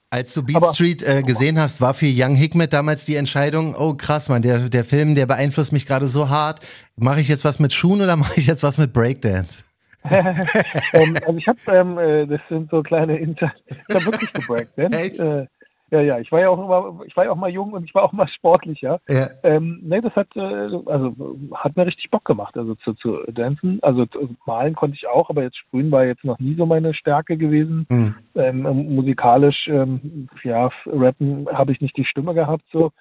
Als 0.10 0.34
du 0.34 0.44
Beat 0.44 0.58
aber, 0.58 0.74
Street 0.74 1.04
äh, 1.04 1.24
gesehen 1.24 1.60
hast, 1.60 1.82
war 1.82 1.94
für 1.94 2.08
Young 2.08 2.36
Hikmet 2.36 2.74
damals 2.74 3.06
die 3.06 3.16
Entscheidung, 3.16 3.76
oh 3.78 3.96
krass, 3.96 4.30
man, 4.30 4.42
der, 4.42 4.70
der 4.70 4.86
Film, 4.86 5.14
der 5.14 5.26
beeinflusst 5.26 5.74
mich 5.74 5.86
gerade 5.86 6.08
so 6.08 6.30
hart. 6.30 6.60
Mache 6.96 7.20
ich 7.20 7.28
jetzt 7.28 7.44
was 7.44 7.60
mit 7.60 7.74
Schuhen 7.74 8.02
oder 8.02 8.16
mache 8.24 8.40
ich 8.40 8.48
jetzt 8.48 8.64
was 8.64 8.78
mit 8.78 8.94
Breakdance? 8.94 9.64
ähm, 10.10 11.18
also 11.26 11.38
ich 11.38 11.48
habe, 11.48 11.60
ähm, 11.68 11.98
äh, 11.98 12.28
das 12.28 12.40
sind 12.48 12.70
so 12.70 12.84
kleine 12.84 13.18
Inter, 13.18 13.52
ich 13.68 13.96
habe 13.96 14.06
wirklich 14.06 14.32
gebreakdanced. 14.34 15.20
Äh, 15.20 15.48
ja, 15.96 16.02
ja, 16.02 16.20
ich 16.20 16.32
war 16.32 16.42
ja 16.42 16.50
auch 16.50 16.58
immer, 16.58 17.06
ich 17.06 17.16
war 17.16 17.26
ja 17.26 17.32
auch 17.32 17.38
mal 17.38 17.50
jung 17.50 17.72
und 17.72 17.86
ich 17.86 17.96
war 17.96 18.04
auch 18.04 18.12
mal 18.12 18.28
sportlicher. 18.28 19.00
Ja. 19.08 19.30
Ähm, 19.44 19.80
nee, 19.84 20.02
das 20.02 20.14
hat, 20.16 20.28
äh, 20.36 20.40
also 20.40 21.14
hat 21.54 21.76
mir 21.78 21.86
richtig 21.86 22.12
Bock 22.12 22.26
gemacht, 22.26 22.58
also 22.58 22.76
zu, 22.76 22.94
zu 22.96 23.20
dancen. 23.32 23.80
Also 23.82 24.06
malen 24.46 24.76
konnte 24.76 24.98
ich 24.98 25.08
auch, 25.08 25.30
aber 25.30 25.44
jetzt 25.44 25.58
sprühen 25.58 25.92
war 25.92 26.06
jetzt 26.06 26.26
noch 26.26 26.38
nie 26.40 26.56
so 26.56 26.66
meine 26.66 26.94
Stärke 26.94 27.38
gewesen. 27.38 27.86
Mhm. 27.90 28.16
Ähm, 28.36 28.96
musikalisch, 28.96 29.68
ähm, 29.68 30.28
ja, 30.44 30.70
rappen 30.86 31.48
habe 31.52 31.72
ich 31.72 31.80
nicht 31.80 31.96
die 31.96 32.06
Stimme 32.06 32.34
gehabt 32.34 32.64
so. 32.74 32.92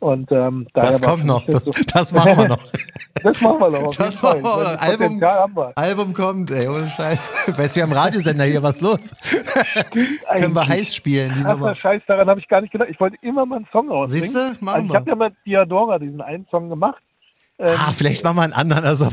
Und 0.00 0.30
ähm, 0.30 0.66
das 0.74 1.00
kommt 1.00 1.24
noch, 1.24 1.46
das, 1.46 1.64
so 1.64 1.72
das, 1.92 2.12
machen 2.12 2.36
wir 2.36 2.48
noch. 2.48 2.62
das 3.22 3.40
machen 3.40 3.60
wir 3.60 3.70
noch. 3.70 3.96
Das 3.96 4.22
machen 4.22 4.42
wir 4.42 4.50
noch. 4.50 4.80
Album, 4.80 5.22
Album 5.74 6.12
kommt, 6.12 6.50
ey, 6.50 6.68
ohne 6.68 6.88
Scheiß. 6.88 7.54
Weißt 7.56 7.76
du, 7.76 7.80
wir 7.80 7.84
haben 7.84 7.92
Radiosender 7.92 8.44
hier, 8.44 8.62
was 8.62 8.80
los? 8.80 9.14
Können 10.36 10.54
wir 10.54 10.66
heiß 10.66 10.94
spielen, 10.94 11.32
die 11.34 11.40
Nummer. 11.40 11.74
Scheiß 11.74 12.02
daran 12.06 12.28
habe 12.28 12.40
ich 12.40 12.41
gar 12.48 12.60
nicht 12.60 12.72
gedacht. 12.72 12.88
Ich 12.90 13.00
wollte 13.00 13.16
immer 13.22 13.46
mal 13.46 13.56
einen 13.56 13.68
Song 13.72 13.88
rausbringen. 13.90 14.30
Siehst 14.30 14.62
du? 14.62 14.66
Also 14.66 14.88
ich 14.88 14.94
habe 14.94 15.10
ja 15.10 15.16
mit 15.16 15.34
Diadora 15.46 15.98
diesen 15.98 16.20
einen 16.20 16.46
Song 16.50 16.68
gemacht. 16.68 17.02
Ähm, 17.58 17.76
ah, 17.78 17.92
vielleicht 17.94 18.24
machen 18.24 18.36
wir 18.36 18.42
einen 18.42 18.52
anderen. 18.54 18.84
Also. 18.84 19.08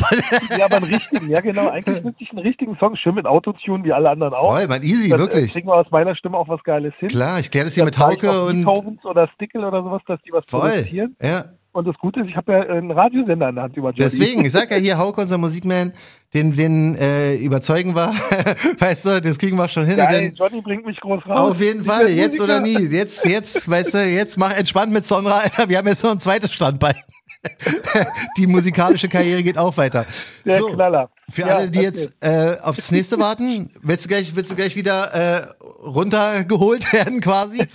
ja, 0.58 0.66
aber 0.66 0.78
einen 0.78 0.86
richtigen, 0.86 1.30
ja 1.30 1.40
genau. 1.42 1.70
Eigentlich 1.70 2.04
müsste 2.04 2.24
ich 2.24 2.32
einen 2.32 2.40
richtigen 2.40 2.78
Song, 2.78 2.96
schön 2.96 3.16
mit 3.16 3.26
Autotune, 3.26 3.84
wie 3.84 3.94
alle 3.94 4.10
anderen 4.10 4.34
auch. 4.34 4.54
Voll, 4.54 4.68
man, 4.68 4.82
easy, 4.82 5.10
Dann, 5.10 5.20
äh, 5.20 5.24
wirklich. 5.24 5.52
kriegen 5.52 5.68
wir 5.68 5.76
aus 5.76 5.92
meiner 5.92 6.16
Stimme 6.16 6.38
auch 6.38 6.48
was 6.48 6.64
Geiles 6.64 6.94
hin. 6.98 7.10
Klar, 7.10 7.40
ich 7.40 7.52
kläre 7.52 7.66
das 7.66 7.76
hier 7.76 7.84
Dann 7.84 7.90
mit 7.90 8.00
Hauke 8.00 8.46
und... 8.46 8.66
Beethovens 8.66 9.06
oder 9.06 9.28
Stickel 9.36 9.64
oder 9.64 9.84
sowas, 9.84 10.02
dass 10.08 10.22
die 10.24 10.32
was 10.32 10.46
Voll, 10.46 10.62
produzieren. 10.62 11.16
ja. 11.22 11.46
Und 11.72 11.88
das 11.88 11.96
Gute 11.98 12.22
ist, 12.22 12.30
ich 12.30 12.36
habe 12.36 12.52
ja 12.52 12.62
einen 12.62 12.90
Radiosender 12.90 13.50
in 13.50 13.56
der 13.56 13.64
Hand 13.66 13.78
über 13.78 13.90
Jody. 13.90 14.02
Deswegen, 14.02 14.44
ich 14.44 14.52
sag 14.52 14.72
ja 14.72 14.78
hier, 14.82 14.98
Hauke, 14.98 15.22
unser 15.22 15.38
Musikman, 15.38 15.94
den, 16.34 16.56
den 16.56 16.96
äh, 16.96 17.36
überzeugen 17.36 17.96
wir. 17.96 18.08
weißt 18.80 19.06
du, 19.06 19.22
das 19.22 19.38
kriegen 19.38 19.56
wir 19.56 19.68
schon 19.68 19.86
hin. 19.86 19.98
Geil, 19.98 20.34
Johnny 20.36 20.62
bringt 20.62 20.86
mich 20.86 21.00
groß 21.00 21.26
raus. 21.28 21.52
Auf 21.52 21.62
jeden 21.62 21.84
Fall, 21.84 22.10
jetzt 22.10 22.42
oder 22.42 22.60
nie. 22.60 22.78
Jetzt, 22.78 23.24
jetzt, 23.26 23.70
weißt 23.70 23.94
du, 23.94 24.04
jetzt 24.04 24.38
mach 24.38 24.52
entspannt 24.52 24.92
mit 24.92 25.06
Sonra, 25.06 25.40
Alter. 25.40 25.70
Wir 25.70 25.78
haben 25.78 25.88
jetzt 25.88 26.04
noch 26.04 26.12
ein 26.12 26.20
zweites 26.20 26.54
Standbein. 26.54 26.96
die 28.38 28.48
musikalische 28.48 29.08
Karriere 29.08 29.44
geht 29.44 29.58
auch 29.58 29.76
weiter. 29.78 30.06
Der 30.46 30.60
so, 30.60 30.68
Knaller. 30.68 31.10
Für 31.30 31.42
ja, 31.44 31.48
alle, 31.56 31.72
die 31.72 31.80
jetzt 31.80 32.16
äh, 32.22 32.58
aufs 32.62 32.92
nächste 32.92 33.20
warten, 33.20 33.72
willst 33.82 34.06
du 34.06 34.10
gleich, 34.10 34.36
willst 34.36 34.52
du 34.52 34.56
gleich 34.56 34.76
wieder 34.76 35.14
äh, 35.14 35.48
runtergeholt 35.82 36.92
werden 36.94 37.22
quasi? 37.22 37.66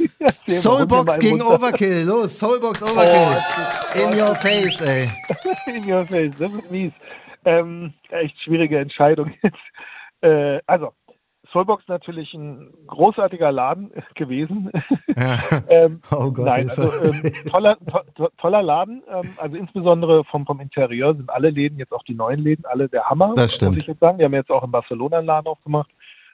Soulbox 0.47 1.19
gegen 1.19 1.41
Overkill. 1.41 2.05
Los, 2.05 2.39
Soulbox 2.39 2.83
Overkill. 2.83 3.43
Oh, 3.95 3.99
In 3.99 4.21
your 4.21 4.35
face, 4.35 4.81
ey. 4.81 5.09
In 5.67 5.91
your 5.91 6.07
face, 6.07 6.33
das 6.39 6.53
ist 6.53 6.71
mies. 6.71 6.93
Ähm, 7.47 7.95
echt 8.11 8.39
schwierige 8.43 8.79
Entscheidung 8.79 9.33
jetzt. 9.43 9.57
Äh, 10.21 10.61
also, 10.67 10.93
Soulbox 11.55 11.87
natürlich 11.87 12.35
ein 12.35 12.75
großartiger 12.89 13.53
Laden 13.53 13.93
gewesen. 14.17 14.71
Ja. 15.17 15.39
ähm, 15.69 16.01
oh 16.11 16.33
Gott, 16.33 16.47
nein, 16.47 16.69
also 16.69 16.83
ähm, 16.83 17.33
toller, 17.51 17.79
to, 18.17 18.29
toller 18.39 18.63
Laden. 18.63 19.03
Ähm, 19.09 19.31
also 19.39 19.57
insbesondere 19.57 20.25
vom, 20.25 20.45
vom 20.45 20.61
Interieur 20.61 21.15
sind 21.15 21.31
alle 21.31 21.51
Läden, 21.51 21.79
jetzt 21.79 21.93
auch 21.93 22.03
die 22.03 22.15
neuen 22.15 22.41
Läden, 22.41 22.65
alle 22.67 22.89
der 22.89 23.05
Hammer. 23.05 23.33
Das 23.37 23.55
stimmt. 23.55 23.73
Muss 23.73 23.83
ich 23.83 23.87
jetzt 23.87 24.01
sagen. 24.01 24.19
Die 24.19 24.25
haben 24.25 24.35
jetzt 24.35 24.51
auch 24.51 24.65
in 24.65 24.73
Barcelona 24.73 25.19
einen 25.19 25.27
Laden 25.27 25.47
aufgemacht. 25.47 25.91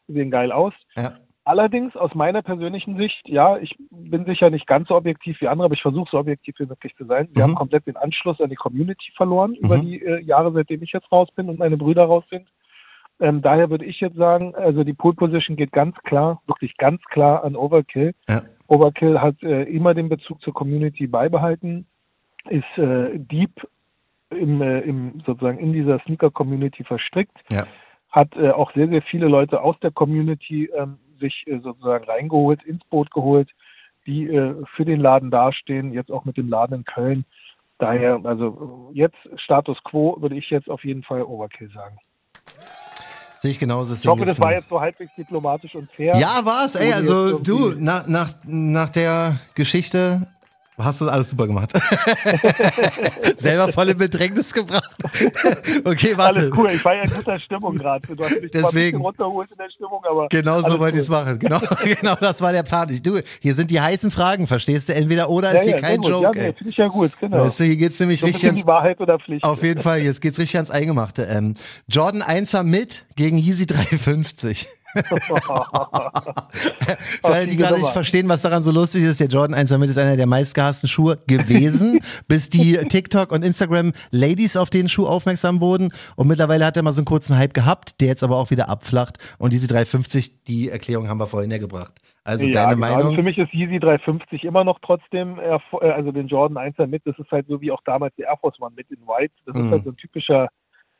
Sehen 0.09 0.31
geil 0.31 0.51
aus. 0.51 0.73
Ja. 0.97 1.19
Allerdings 1.45 1.97
aus 1.97 2.15
meiner 2.15 2.43
persönlichen 2.43 2.97
Sicht, 2.97 3.21
ja, 3.27 3.59
ich 3.59 3.77
bin 3.91 4.25
sicher 4.25 4.51
nicht 4.51 4.67
ganz 4.67 4.89
so 4.89 4.95
objektiv 4.95 5.41
wie 5.41 5.49
andere, 5.49 5.67
aber 5.67 5.75
ich 5.75 5.83
versuche 5.83 6.09
so 6.11 6.19
objektiv 6.19 6.55
wie 6.59 6.67
möglich 6.67 6.95
zu 6.97 7.05
sein. 7.05 7.29
Wir 7.33 7.45
mhm. 7.45 7.51
haben 7.51 7.55
komplett 7.57 7.87
den 7.87 7.97
Anschluss 7.97 8.41
an 8.41 8.51
die 8.51 8.57
Community 8.57 9.13
verloren 9.17 9.53
mhm. 9.53 9.67
über 9.67 9.79
die 9.79 10.03
äh, 10.03 10.23
Jahre, 10.23 10.53
seitdem 10.53 10.83
ich 10.83 10.93
jetzt 10.93 11.11
raus 11.13 11.29
bin 11.35 11.49
und 11.49 11.59
meine 11.59 11.77
Brüder 11.77 12.05
raus 12.05 12.25
sind. 12.31 12.47
Ähm, 13.21 13.43
daher 13.43 13.71
würde 13.71 13.85
ich 13.85 14.01
jetzt 14.01 14.17
sagen, 14.17 14.55
also 14.55 14.83
die 14.83 14.95
Pole 14.95 15.15
Position 15.15 15.57
geht 15.57 15.73
ganz 15.73 15.97
klar, 16.05 16.43
wirklich 16.47 16.77
ganz 16.79 17.03
klar 17.05 17.45
an 17.45 17.55
Overkill. 17.55 18.15
Ja. 18.29 18.43
Overkill 18.67 19.21
hat 19.21 19.43
äh, 19.43 19.65
immer 19.65 19.95
den 19.95 20.09
Bezug 20.09 20.41
zur 20.43 20.55
Community 20.55 21.07
beibehalten, 21.07 21.87
ist 22.49 22.79
äh, 22.79 23.19
deep 23.19 23.67
im, 24.31 24.63
äh, 24.63 24.81
im 24.81 25.23
sozusagen 25.27 25.59
in 25.59 25.73
dieser 25.73 25.99
Sneaker 26.01 26.31
Community 26.31 26.85
verstrickt, 26.85 27.37
ja. 27.53 27.67
hat 28.11 28.35
äh, 28.37 28.51
auch 28.51 28.73
sehr 28.73 28.89
sehr 28.89 29.03
viele 29.03 29.29
Leute 29.29 29.61
aus 29.61 29.79
der 29.81 29.91
Community 29.91 30.71
ähm, 30.75 30.99
sich 31.19 31.45
äh, 31.47 31.59
sozusagen 31.59 32.05
reingeholt, 32.05 32.63
ins 32.63 32.85
Boot 32.85 33.11
geholt, 33.11 33.51
die 34.07 34.29
äh, 34.29 34.55
für 34.77 34.85
den 34.85 35.01
Laden 35.01 35.31
dastehen, 35.31 35.93
jetzt 35.93 36.11
auch 36.11 36.25
mit 36.25 36.37
dem 36.37 36.49
Laden 36.49 36.79
in 36.79 36.85
Köln. 36.85 37.25
Daher, 37.79 38.21
also 38.25 38.91
jetzt 38.95 39.17
Status 39.37 39.83
Quo 39.85 40.17
würde 40.21 40.37
ich 40.37 40.49
jetzt 40.51 40.71
auf 40.71 40.85
jeden 40.85 41.03
Fall 41.03 41.23
Overkill 41.23 41.71
sagen. 41.71 41.99
Sehe 43.41 43.53
ich 43.53 43.59
genauso. 43.59 43.95
Ich 43.95 44.07
hoffe, 44.07 44.27
das 44.27 44.39
war 44.39 44.53
jetzt 44.53 44.69
so 44.69 44.79
halbwegs 44.79 45.15
diplomatisch 45.17 45.75
und 45.75 45.91
fair. 45.93 46.15
Ja, 46.17 46.45
war 46.45 46.67
es. 46.67 46.75
Ey, 46.75 46.93
also 46.93 47.39
du, 47.39 47.75
nach, 47.79 48.07
nach, 48.07 48.35
nach 48.45 48.91
der 48.91 49.41
Geschichte 49.55 50.27
hast 50.85 51.01
du 51.01 51.09
alles 51.09 51.31
super 51.31 51.47
gemacht. 51.47 51.73
Selber 53.37 53.73
voll 53.73 53.91
in 53.91 53.99
Bedrängnis 53.99 54.53
gebracht. 54.53 54.91
okay, 55.85 56.17
warte. 56.17 56.41
Alles 56.41 56.57
cool, 56.57 56.71
ich 56.73 56.85
war 56.85 56.95
ja 56.95 57.03
in 57.03 57.11
guter 57.11 57.39
Stimmung 57.39 57.75
gerade. 57.77 58.15
Du 58.15 58.23
hast 58.23 58.41
mich 58.41 58.51
Deswegen. 58.51 58.99
ein 58.99 59.03
runtergeholt 59.03 59.51
in 59.51 59.59
der 59.59 59.71
Stimmung, 59.71 60.03
aber. 60.09 60.29
Genau 60.29 60.63
so 60.63 60.79
wollte 60.79 60.99
ich 60.99 61.05
es 61.05 61.09
machen. 61.09 61.39
Genau, 61.39 61.61
genau, 62.01 62.15
das 62.17 62.41
war 62.41 62.53
der 62.53 62.63
Plan. 62.63 62.89
Du, 63.03 63.21
hier 63.41 63.55
sind 63.55 63.71
die 63.71 63.81
heißen 63.81 64.11
Fragen, 64.11 64.47
verstehst 64.47 64.89
du? 64.89 64.95
Entweder 64.95 65.31
oder 65.31 65.53
ja, 65.53 65.59
ist 65.59 65.65
hier 65.65 65.77
ja, 65.77 65.81
kein 65.81 66.03
Joke. 66.03 66.39
Ja, 66.39 66.47
nee, 66.47 66.53
finde 66.53 66.71
ich 66.71 66.77
ja 66.77 66.89
gut, 66.89 67.13
genau. 67.21 67.45
Weißt 67.45 67.61
du, 67.61 67.65
hier 67.65 67.77
geht's 67.77 68.01
nämlich 68.01 68.21
so 68.21 68.27
richtig 68.27 68.47
ans, 68.47 68.67
Wahrheit 68.67 69.01
oder 69.01 69.19
Pflicht. 69.19 69.45
Auf 69.45 69.63
jeden 69.63 69.81
Fall, 69.81 70.01
jetzt 70.01 70.21
geht's 70.21 70.39
richtig 70.39 70.57
ans 70.57 70.71
Eingemachte. 70.71 71.25
Ähm, 71.25 71.55
Jordan 71.89 72.23
1er 72.23 72.63
mit 72.63 73.05
gegen 73.17 73.37
Yeezy 73.37 73.67
350. 73.67 74.69
Alle, 77.23 77.47
die 77.47 77.57
gerade 77.57 77.79
nicht 77.79 77.91
verstehen, 77.91 78.29
was 78.29 78.43
daran 78.43 78.63
so 78.63 78.71
lustig 78.71 79.05
ist, 79.05 79.21
der 79.21 79.29
Jordan 79.29 79.55
1 79.55 79.71
damit 79.71 79.89
ist 79.91 79.99
einer 79.99 80.17
der 80.17 80.27
meistgehassten 80.27 80.89
Schuhe 80.89 81.19
gewesen, 81.27 82.01
bis 82.29 82.51
die 82.51 82.77
TikTok 82.77 83.33
und 83.33 83.45
Instagram 83.45 83.93
Ladies 84.11 84.57
auf 84.57 84.71
den 84.71 84.89
Schuh 84.89 85.07
aufmerksam 85.07 85.61
wurden. 85.61 85.93
Und 86.17 86.29
mittlerweile 86.29 86.67
hat 86.67 86.77
er 86.77 86.83
mal 86.83 86.93
so 86.93 87.01
einen 87.01 87.07
kurzen 87.07 87.39
Hype 87.39 87.55
gehabt, 87.55 88.01
der 88.01 88.09
jetzt 88.09 88.25
aber 88.25 88.37
auch 88.37 88.51
wieder 88.51 88.69
abflacht. 88.69 89.19
Und 89.39 89.53
diese 89.53 89.69
350, 89.69 90.45
die 90.45 90.69
Erklärung 90.69 91.09
haben 91.09 91.19
wir 91.19 91.27
vorhin 91.27 91.51
ja 91.51 91.59
gebracht. 91.59 91.95
Also 92.25 92.47
ja, 92.47 92.53
deine 92.53 92.75
genau. 92.75 92.87
Meinung? 92.87 93.07
Also 93.07 93.17
für 93.17 93.23
mich 93.23 93.39
ist 93.39 93.53
Yeezy 93.53 93.81
350 93.81 94.45
immer 94.45 94.65
noch 94.65 94.79
trotzdem, 94.81 95.39
äh, 95.39 95.59
also 95.81 96.13
den 96.13 96.29
Jordan 96.29 96.59
1er 96.59 96.87
mit, 96.87 97.07
das 97.07 97.19
ist 97.19 97.31
halt 97.31 97.47
so 97.49 97.61
wie 97.61 97.73
auch 97.73 97.81
damals 97.85 98.15
der 98.17 98.27
Air 98.27 98.37
Force 98.41 98.61
One 98.61 98.75
mit 98.77 98.91
in 98.91 98.99
White. 99.07 99.35
Das 99.47 99.57
mhm. 99.57 99.65
ist 99.65 99.71
halt 99.73 99.85
so 99.85 99.91
ein 99.91 99.97
typischer 99.97 100.49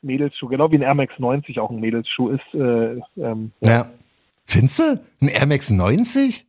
Mädelsschuh, 0.01 0.47
genau 0.47 0.71
wie 0.71 0.77
ein 0.77 0.81
Air 0.81 0.95
Max 0.95 1.13
90 1.17 1.59
auch 1.59 1.69
ein 1.69 1.79
Mädelsschuh 1.79 2.29
ist. 2.29 2.53
Äh, 2.53 3.01
ähm, 3.17 3.51
ja. 3.61 3.87
Findest 4.45 4.79
du? 4.79 5.01
Ein 5.21 5.27
Air 5.27 5.45
Max 5.45 5.69
90? 5.69 6.45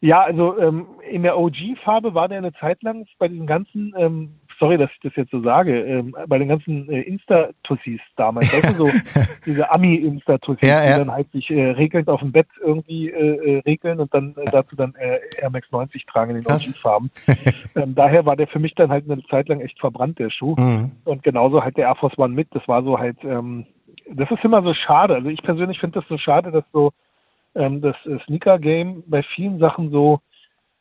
Ja, 0.00 0.22
also 0.22 0.58
ähm, 0.58 0.86
in 1.08 1.22
der 1.22 1.38
OG-Farbe 1.38 2.14
war 2.14 2.28
der 2.28 2.38
eine 2.38 2.52
Zeit 2.54 2.82
lang 2.82 3.06
bei 3.18 3.28
diesen 3.28 3.46
ganzen 3.46 3.94
ähm, 3.96 4.34
sorry, 4.58 4.78
dass 4.78 4.90
ich 4.92 5.00
das 5.00 5.16
jetzt 5.16 5.30
so 5.30 5.40
sage, 5.42 5.80
ähm, 5.80 6.16
bei 6.26 6.38
den 6.38 6.48
ganzen 6.48 6.88
äh, 6.90 7.02
Insta-Tussis 7.02 8.00
damals, 8.16 8.52
weißt 8.52 8.78
du, 8.78 8.86
so 8.86 8.90
diese 9.46 9.70
Ami-Insta-Tussis, 9.72 10.68
ja, 10.68 10.84
ja. 10.84 10.92
die 10.92 10.98
dann 10.98 11.12
halt 11.12 11.30
sich 11.32 11.50
äh, 11.50 11.70
regelnd 11.70 12.08
auf 12.08 12.20
dem 12.20 12.32
Bett 12.32 12.46
irgendwie 12.60 13.10
äh, 13.10 13.56
äh 13.56 13.58
regeln 13.60 14.00
und 14.00 14.12
dann 14.14 14.34
äh, 14.36 14.44
dazu 14.50 14.76
dann 14.76 14.94
äh, 14.96 15.20
Air 15.40 15.50
Max 15.50 15.70
90 15.70 16.06
tragen 16.06 16.36
in 16.36 16.42
den 16.42 16.52
OG-Farben. 16.52 17.10
ähm, 17.76 17.94
daher 17.94 18.26
war 18.26 18.36
der 18.36 18.48
für 18.48 18.58
mich 18.58 18.74
dann 18.74 18.90
halt 18.90 19.10
eine 19.10 19.22
Zeit 19.26 19.48
lang 19.48 19.60
echt 19.60 19.78
verbrannt, 19.78 20.18
der 20.18 20.30
Schuh. 20.30 20.54
Mhm. 20.58 20.92
Und 21.04 21.22
genauso 21.22 21.62
halt 21.62 21.76
der 21.76 21.88
Air 21.88 21.96
Force 21.96 22.18
One 22.18 22.34
mit, 22.34 22.48
das 22.54 22.66
war 22.68 22.82
so 22.82 22.98
halt, 22.98 23.16
ähm, 23.24 23.66
das 24.10 24.30
ist 24.30 24.44
immer 24.44 24.62
so 24.62 24.74
schade. 24.74 25.14
Also 25.14 25.28
ich 25.28 25.42
persönlich 25.42 25.78
finde 25.80 26.00
das 26.00 26.08
so 26.08 26.18
schade, 26.18 26.50
dass 26.50 26.64
so 26.72 26.92
ähm, 27.54 27.80
das 27.80 27.96
Sneaker-Game 28.26 29.04
bei 29.06 29.22
vielen 29.34 29.58
Sachen 29.58 29.90
so 29.90 30.20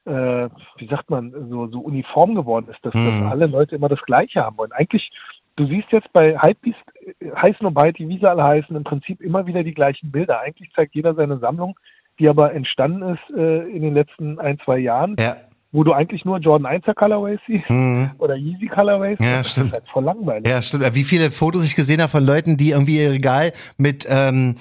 äh, 0.06 0.50
wie 0.78 0.88
sagt 0.88 1.10
man, 1.10 1.32
so, 1.50 1.68
so 1.68 1.80
uniform 1.80 2.36
geworden 2.36 2.68
ist, 2.70 2.84
dass, 2.84 2.94
mhm. 2.94 3.22
dass 3.22 3.32
alle 3.32 3.48
Leute 3.48 3.76
immer 3.76 3.90
das 3.90 4.02
Gleiche 4.02 4.44
haben 4.44 4.58
wollen. 4.58 4.72
Eigentlich, 4.72 5.10
du 5.56 5.66
siehst 5.68 5.92
jetzt 5.92 6.12
bei 6.14 6.38
Hypebeast, 6.40 6.80
äh, 7.20 7.32
heißen 7.36 7.66
und 7.66 7.74
Byte, 7.74 8.00
wie 8.00 8.18
sie 8.18 8.30
alle 8.30 8.44
heißen, 8.44 8.76
im 8.76 8.84
Prinzip 8.84 9.22
immer 9.22 9.46
wieder 9.46 9.64
die 9.64 9.74
gleichen 9.74 10.12
Bilder. 10.12 10.40
Eigentlich 10.40 10.72
zeigt 10.74 10.96
jeder 10.96 11.16
seine 11.16 11.40
Sammlung, 11.40 11.80
die 12.20 12.30
aber 12.30 12.54
entstanden 12.54 13.16
ist 13.16 13.38
äh, 13.38 13.70
in 13.70 13.82
den 13.82 13.94
letzten 13.94 14.40
ein, 14.40 14.60
zwei 14.64 14.80
Jahren. 14.80 15.16
Ja. 15.20 15.38
Wo 15.72 15.84
du 15.84 15.92
eigentlich 15.92 16.24
nur 16.24 16.38
Jordan 16.38 16.72
1er 16.72 16.94
Colorways 16.94 17.40
siehst 17.48 17.68
mhm. 17.68 18.12
oder 18.20 18.36
Yeezy 18.36 18.68
Colorways. 18.68 19.18
Ja, 19.20 19.38
das 19.38 19.52
stimmt. 19.52 19.68
ist 19.68 19.74
halt 19.74 19.90
voll 19.90 20.04
langweilig. 20.04 20.48
Ja, 20.48 20.62
stimmt. 20.62 20.94
Wie 20.94 21.04
viele 21.04 21.32
Fotos 21.32 21.66
ich 21.66 21.76
gesehen 21.76 22.00
habe 22.00 22.12
von 22.12 22.24
Leuten, 22.24 22.58
die 22.58 22.72
irgendwie 22.72 23.02
ihr 23.02 23.10
Regal 23.10 23.54
mit 23.78 24.06
ähm, 24.08 24.56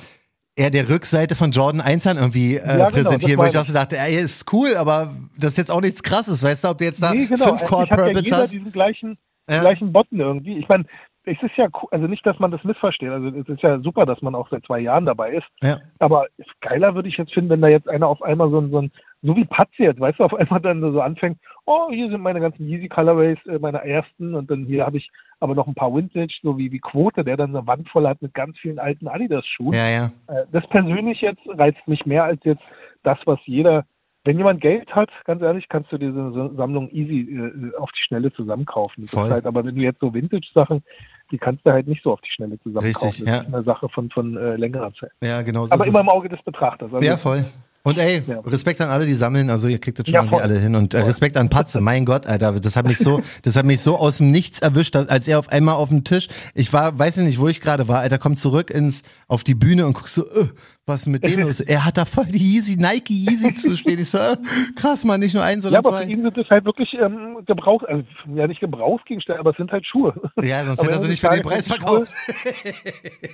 eher 0.56 0.70
der 0.70 0.88
Rückseite 0.88 1.34
von 1.34 1.50
Jordan 1.50 1.80
1 1.80 2.06
irgendwie 2.06 2.56
äh, 2.56 2.58
ja, 2.58 2.74
genau, 2.74 2.88
präsentieren, 2.88 3.40
wo 3.40 3.44
ich 3.44 3.56
auch 3.56 3.64
so 3.64 3.72
dachte, 3.72 3.96
ey, 3.98 4.16
ist 4.16 4.52
cool, 4.52 4.76
aber 4.76 5.14
das 5.36 5.52
ist 5.52 5.58
jetzt 5.58 5.70
auch 5.70 5.80
nichts 5.80 6.02
krasses, 6.02 6.42
weißt 6.42 6.64
du, 6.64 6.68
ob 6.68 6.78
du 6.78 6.84
jetzt 6.84 7.02
da 7.02 7.12
nee, 7.12 7.26
genau. 7.26 7.46
fünf 7.46 7.64
Core 7.64 7.86
Purples 7.86 8.28
ja 8.28 8.36
hast. 8.36 8.52
diesen 8.52 8.72
gleichen, 8.72 9.18
ja. 9.48 9.60
gleichen 9.60 9.92
Botten 9.92 10.20
irgendwie. 10.20 10.58
Ich 10.58 10.68
meine, 10.68 10.84
es 11.24 11.40
ist 11.40 11.56
ja, 11.56 11.68
cool, 11.80 11.88
also 11.92 12.06
nicht, 12.06 12.26
dass 12.26 12.38
man 12.38 12.50
das 12.50 12.64
missversteht. 12.64 13.10
Also 13.10 13.28
es 13.28 13.48
ist 13.48 13.62
ja 13.62 13.78
super, 13.78 14.04
dass 14.04 14.20
man 14.22 14.34
auch 14.34 14.48
seit 14.50 14.64
zwei 14.66 14.80
Jahren 14.80 15.06
dabei 15.06 15.32
ist. 15.34 15.46
Ja. 15.62 15.78
Aber 16.00 16.26
geiler 16.60 16.94
würde 16.94 17.08
ich 17.08 17.16
jetzt 17.16 17.32
finden, 17.32 17.50
wenn 17.50 17.60
da 17.60 17.68
jetzt 17.68 17.88
einer 17.88 18.08
auf 18.08 18.22
einmal 18.22 18.50
so 18.50 18.60
ein, 18.60 18.70
so 18.70 18.80
ein 18.80 18.92
so 19.22 19.36
wie 19.36 19.44
Patz 19.44 19.70
jetzt, 19.78 20.00
weißt 20.00 20.18
du, 20.18 20.24
auf 20.24 20.34
einmal 20.34 20.60
dann 20.60 20.80
so 20.80 21.00
anfängt, 21.00 21.38
oh, 21.64 21.88
hier 21.90 22.10
sind 22.10 22.20
meine 22.20 22.40
ganzen 22.40 22.68
Yeezy 22.68 22.88
Colorways, 22.88 23.38
äh, 23.46 23.58
meine 23.58 23.84
ersten 23.84 24.34
und 24.34 24.50
dann 24.50 24.66
hier 24.66 24.84
habe 24.84 24.98
ich 24.98 25.10
aber 25.40 25.54
noch 25.54 25.66
ein 25.66 25.74
paar 25.74 25.94
Vintage, 25.94 26.38
so 26.42 26.58
wie, 26.58 26.72
wie 26.72 26.80
Quote, 26.80 27.24
der 27.24 27.36
dann 27.36 27.54
eine 27.54 27.66
Wand 27.66 27.88
voll 27.88 28.06
hat 28.06 28.20
mit 28.20 28.34
ganz 28.34 28.58
vielen 28.58 28.78
alten 28.78 29.08
Adidas-Schuhen. 29.08 29.74
Ja, 29.74 29.88
ja. 29.88 30.12
Äh, 30.26 30.46
das 30.50 30.66
persönlich 30.68 31.20
jetzt 31.20 31.42
reizt 31.46 31.86
mich 31.86 32.04
mehr 32.04 32.24
als 32.24 32.40
jetzt 32.44 32.62
das, 33.02 33.18
was 33.24 33.38
jeder 33.44 33.84
wenn 34.24 34.38
jemand 34.38 34.60
Geld 34.60 34.94
hat, 34.94 35.10
ganz 35.24 35.42
ehrlich, 35.42 35.68
kannst 35.68 35.90
du 35.90 35.98
diese 35.98 36.30
Sammlung 36.56 36.88
easy 36.90 37.22
äh, 37.22 37.76
auf 37.76 37.90
die 37.90 38.02
Schnelle 38.06 38.32
zusammenkaufen. 38.32 39.08
Voll. 39.08 39.30
Halt, 39.30 39.46
aber 39.46 39.64
wenn 39.64 39.74
du 39.74 39.80
jetzt 39.80 39.98
so 40.00 40.14
Vintage-Sachen, 40.14 40.84
die 41.32 41.38
kannst 41.38 41.66
du 41.66 41.72
halt 41.72 41.88
nicht 41.88 42.04
so 42.04 42.12
auf 42.12 42.20
die 42.20 42.30
Schnelle 42.30 42.60
zusammenkaufen. 42.60 43.08
Richtig, 43.08 43.24
das 43.24 43.34
ja. 43.34 43.42
ist 43.42 43.52
eine 43.52 43.64
Sache 43.64 43.88
von, 43.88 44.10
von 44.10 44.36
äh, 44.36 44.56
längerer 44.56 44.92
Zeit. 44.94 45.10
Ja, 45.22 45.42
genau 45.42 45.66
so 45.66 45.74
aber 45.74 45.86
immer 45.86 45.98
es. 45.98 46.04
im 46.04 46.10
Auge 46.10 46.28
des 46.28 46.40
Betrachters. 46.42 46.94
Also, 46.94 47.04
Ja, 47.04 47.16
voll. 47.16 47.44
Und 47.84 47.98
ey, 47.98 48.22
Ja. 48.26 48.38
Respekt 48.40 48.80
an 48.80 48.90
alle, 48.90 49.06
die 49.06 49.14
sammeln. 49.14 49.50
Also 49.50 49.66
ihr 49.68 49.78
kriegt 49.78 49.98
das 49.98 50.06
schon 50.06 50.14
Ja, 50.14 50.22
irgendwie 50.22 50.40
alle 50.40 50.58
hin. 50.58 50.74
Und 50.76 50.94
äh, 50.94 51.00
Respekt 51.00 51.36
an 51.36 51.48
Patze. 51.48 51.80
Mein 51.80 52.04
Gott, 52.04 52.26
Alter, 52.26 52.52
das 52.60 52.76
hat 52.76 52.86
mich 52.86 52.98
so, 52.98 53.20
das 53.42 53.56
hat 53.56 53.64
mich 53.66 53.80
so 53.80 53.96
aus 53.96 54.18
dem 54.18 54.30
Nichts 54.30 54.60
erwischt, 54.60 54.94
als 54.94 55.26
er 55.26 55.38
auf 55.38 55.48
einmal 55.48 55.74
auf 55.74 55.88
dem 55.88 56.04
Tisch. 56.04 56.28
Ich 56.54 56.72
war, 56.72 56.98
weiß 56.98 57.16
ich 57.16 57.24
nicht, 57.24 57.38
wo 57.40 57.48
ich 57.48 57.60
gerade 57.60 57.88
war. 57.88 57.98
Alter, 58.00 58.18
kommt 58.18 58.38
zurück 58.38 58.70
ins 58.70 59.02
auf 59.26 59.42
die 59.42 59.54
Bühne 59.54 59.84
und 59.86 59.94
guckst 59.94 60.14
so, 60.14 60.26
äh, 60.30 60.46
was 60.84 61.02
ist 61.02 61.06
mit 61.08 61.24
dem 61.24 61.40
los? 61.40 61.60
Er 61.60 61.84
hat 61.84 61.96
da 61.96 62.04
voll 62.04 62.26
die 62.26 62.38
Yeezy, 62.56 62.76
Nike 62.76 63.10
Yeezy 63.14 63.54
zu 63.54 63.76
stehen. 63.76 64.00
Ich 64.00 64.10
so, 64.10 64.18
äh, 64.18 64.36
krass, 64.74 65.04
man, 65.04 65.20
nicht 65.20 65.32
nur 65.34 65.44
eins, 65.44 65.64
Ja, 65.64 65.70
sondern 65.70 65.86
aber 65.86 65.98
für 65.98 66.04
zwei. 66.04 66.10
ihn 66.12 66.22
sind 66.22 66.36
das 66.36 66.50
halt 66.50 66.64
wirklich 66.64 66.88
ähm, 66.94 67.38
Gebrauch, 67.46 67.82
also 67.84 68.02
ja 68.34 68.46
nicht 68.48 68.60
Gebrauchsgegenstände, 68.60 69.38
aber 69.38 69.50
es 69.50 69.56
sind 69.56 69.70
halt 69.70 69.86
Schuhe. 69.86 70.12
Ja, 70.42 70.64
sonst 70.64 70.80
Aber 70.80 70.88
hätte 70.88 70.98
er 70.98 71.02
sie 71.02 71.08
nicht 71.08 71.20
für 71.20 71.28
den 71.30 71.42
Preis 71.42 71.68
verkauft. 71.68 72.12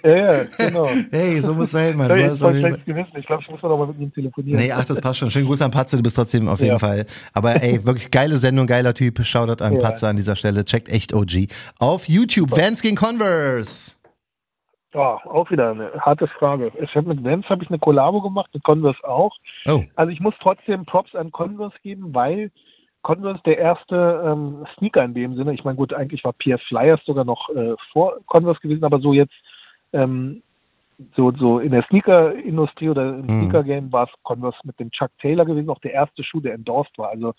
ja, 0.05 0.17
ja, 0.17 0.45
genau. 0.59 0.89
Hey, 1.11 1.41
so 1.41 1.55
muss 1.55 1.71
sein, 1.71 1.97
Mann. 1.97 2.11
Ich. 2.19 2.27
Ich 2.27 2.39
glaube, 2.39 3.43
ich 3.43 3.51
muss 3.51 3.63
mal 3.63 3.69
noch 3.69 3.79
mal 3.79 3.87
mit 3.89 3.99
ihm 4.01 4.13
telefonieren. 4.13 4.61
Nee, 4.61 4.73
ach, 4.73 4.85
das 4.85 5.01
passt 5.01 5.19
schon. 5.19 5.31
Schönen 5.31 5.47
Gruß 5.47 5.63
an 5.63 5.71
Patze, 5.71 5.97
du 5.97 6.03
bist 6.03 6.17
trotzdem 6.17 6.49
auf 6.49 6.61
jeden 6.61 6.73
Ja. 6.73 6.79
Fall. 6.79 7.07
Aber 7.33 7.63
ey, 7.63 7.85
wirklich 7.85 8.11
geile 8.11 8.37
Sendung, 8.39 8.67
geiler 8.67 8.95
Typ. 8.95 9.25
Shoutout 9.25 9.63
an 9.65 9.75
Ja. 9.75 9.81
Patze 9.81 10.09
an 10.09 10.17
dieser 10.17 10.37
Stelle. 10.37 10.65
Checkt 10.65 10.89
echt 10.89 11.13
OG. 11.15 11.49
Auf 11.79 12.09
YouTube, 12.09 12.51
Vans 12.51 12.83
gegen 12.83 12.97
Converse. 12.97 13.93
Ja, 14.95 15.21
auch 15.25 15.51
wieder 15.51 15.71
eine 15.71 15.93
harte 16.01 16.29
Frage. 16.29 16.73
Ich 16.81 16.95
hab 16.95 17.07
mit 17.07 17.23
Vans 17.23 17.49
habe 17.51 17.63
ich 17.63 17.69
eine 17.69 17.79
Kollabo 17.79 18.23
gemacht, 18.23 18.51
mit 18.55 18.65
Converse 18.65 19.03
auch. 19.05 19.37
Oh, 19.67 19.85
Also 19.97 20.13
ich 20.13 20.21
muss 20.21 20.35
trotzdem 20.41 20.87
Props 20.87 21.15
an 21.15 21.31
Converse 21.31 21.77
geben, 21.83 22.15
weil 22.15 22.51
Converse 23.03 23.41
der 23.45 23.59
erste 23.59 24.23
ähm, 24.25 24.67
Sneaker 24.77 25.05
in 25.05 25.15
dem 25.15 25.37
Sinne, 25.37 25.53
ich 25.53 25.65
meine 25.65 25.77
gut, 25.77 25.93
eigentlich 25.93 26.25
war 26.25 26.33
PS 26.33 26.63
Flyers 26.69 27.01
sogar 27.05 27.25
noch 27.25 27.51
äh, 27.51 27.75
vor 27.93 28.17
Converse 28.27 28.61
gewesen, 28.61 28.85
aber 28.85 28.99
so 29.01 29.13
jetzt 29.13 29.35
ähm, 29.93 30.43
so, 31.17 31.33
so 31.33 31.59
in 31.61 31.71
der 31.71 31.85
Sneaker-Industrie 31.85 32.89
oder 32.89 33.11
im 33.11 33.27
Mhm. 33.27 33.41
Sneaker-Game 33.41 33.93
war 33.93 34.05
es 34.05 34.23
Converse 34.25 34.59
mit 34.65 34.79
dem 34.81 34.91
Chuck 34.91 35.11
Taylor 35.21 35.45
gewesen, 35.45 35.71
auch 35.71 35.79
der 35.81 35.93
erste 35.93 36.25
Schuh, 36.25 36.41
der 36.41 36.55
endorsed 36.55 36.97
war. 36.99 37.11
Also, 37.11 37.35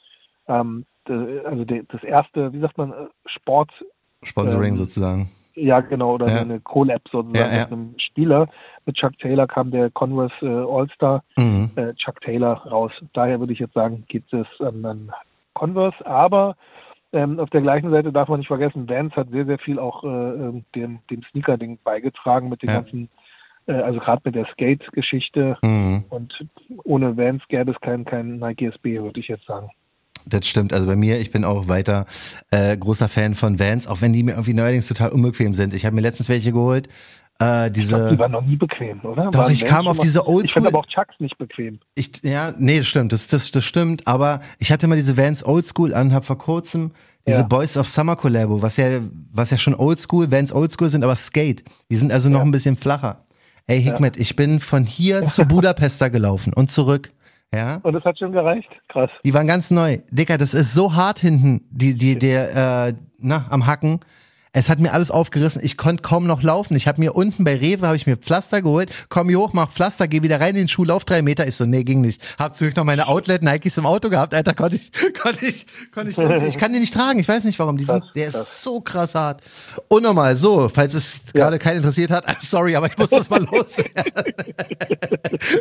ähm, 0.47 0.85
de, 1.07 1.43
also 1.45 1.65
de, 1.65 1.83
das 1.89 2.03
erste, 2.03 2.53
wie 2.53 2.59
sagt 2.59 2.77
man, 2.77 2.91
äh, 2.91 3.07
Sport, 3.25 3.71
Sponsoring 4.23 4.71
Ähm, 4.71 4.77
sozusagen. 4.77 5.31
Ja 5.55 5.79
genau, 5.81 6.15
oder 6.15 6.27
Ja. 6.29 6.41
eine 6.41 6.59
Collab 6.59 7.01
sozusagen 7.11 7.35
Ja, 7.55 7.63
mit 7.63 7.71
einem 7.71 7.95
Spieler. 7.97 8.47
Mit 8.85 8.95
Chuck 8.95 9.17
Taylor 9.19 9.47
kam 9.47 9.71
der 9.71 9.89
Converse 9.91 10.33
äh, 10.41 10.47
All-Star 10.47 11.23
Mhm. 11.37 11.71
äh, 11.75 11.93
Chuck 11.95 12.21
Taylor 12.21 12.53
raus. 12.67 12.91
Daher 13.13 13.39
würde 13.39 13.53
ich 13.53 13.59
jetzt 13.59 13.73
sagen, 13.73 14.03
gibt 14.07 14.33
es 14.33 14.47
ähm, 14.59 14.85
an 14.85 15.11
Converse, 15.53 16.05
aber 16.05 16.55
ähm, 17.11 17.39
auf 17.39 17.49
der 17.49 17.61
gleichen 17.61 17.89
Seite 17.89 18.11
darf 18.11 18.29
man 18.29 18.39
nicht 18.39 18.47
vergessen, 18.47 18.87
Vans 18.87 19.15
hat 19.15 19.29
sehr, 19.29 19.45
sehr 19.45 19.57
viel 19.59 19.79
auch 19.79 20.03
äh, 20.03 20.07
ähm, 20.07 20.63
dem, 20.75 20.99
dem 21.09 21.23
Sneaker-Ding 21.31 21.79
beigetragen 21.83 22.49
mit 22.49 22.61
den 22.61 22.69
ganzen, 22.69 23.09
äh, 23.65 23.73
also 23.73 23.99
gerade 23.99 24.21
mit 24.25 24.35
der 24.35 24.45
Skate-Geschichte 24.53 25.57
Mhm. 25.63 26.05
und 26.09 26.45
ohne 26.83 27.17
Vans 27.17 27.41
gäbe 27.47 27.71
es 27.71 27.79
kein, 27.81 28.05
kein 28.05 28.37
Nike 28.37 28.67
SB, 28.67 29.01
würde 29.01 29.19
ich 29.19 29.27
jetzt 29.27 29.45
sagen. 29.45 29.69
Das 30.25 30.47
stimmt. 30.47 30.73
Also 30.73 30.85
bei 30.87 30.95
mir, 30.95 31.19
ich 31.19 31.31
bin 31.31 31.43
auch 31.43 31.67
weiter 31.67 32.05
äh, 32.51 32.77
großer 32.77 33.09
Fan 33.09 33.35
von 33.35 33.59
Vans, 33.59 33.87
auch 33.87 34.01
wenn 34.01 34.13
die 34.13 34.23
mir 34.23 34.31
irgendwie 34.33 34.53
neuerdings 34.53 34.87
total 34.87 35.09
unbequem 35.09 35.53
sind. 35.53 35.73
Ich 35.73 35.85
habe 35.85 35.95
mir 35.95 36.01
letztens 36.01 36.29
welche 36.29 36.51
geholt. 36.51 36.87
Äh, 37.41 37.67
Ich 37.67 37.73
glaube, 37.87 38.03
diese. 38.03 38.09
die 38.11 38.19
waren 38.19 38.31
noch 38.33 38.41
nie 38.45 38.57
bequem, 38.57 38.99
oder? 39.01 39.31
Doch, 39.31 39.39
Waren 39.39 39.53
ich 39.53 39.65
kam 39.65 39.87
auf 39.87 39.97
mal- 39.97 40.03
diese 40.03 40.19
Ich 40.19 40.25
fand 40.25 40.35
Oldschool. 40.35 40.67
aber 40.67 40.79
auch 40.79 40.85
Chucks 40.87 41.15
nicht 41.19 41.37
bequem. 41.37 41.79
Ich, 41.95 42.11
ja, 42.21 42.53
nee, 42.59 42.77
das 42.79 42.87
stimmt, 42.87 43.13
das, 43.13 43.27
das, 43.27 43.49
das 43.51 43.63
stimmt, 43.63 44.05
aber 44.07 44.41
ich 44.59 44.71
hatte 44.71 44.87
mal 44.87 44.97
diese 44.97 45.15
Vans 45.17 45.43
Oldschool 45.45 45.93
an, 45.93 46.13
hab 46.13 46.25
vor 46.25 46.37
kurzem 46.37 46.91
diese 47.25 47.39
Ja. 47.41 47.45
Boys 47.47 47.77
of 47.77 47.87
Summer 47.87 48.15
Collabo, 48.17 48.61
was 48.61 48.75
ja, 48.77 49.01
was 49.31 49.51
ja 49.51 49.57
schon 49.57 49.73
Oldschool, 49.75 50.31
Vans 50.31 50.51
Oldschool 50.51 50.89
sind, 50.89 51.03
aber 51.03 51.15
Skate. 51.15 51.63
Die 51.89 51.95
sind 51.95 52.11
also 52.11 52.29
noch 52.29 52.39
Ja. 52.39 52.45
ein 52.45 52.51
bisschen 52.51 52.75
flacher. 52.75 53.23
Ey, 53.67 53.81
Hikmet, 53.83 54.17
ich 54.17 54.35
bin 54.35 54.59
von 54.59 54.83
hier 54.85 55.27
zu 55.27 55.45
Budapest 55.45 56.01
da 56.01 56.09
gelaufen 56.09 56.53
und 56.53 56.71
zurück. 56.71 57.11
Ja, 57.53 57.79
Und 57.81 57.93
das 57.93 58.03
hat 58.03 58.19
schon 58.19 58.31
gereicht? 58.31 58.69
Krass. 58.89 59.09
die 59.25 59.33
waren 59.33 59.47
ganz 59.47 59.71
neu. 59.71 59.99
Dicker, 60.11 60.37
das 60.37 60.53
ist 60.53 60.73
so 60.73 60.93
hart 60.93 61.19
hinten, 61.19 61.61
die, 61.71 61.95
die, 61.95 62.17
der, 62.17 62.87
äh, 62.89 62.93
na, 63.17 63.45
am 63.49 63.65
Hacken. 63.65 63.99
Es 64.51 64.67
hat 64.69 64.79
mir 64.79 64.93
alles 64.93 65.11
aufgerissen. 65.11 65.61
Ich 65.63 65.77
konnte 65.77 66.01
kaum 66.01 66.25
noch 66.25 66.41
laufen. 66.41 66.75
Ich 66.75 66.87
habe 66.87 66.99
mir 66.99 67.13
unten 67.15 67.43
bei 67.43 67.55
Rewe 67.55 67.85
habe 67.85 67.95
ich 67.95 68.07
mir 68.07 68.17
Pflaster 68.17 68.63
geholt, 68.63 68.89
komm 69.07 69.29
hier 69.29 69.39
hoch, 69.39 69.53
mach 69.53 69.71
Pflaster, 69.71 70.07
geh 70.07 70.23
wieder 70.23 70.39
rein 70.41 70.49
in 70.55 70.63
den 70.63 70.67
Schuh, 70.67 70.83
lauf 70.85 71.05
drei 71.05 71.21
Meter. 71.21 71.47
Ich 71.47 71.55
so, 71.55 71.65
nee, 71.65 71.83
ging 71.83 72.01
nicht. 72.01 72.19
Hab 72.39 72.55
zurück 72.55 72.75
noch 72.75 72.83
meine 72.83 73.07
Outlet 73.07 73.43
Nikes 73.43 73.77
im 73.77 73.85
Auto 73.85 74.09
gehabt, 74.09 74.33
Alter, 74.33 74.55
konnte 74.55 74.77
ich, 74.77 74.91
konnte 75.21 75.45
ich, 75.45 75.65
konnte 75.93 76.09
ich, 76.09 76.17
ich 76.43 76.57
kann 76.57 76.73
die 76.73 76.79
nicht 76.79 76.93
tragen. 76.93 77.19
Ich 77.19 77.27
weiß 77.27 77.43
nicht 77.43 77.59
warum. 77.59 77.77
Die 77.77 77.83
sind, 77.83 78.03
der 78.15 78.29
ist 78.29 78.63
so 78.63 78.81
krass 78.81 79.13
hart. 79.13 79.41
Unnormal. 79.87 80.35
So, 80.35 80.67
falls 80.73 80.95
es 80.95 81.17
Ja. 81.33 81.41
gerade 81.43 81.59
keinen 81.59 81.77
interessiert 81.77 82.09
hat, 82.09 82.27
I'm 82.27 82.37
sorry, 82.45 82.75
aber 82.75 82.87
ich 82.87 82.97
muss 82.97 83.11
das 83.11 83.29
mal 83.29 83.43
loswerden. 83.43 83.93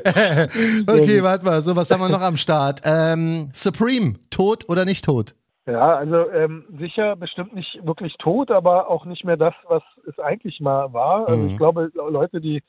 okay, 0.87 1.23
warte 1.23 1.45
mal. 1.45 1.63
So, 1.63 1.77
was 1.77 1.91
haben 1.91 2.01
wir 2.01 2.09
noch 2.09 2.23
am 2.23 2.37
Start? 2.39 2.81
Ähm, 2.85 3.51
Supreme, 3.53 4.15
tot 4.31 4.69
oder 4.69 4.85
nicht 4.85 5.05
tot? 5.05 5.35
Ja, 5.69 5.97
also 5.97 6.31
ähm, 6.31 6.65
sicher 6.79 7.15
bestimmt 7.17 7.55
nicht 7.55 7.79
wirklich 7.85 8.15
tot, 8.19 8.51
aber 8.51 8.89
auch 8.89 9.05
nicht 9.05 9.25
mehr 9.25 9.37
das, 9.37 9.55
was 9.69 9.83
es 10.09 10.19
eigentlich 10.19 10.61
mal 10.61 10.93
war. 10.95 11.29
Also 11.29 11.43
Mhm. 11.43 11.51
ich 11.51 11.57
glaube, 11.59 11.91
Leute, 11.95 12.41
die 12.41 12.63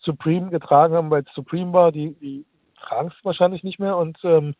Supreme 0.00 0.50
getragen 0.50 0.94
haben, 0.94 1.10
weil 1.10 1.22
es 1.26 1.34
Supreme 1.34 1.72
war, 1.72 1.90
die, 1.90 2.14
die 2.20 2.44
tragen 2.86 3.08
es 3.08 3.24
wahrscheinlich 3.24 3.62
nicht 3.64 3.78
mehr 3.80 3.96
und 3.96 4.18
ähm, 4.24 4.54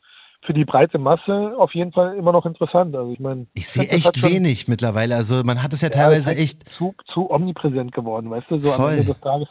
für 0.46 0.54
die 0.54 0.64
breite 0.64 0.98
Masse 0.98 1.54
auf 1.58 1.74
jeden 1.74 1.92
Fall 1.92 2.16
immer 2.16 2.32
noch 2.32 2.46
interessant. 2.46 2.94
Also 2.96 3.12
ich 3.12 3.20
meine, 3.20 3.46
Ich 3.54 3.68
sehe 3.68 3.88
echt 3.88 4.16
schon- 4.16 4.30
wenig 4.30 4.66
mittlerweile. 4.68 5.16
Also 5.16 5.42
man 5.44 5.62
hat 5.62 5.72
es 5.74 5.82
ja 5.82 5.88
Ja, 5.88 5.94
teilweise 5.94 6.26
halt 6.28 6.38
echt. 6.38 6.66
zu, 6.70 6.94
zu 7.12 7.30
omnipräsent 7.30 7.92
geworden, 7.92 8.30
weißt 8.30 8.50
du, 8.50 8.58
so 8.58 8.70
Voll. 8.70 8.86
am 8.86 8.92
Ende 8.98 9.04
des 9.12 9.20
Tages 9.20 9.48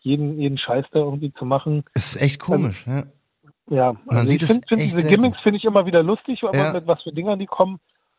jeden, 0.00 0.38
jeden 0.38 0.58
Scheiß 0.58 0.84
da 0.92 1.00
irgendwie 1.00 1.32
zu 1.34 1.44
machen. 1.44 1.84
Ist 1.94 2.20
echt 2.20 2.40
komisch. 2.40 2.84
Ja. 2.86 3.04
Ja, 3.72 3.92
Man 4.04 4.16
also 4.18 4.28
sieht 4.28 4.42
ich 4.42 4.48
finde 4.48 4.66
find 4.68 4.80
diese. 4.82 5.08
Gimmicks 5.08 5.40
finde 5.40 5.56
ich 5.58 5.64
immer 5.64 5.86
wieder 5.86 6.02
lustig, 6.02 6.42
aber 6.44 6.56
Ja. 6.56 6.72
mit 6.72 6.86
was 6.86 7.02
für 7.02 7.12
Dingern 7.12 7.38
die 7.38 7.46
kommen. 7.46 7.78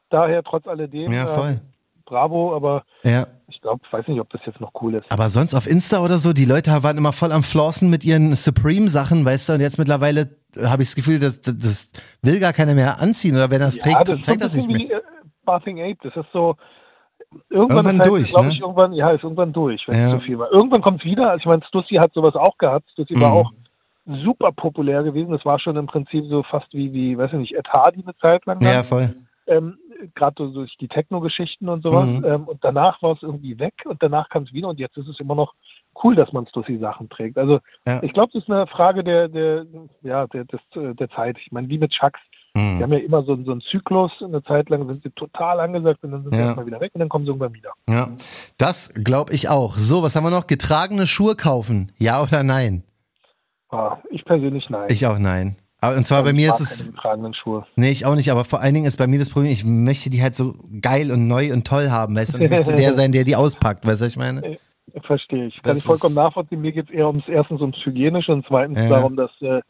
Daher 0.09 0.43
trotz 0.43 0.67
alledem, 0.67 1.11
ja, 1.13 1.27
voll. 1.27 1.49
ähm, 1.49 1.61
bravo, 2.05 2.55
aber 2.55 2.83
Ja. 3.03 3.27
ich 3.47 3.61
glaube, 3.61 3.81
weiß 3.91 4.07
nicht, 4.07 4.19
ob 4.19 4.29
das 4.31 4.41
jetzt 4.45 4.59
noch 4.59 4.71
cool 4.81 4.95
ist. 4.95 5.05
Aber 5.11 5.29
sonst 5.29 5.53
auf 5.53 5.67
Insta 5.67 5.99
oder 6.03 6.17
so, 6.17 6.33
die 6.33 6.45
Leute 6.45 6.71
waren 6.83 6.97
immer 6.97 7.13
voll 7.13 7.31
am 7.31 7.43
Flossen 7.43 7.89
mit 7.91 8.03
ihren 8.03 8.35
Supreme-Sachen, 8.35 9.25
weißt 9.25 9.49
du, 9.49 9.53
und 9.53 9.61
jetzt 9.61 9.77
mittlerweile 9.77 10.35
habe 10.65 10.81
ich 10.83 10.89
das 10.89 10.95
Gefühl, 10.95 11.19
das, 11.19 11.39
das, 11.41 11.55
das 11.57 11.91
will 12.21 12.39
gar 12.39 12.53
keiner 12.53 12.73
mehr 12.73 12.99
anziehen 12.99 13.35
oder 13.35 13.49
wenn 13.51 13.61
er 13.61 13.67
es 13.67 13.75
ja, 13.77 13.83
trägt, 13.83 14.07
das 14.07 14.15
so 14.15 14.21
zeigt 14.21 14.41
das 14.41 14.53
nicht 14.55 14.67
mehr. 14.67 14.77
wie 14.79 14.91
äh, 14.91 15.01
Bathing 15.45 15.79
Ape. 15.81 15.97
Das 16.03 16.15
ist 16.15 16.31
so 16.33 16.55
irgendwann, 17.49 17.77
Irgendwann 17.77 17.99
halt, 17.99 18.07
durch, 18.09 18.29
glaube 18.31 18.47
ne? 18.47 18.53
ich, 18.53 18.59
irgendwann, 18.59 18.93
ja, 18.93 19.11
ist 19.11 19.23
irgendwann 19.23 19.53
durch, 19.53 19.83
wenn 19.87 19.97
Ja. 19.99 20.13
es 20.13 20.19
zu 20.19 20.25
viel 20.25 20.37
war. 20.39 20.51
Irgendwann 20.51 20.81
kommt 20.81 20.99
es 21.01 21.05
wieder. 21.05 21.29
Also 21.31 21.39
ich 21.41 21.45
meine, 21.45 21.63
Stussy 21.67 21.95
hat 21.95 22.11
sowas 22.13 22.35
auch 22.35 22.57
gehabt. 22.57 22.89
Stussy 22.91 23.15
war 23.19 23.29
Mhm. 23.29 23.35
auch 23.37 23.51
super 24.05 24.51
populär 24.51 25.03
gewesen. 25.03 25.31
Das 25.31 25.45
war 25.45 25.59
schon 25.59 25.75
im 25.77 25.85
Prinzip 25.87 26.25
so 26.29 26.43
fast 26.43 26.73
wie, 26.73 26.91
wie, 26.93 27.17
weiß 27.17 27.31
ich 27.33 27.39
nicht, 27.39 27.55
Ed 27.55 27.67
Hardy 27.69 28.01
eine 28.03 28.15
Zeit 28.17 28.45
lang. 28.45 28.61
Ja, 28.61 28.73
dann. 28.75 28.83
voll. 28.83 29.15
ähm, 29.47 29.77
gerade 30.15 30.35
so 30.37 30.49
durch 30.51 30.75
die 30.77 30.87
Techno-Geschichten 30.87 31.69
und 31.69 31.83
sowas. 31.83 32.07
Mhm. 32.07 32.25
Ähm, 32.25 32.43
und 32.45 32.63
danach 32.63 33.01
war 33.01 33.13
es 33.15 33.23
irgendwie 33.23 33.57
weg 33.59 33.73
und 33.85 34.01
danach 34.03 34.29
kam 34.29 34.43
es 34.43 34.53
wieder 34.53 34.67
und 34.67 34.79
jetzt 34.79 34.97
ist 34.97 35.07
es 35.07 35.19
immer 35.19 35.35
noch 35.35 35.53
cool, 36.03 36.15
dass 36.15 36.31
man 36.33 36.47
Stussy 36.47 36.77
Sachen 36.79 37.07
trägt. 37.09 37.37
Also 37.37 37.59
Ja. 37.85 38.01
ich 38.03 38.13
glaube, 38.13 38.31
das 38.33 38.43
ist 38.43 38.49
eine 38.49 38.67
Frage 38.67 39.03
der, 39.03 39.27
der, 39.29 39.65
ja, 40.01 40.27
der, 40.27 40.45
des, 40.45 40.59
der 40.75 41.09
Zeit. 41.11 41.37
Ich 41.45 41.51
meine, 41.51 41.69
wie 41.69 41.77
mit 41.77 41.91
Chucks. 41.91 42.19
Die 42.55 42.59
Mhm. 42.61 42.83
haben 42.83 42.93
ja 42.93 42.99
immer 42.99 43.23
so, 43.23 43.35
so 43.43 43.51
einen 43.51 43.61
Zyklus. 43.71 44.11
Eine 44.21 44.43
Zeit 44.43 44.69
lang 44.69 44.85
sind 44.87 45.01
sie 45.03 45.09
total 45.11 45.59
angesagt 45.59 46.03
und 46.03 46.11
dann 46.11 46.21
sind 46.23 46.33
sie 46.33 46.37
Ja. 46.39 46.45
erstmal 46.47 46.65
wieder 46.67 46.79
weg 46.79 46.91
und 46.93 46.99
dann 46.99 47.09
kommen 47.09 47.25
sie 47.25 47.29
irgendwann 47.29 47.53
wieder. 47.53 47.71
Ja, 47.89 48.09
das 48.59 48.93
glaube 48.93 49.33
ich 49.33 49.49
auch. 49.49 49.73
So, 49.75 50.03
was 50.03 50.15
haben 50.15 50.23
wir 50.23 50.29
noch? 50.29 50.45
Getragene 50.47 51.07
Schuhe 51.07 51.35
kaufen? 51.35 51.91
Ja 51.97 52.21
oder 52.21 52.43
nein? 52.43 52.83
Ah, 53.73 53.97
ich 54.11 54.23
persönlich 54.25 54.69
nein. 54.69 54.87
Ich 54.89 55.05
auch 55.05 55.17
nein. 55.17 55.55
Aber 55.81 55.97
und 55.97 56.07
zwar 56.07 56.23
bei 56.23 56.29
Ich 56.29 56.35
mir 56.35 56.49
mag 56.49 56.59
ist 56.61 56.91
es 56.91 57.37
Schuhe. 57.43 57.65
Nee, 57.75 57.89
ich 57.89 58.05
auch 58.05 58.15
nicht, 58.15 58.31
aber 58.31 58.45
vor 58.45 58.61
allen 58.61 58.73
Dingen 58.73 58.85
ist 58.85 58.97
bei 58.97 59.07
mir 59.07 59.19
das 59.19 59.29
Problem, 59.29 59.51
ich 59.51 59.65
möchte 59.65 60.09
die 60.09 60.21
halt 60.21 60.35
so 60.35 60.55
geil 60.81 61.11
und 61.11 61.27
neu 61.27 61.51
und 61.51 61.67
toll 61.67 61.89
haben, 61.89 62.15
weißt 62.15 62.33
du? 62.33 62.37
Und 62.37 62.43
ich 62.45 62.49
möchte 62.51 62.73
der 62.75 62.93
sein, 62.99 63.11
der 63.11 63.25
die 63.25 63.35
auspackt, 63.35 63.85
weißt 63.85 63.99
du, 63.99 64.05
was 64.05 64.11
ich 64.11 64.17
meine? 64.17 64.57
Verstehe 65.01 65.47
ich. 65.47 65.55
Das 65.55 65.63
Kann 65.63 65.77
ich 65.77 65.83
vollkommen 65.83 66.15
nachvollziehen. 66.15 66.61
Mir 66.61 66.71
geht 66.71 66.87
es 66.89 66.91
eher 66.93 67.07
ums 67.07 67.27
erstens 67.27 67.59
ums 67.61 67.77
Hygienische 67.83 68.31
und 68.31 68.45
zweitens 68.47 68.79
Ja. 68.79 68.89
darum, 68.89 69.15
dass 69.15 69.31
äh, 69.41 69.61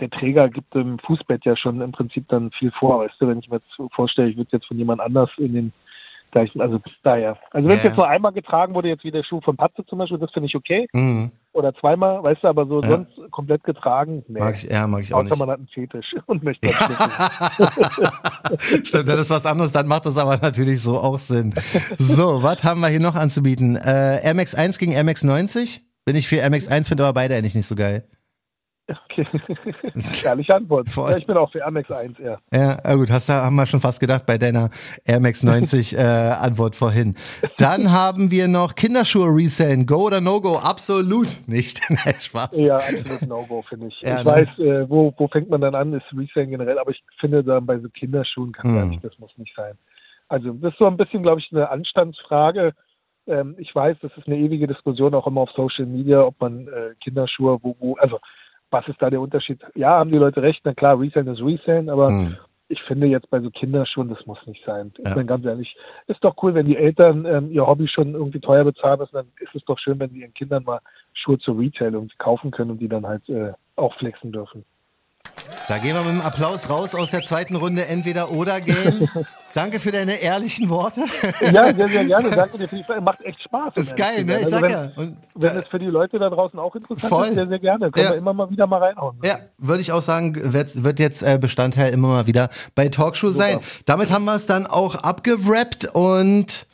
der 0.00 0.08
Träger 0.10 0.48
gibt 0.48 0.74
im 0.76 0.98
Fußbett 1.00 1.44
ja 1.44 1.56
schon 1.56 1.80
im 1.80 1.92
Prinzip 1.92 2.28
dann 2.28 2.50
viel 2.52 2.70
vor. 2.78 3.00
Weißt 3.00 3.14
du, 3.18 3.28
wenn 3.28 3.40
ich 3.40 3.48
mir 3.50 3.56
jetzt 3.56 3.92
vorstelle, 3.94 4.28
ich 4.30 4.36
würde 4.36 4.50
jetzt 4.52 4.66
von 4.66 4.78
jemand 4.78 5.00
anders 5.00 5.28
in 5.38 5.52
den 5.52 5.72
Also 6.32 6.80
daher. 7.02 7.36
Also 7.50 7.68
wenn 7.68 7.76
es 7.76 7.82
Ja, 7.82 7.88
jetzt 7.90 7.98
ja. 7.98 8.04
nur 8.04 8.08
einmal 8.08 8.32
getragen 8.32 8.74
wurde, 8.74 8.88
jetzt 8.88 9.02
wie 9.04 9.10
der 9.10 9.24
Schuh 9.24 9.40
von 9.40 9.56
Patze 9.56 9.84
zum 9.86 9.98
Beispiel, 9.98 10.18
das 10.18 10.30
finde 10.30 10.46
ich 10.46 10.54
okay. 10.54 10.86
Mhm. 10.92 11.32
Oder 11.52 11.74
zweimal, 11.74 12.22
weißt 12.22 12.44
du, 12.44 12.48
aber 12.48 12.64
so 12.66 12.80
Ja. 12.80 12.88
sonst 12.90 13.10
komplett 13.32 13.64
getragen, 13.64 14.24
nee. 14.28 14.38
Mag 14.38 14.54
ich, 14.54 14.62
ja, 14.70 14.86
mag 14.86 15.02
ich 15.02 15.12
auch 15.12 15.18
Außer 15.18 15.30
nicht. 15.30 15.38
man 15.38 15.50
hat 15.50 15.58
einen 15.58 15.66
Fetisch 15.68 16.14
und 16.26 16.44
möchte 16.44 16.68
das 16.68 16.88
nicht. 16.88 18.86
Stimmt, 18.86 19.08
das 19.08 19.20
ist 19.20 19.30
was 19.30 19.46
anderes, 19.46 19.72
dann 19.72 19.86
macht 19.88 20.06
das 20.06 20.16
aber 20.16 20.36
natürlich 20.38 20.80
so 20.80 20.98
auch 20.98 21.18
Sinn. 21.18 21.54
So, 21.98 22.42
was 22.42 22.62
haben 22.62 22.80
wir 22.80 22.88
hier 22.88 23.00
noch 23.00 23.16
anzubieten? 23.16 23.76
Äh, 23.76 24.22
Air 24.24 24.34
Max 24.34 24.54
1 24.54 24.78
gegen 24.78 24.92
Air 24.92 25.04
Max 25.04 25.24
90? 25.24 25.84
Bin 26.04 26.16
ich 26.16 26.28
für 26.28 26.36
Air 26.36 26.50
Max 26.50 26.68
1, 26.68 26.88
finde 26.88 27.04
aber 27.04 27.14
beide 27.14 27.34
eigentlich 27.34 27.54
nicht 27.54 27.66
so 27.66 27.74
geil. 27.74 28.08
Okay. 28.90 29.26
Ehrliche 30.24 30.54
Antwort. 30.54 30.88
Ja, 30.94 31.16
ich 31.16 31.26
bin 31.26 31.36
auch 31.36 31.50
für 31.50 31.58
Air 31.58 31.70
Max 31.70 31.90
1 31.90 32.18
eher. 32.18 32.40
Ja, 32.52 32.78
ja, 32.84 32.94
gut, 32.94 33.10
hast 33.10 33.28
du, 33.28 33.32
haben 33.32 33.54
wir 33.56 33.66
schon 33.66 33.80
fast 33.80 34.00
gedacht 34.00 34.26
bei 34.26 34.38
deiner 34.38 34.70
Air 35.04 35.20
Max 35.20 35.42
90 35.42 35.96
äh, 35.98 36.00
Antwort 36.00 36.76
vorhin. 36.76 37.14
Dann 37.58 37.92
haben 37.92 38.30
wir 38.30 38.48
noch 38.48 38.74
Kinderschuhe 38.74 39.28
resellen. 39.28 39.86
Go 39.86 40.06
oder 40.06 40.20
no 40.20 40.40
go? 40.40 40.56
Absolut 40.56 41.28
nicht. 41.46 41.80
Nein, 41.88 42.14
Spaß. 42.18 42.56
Ja, 42.56 42.76
absolut 42.76 43.28
No-Go, 43.28 43.62
finde 43.68 43.88
ich. 43.88 44.00
Ja, 44.00 44.18
ich 44.18 44.24
ne? 44.24 44.30
weiß, 44.30 44.58
äh, 44.58 44.88
wo, 44.88 45.14
wo 45.16 45.28
fängt 45.28 45.50
man 45.50 45.60
dann 45.60 45.74
an, 45.74 45.92
ist 45.92 46.06
Resale 46.16 46.46
generell, 46.46 46.78
aber 46.78 46.90
ich 46.90 47.02
finde 47.18 47.44
dann 47.44 47.66
bei 47.66 47.78
so 47.78 47.88
Kinderschuhen 47.88 48.52
kann 48.52 48.70
Hm. 48.70 48.76
gar 48.76 48.86
nicht, 48.86 49.04
das 49.04 49.18
muss 49.18 49.36
nicht 49.36 49.54
sein. 49.54 49.74
Also 50.28 50.52
das 50.52 50.72
ist 50.72 50.78
so 50.78 50.86
ein 50.86 50.96
bisschen, 50.96 51.22
glaube 51.22 51.40
ich, 51.40 51.48
eine 51.52 51.70
Anstandsfrage. 51.70 52.72
Ähm, 53.26 53.56
ich 53.58 53.74
weiß, 53.74 53.96
das 54.00 54.12
ist 54.16 54.26
eine 54.26 54.38
ewige 54.38 54.66
Diskussion 54.66 55.14
auch 55.14 55.26
immer 55.26 55.42
auf 55.42 55.50
Social 55.50 55.86
Media, 55.86 56.22
ob 56.22 56.40
man 56.40 56.68
äh, 56.68 56.94
Kinderschuhe, 57.02 57.58
wo, 57.62 57.76
wo, 57.78 57.94
also 57.96 58.18
was 58.70 58.86
ist 58.88 59.00
da 59.02 59.10
der 59.10 59.20
Unterschied? 59.20 59.60
Ja, 59.74 59.98
haben 59.98 60.10
die 60.10 60.18
Leute 60.18 60.42
recht, 60.42 60.60
na 60.64 60.74
klar, 60.74 60.98
Resale 60.98 61.32
ist 61.32 61.42
Resale, 61.42 61.90
aber 61.92 62.10
Hm. 62.10 62.36
ich 62.68 62.80
finde 62.82 63.06
jetzt 63.08 63.28
bei 63.30 63.40
so 63.40 63.50
Kinderschuhen, 63.50 64.08
das 64.08 64.24
muss 64.26 64.38
nicht 64.46 64.64
sein. 64.64 64.92
Ich 64.98 65.04
Ja. 65.04 65.14
bin 65.14 65.26
ganz 65.26 65.44
ehrlich, 65.44 65.76
ist 66.06 66.22
doch 66.22 66.36
cool, 66.42 66.54
wenn 66.54 66.66
die 66.66 66.76
Eltern 66.76 67.24
ähm, 67.26 67.50
ihr 67.50 67.66
Hobby 67.66 67.88
schon 67.88 68.14
irgendwie 68.14 68.40
teuer 68.40 68.64
bezahlen 68.64 69.00
müssen, 69.00 69.14
dann 69.14 69.26
ist 69.40 69.54
es 69.54 69.64
doch 69.64 69.78
schön, 69.78 69.98
wenn 69.98 70.12
die 70.12 70.20
ihren 70.20 70.34
Kindern 70.34 70.64
mal 70.64 70.80
Schuhe 71.12 71.38
zu 71.38 71.52
Retail 71.52 71.94
irgendwie 71.94 72.16
kaufen 72.18 72.50
können 72.50 72.70
und 72.70 72.78
die 72.78 72.88
dann 72.88 73.06
halt 73.06 73.28
äh, 73.28 73.52
auch 73.76 73.94
flexen 73.96 74.32
dürfen. 74.32 74.64
Da 75.68 75.78
gehen 75.78 75.94
wir 75.94 76.00
mit 76.02 76.10
einem 76.10 76.20
Applaus 76.22 76.68
raus 76.68 76.94
aus 76.94 77.10
der 77.10 77.22
zweiten 77.22 77.56
Runde 77.56 77.86
entweder 77.86 78.30
oder 78.32 78.60
Game. 78.60 79.08
Danke 79.54 79.80
für 79.80 79.90
deine 79.90 80.14
ehrlichen 80.20 80.68
Worte. 80.68 81.02
Ja, 81.52 81.74
sehr, 81.74 81.88
sehr 81.88 82.04
gerne. 82.04 82.30
Danke 82.30 82.58
dir 82.58 82.68
für. 82.68 83.00
Macht 83.00 83.20
echt 83.22 83.42
Spaß. 83.42 83.72
ist 83.74 83.96
geil, 83.96 84.24
ne? 84.24 84.32
sein. 84.34 84.40
Ich 84.40 84.44
Also 84.46 84.50
sag 84.50 84.62
wenn, 84.62 84.70
ja. 84.70 84.92
Und, 84.96 85.16
Wenn 85.34 85.56
es 85.56 85.66
für 85.66 85.78
die 85.80 85.86
Leute 85.86 86.18
da 86.20 86.30
draußen 86.30 86.58
auch 86.58 86.74
interessant 86.76 87.08
Voll. 87.12 87.28
ist, 87.28 87.34
sehr, 87.34 87.48
sehr 87.48 87.58
gerne. 87.58 87.90
Können 87.90 88.04
Ja. 88.04 88.10
wir 88.12 88.18
immer 88.18 88.32
mal 88.32 88.48
wieder 88.50 88.66
mal 88.68 88.78
reinhauen. 88.82 89.16
Ja, 89.24 89.38
würde 89.58 89.80
ich 89.80 89.90
auch 89.90 90.02
sagen, 90.02 90.52
wird, 90.52 90.84
wird 90.84 91.00
jetzt 91.00 91.22
äh, 91.22 91.36
Bestandteil 91.40 91.92
immer 91.92 92.08
mal 92.08 92.26
wieder 92.28 92.48
bei 92.76 92.88
Talkshow 92.88 93.30
sein. 93.30 93.58
Damit 93.86 94.12
haben 94.12 94.24
wir 94.24 94.36
es 94.36 94.46
dann 94.46 94.66
auch 94.68 94.94
abgewrappt 94.96 95.86
und 95.94 96.66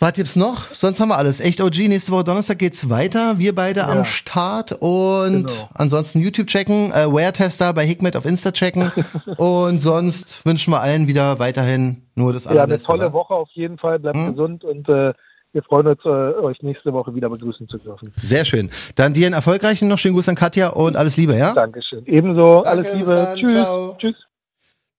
was 0.00 0.12
gibt's 0.12 0.36
noch? 0.36 0.70
Sonst 0.72 1.00
haben 1.00 1.08
wir 1.08 1.18
alles. 1.18 1.40
Echt 1.40 1.60
OG, 1.60 1.88
nächste 1.88 2.12
Woche 2.12 2.24
Donnerstag 2.24 2.58
geht's 2.58 2.88
weiter. 2.88 3.38
Wir 3.38 3.54
beide 3.54 3.84
am 3.86 4.04
Start 4.04 4.72
und 4.78 5.46
Genau. 5.48 5.68
ansonsten 5.74 6.20
YouTube 6.20 6.46
checken, 6.46 6.92
äh, 6.92 7.12
Wear-Tester 7.12 7.72
bei 7.72 7.84
Hikmet 7.84 8.14
auf 8.16 8.24
Insta 8.24 8.52
checken 8.52 8.92
und 9.38 9.80
sonst 9.80 10.44
wünschen 10.46 10.72
wir 10.72 10.80
allen 10.80 11.08
wieder 11.08 11.38
weiterhin 11.40 12.02
nur 12.14 12.32
das 12.32 12.44
Ja, 12.44 12.50
eine 12.50 12.60
Allerbeste. 12.60 12.86
tolle 12.86 13.08
wa? 13.08 13.12
Woche 13.12 13.34
auf 13.34 13.48
jeden 13.54 13.76
Fall. 13.78 13.98
Bleibt 13.98 14.16
Mhm. 14.16 14.30
gesund 14.30 14.64
und 14.64 14.88
äh, 14.88 15.12
wir 15.52 15.62
freuen 15.62 15.86
uns, 15.88 16.00
äh, 16.04 16.08
euch 16.08 16.58
nächste 16.62 16.92
Woche 16.92 17.14
wieder 17.14 17.28
begrüßen 17.30 17.66
zu 17.68 17.78
dürfen. 17.78 18.12
Sehr 18.14 18.44
schön. 18.44 18.70
Dann 18.96 19.14
dir 19.14 19.26
einen 19.26 19.34
erfolgreichen 19.34 19.88
noch. 19.88 19.98
Schönen 19.98 20.14
Gruß 20.14 20.28
an 20.28 20.34
Katja 20.36 20.68
und 20.68 20.96
alles 20.96 21.16
Liebe, 21.16 21.36
ja? 21.36 21.54
Dankeschön. 21.54 22.04
Ebenso. 22.06 22.62
Danke, 22.62 22.68
alles 22.68 22.94
Liebe. 22.94 23.14
dann. 23.16 23.36
Tschüss. 23.36 23.52
Ciao. 23.52 23.96
Tschüss. 23.98 24.14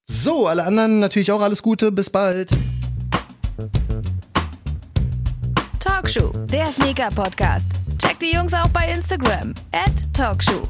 So, 0.07 0.47
alle 0.47 0.63
anderen 0.65 0.99
natürlich 0.99 1.31
auch 1.31 1.41
alles 1.41 1.61
Gute. 1.63 1.91
Bis 1.91 2.09
bald. 2.09 2.49
Talkshow, 5.99 6.31
der 6.45 6.71
Sneaker-Podcast. 6.71 7.71
Checkt 8.01 8.21
die 8.21 8.33
Jungs 8.33 8.53
auch 8.53 8.69
bei 8.69 8.89
Instagram. 8.89 9.53
Talkshow. 10.13 10.65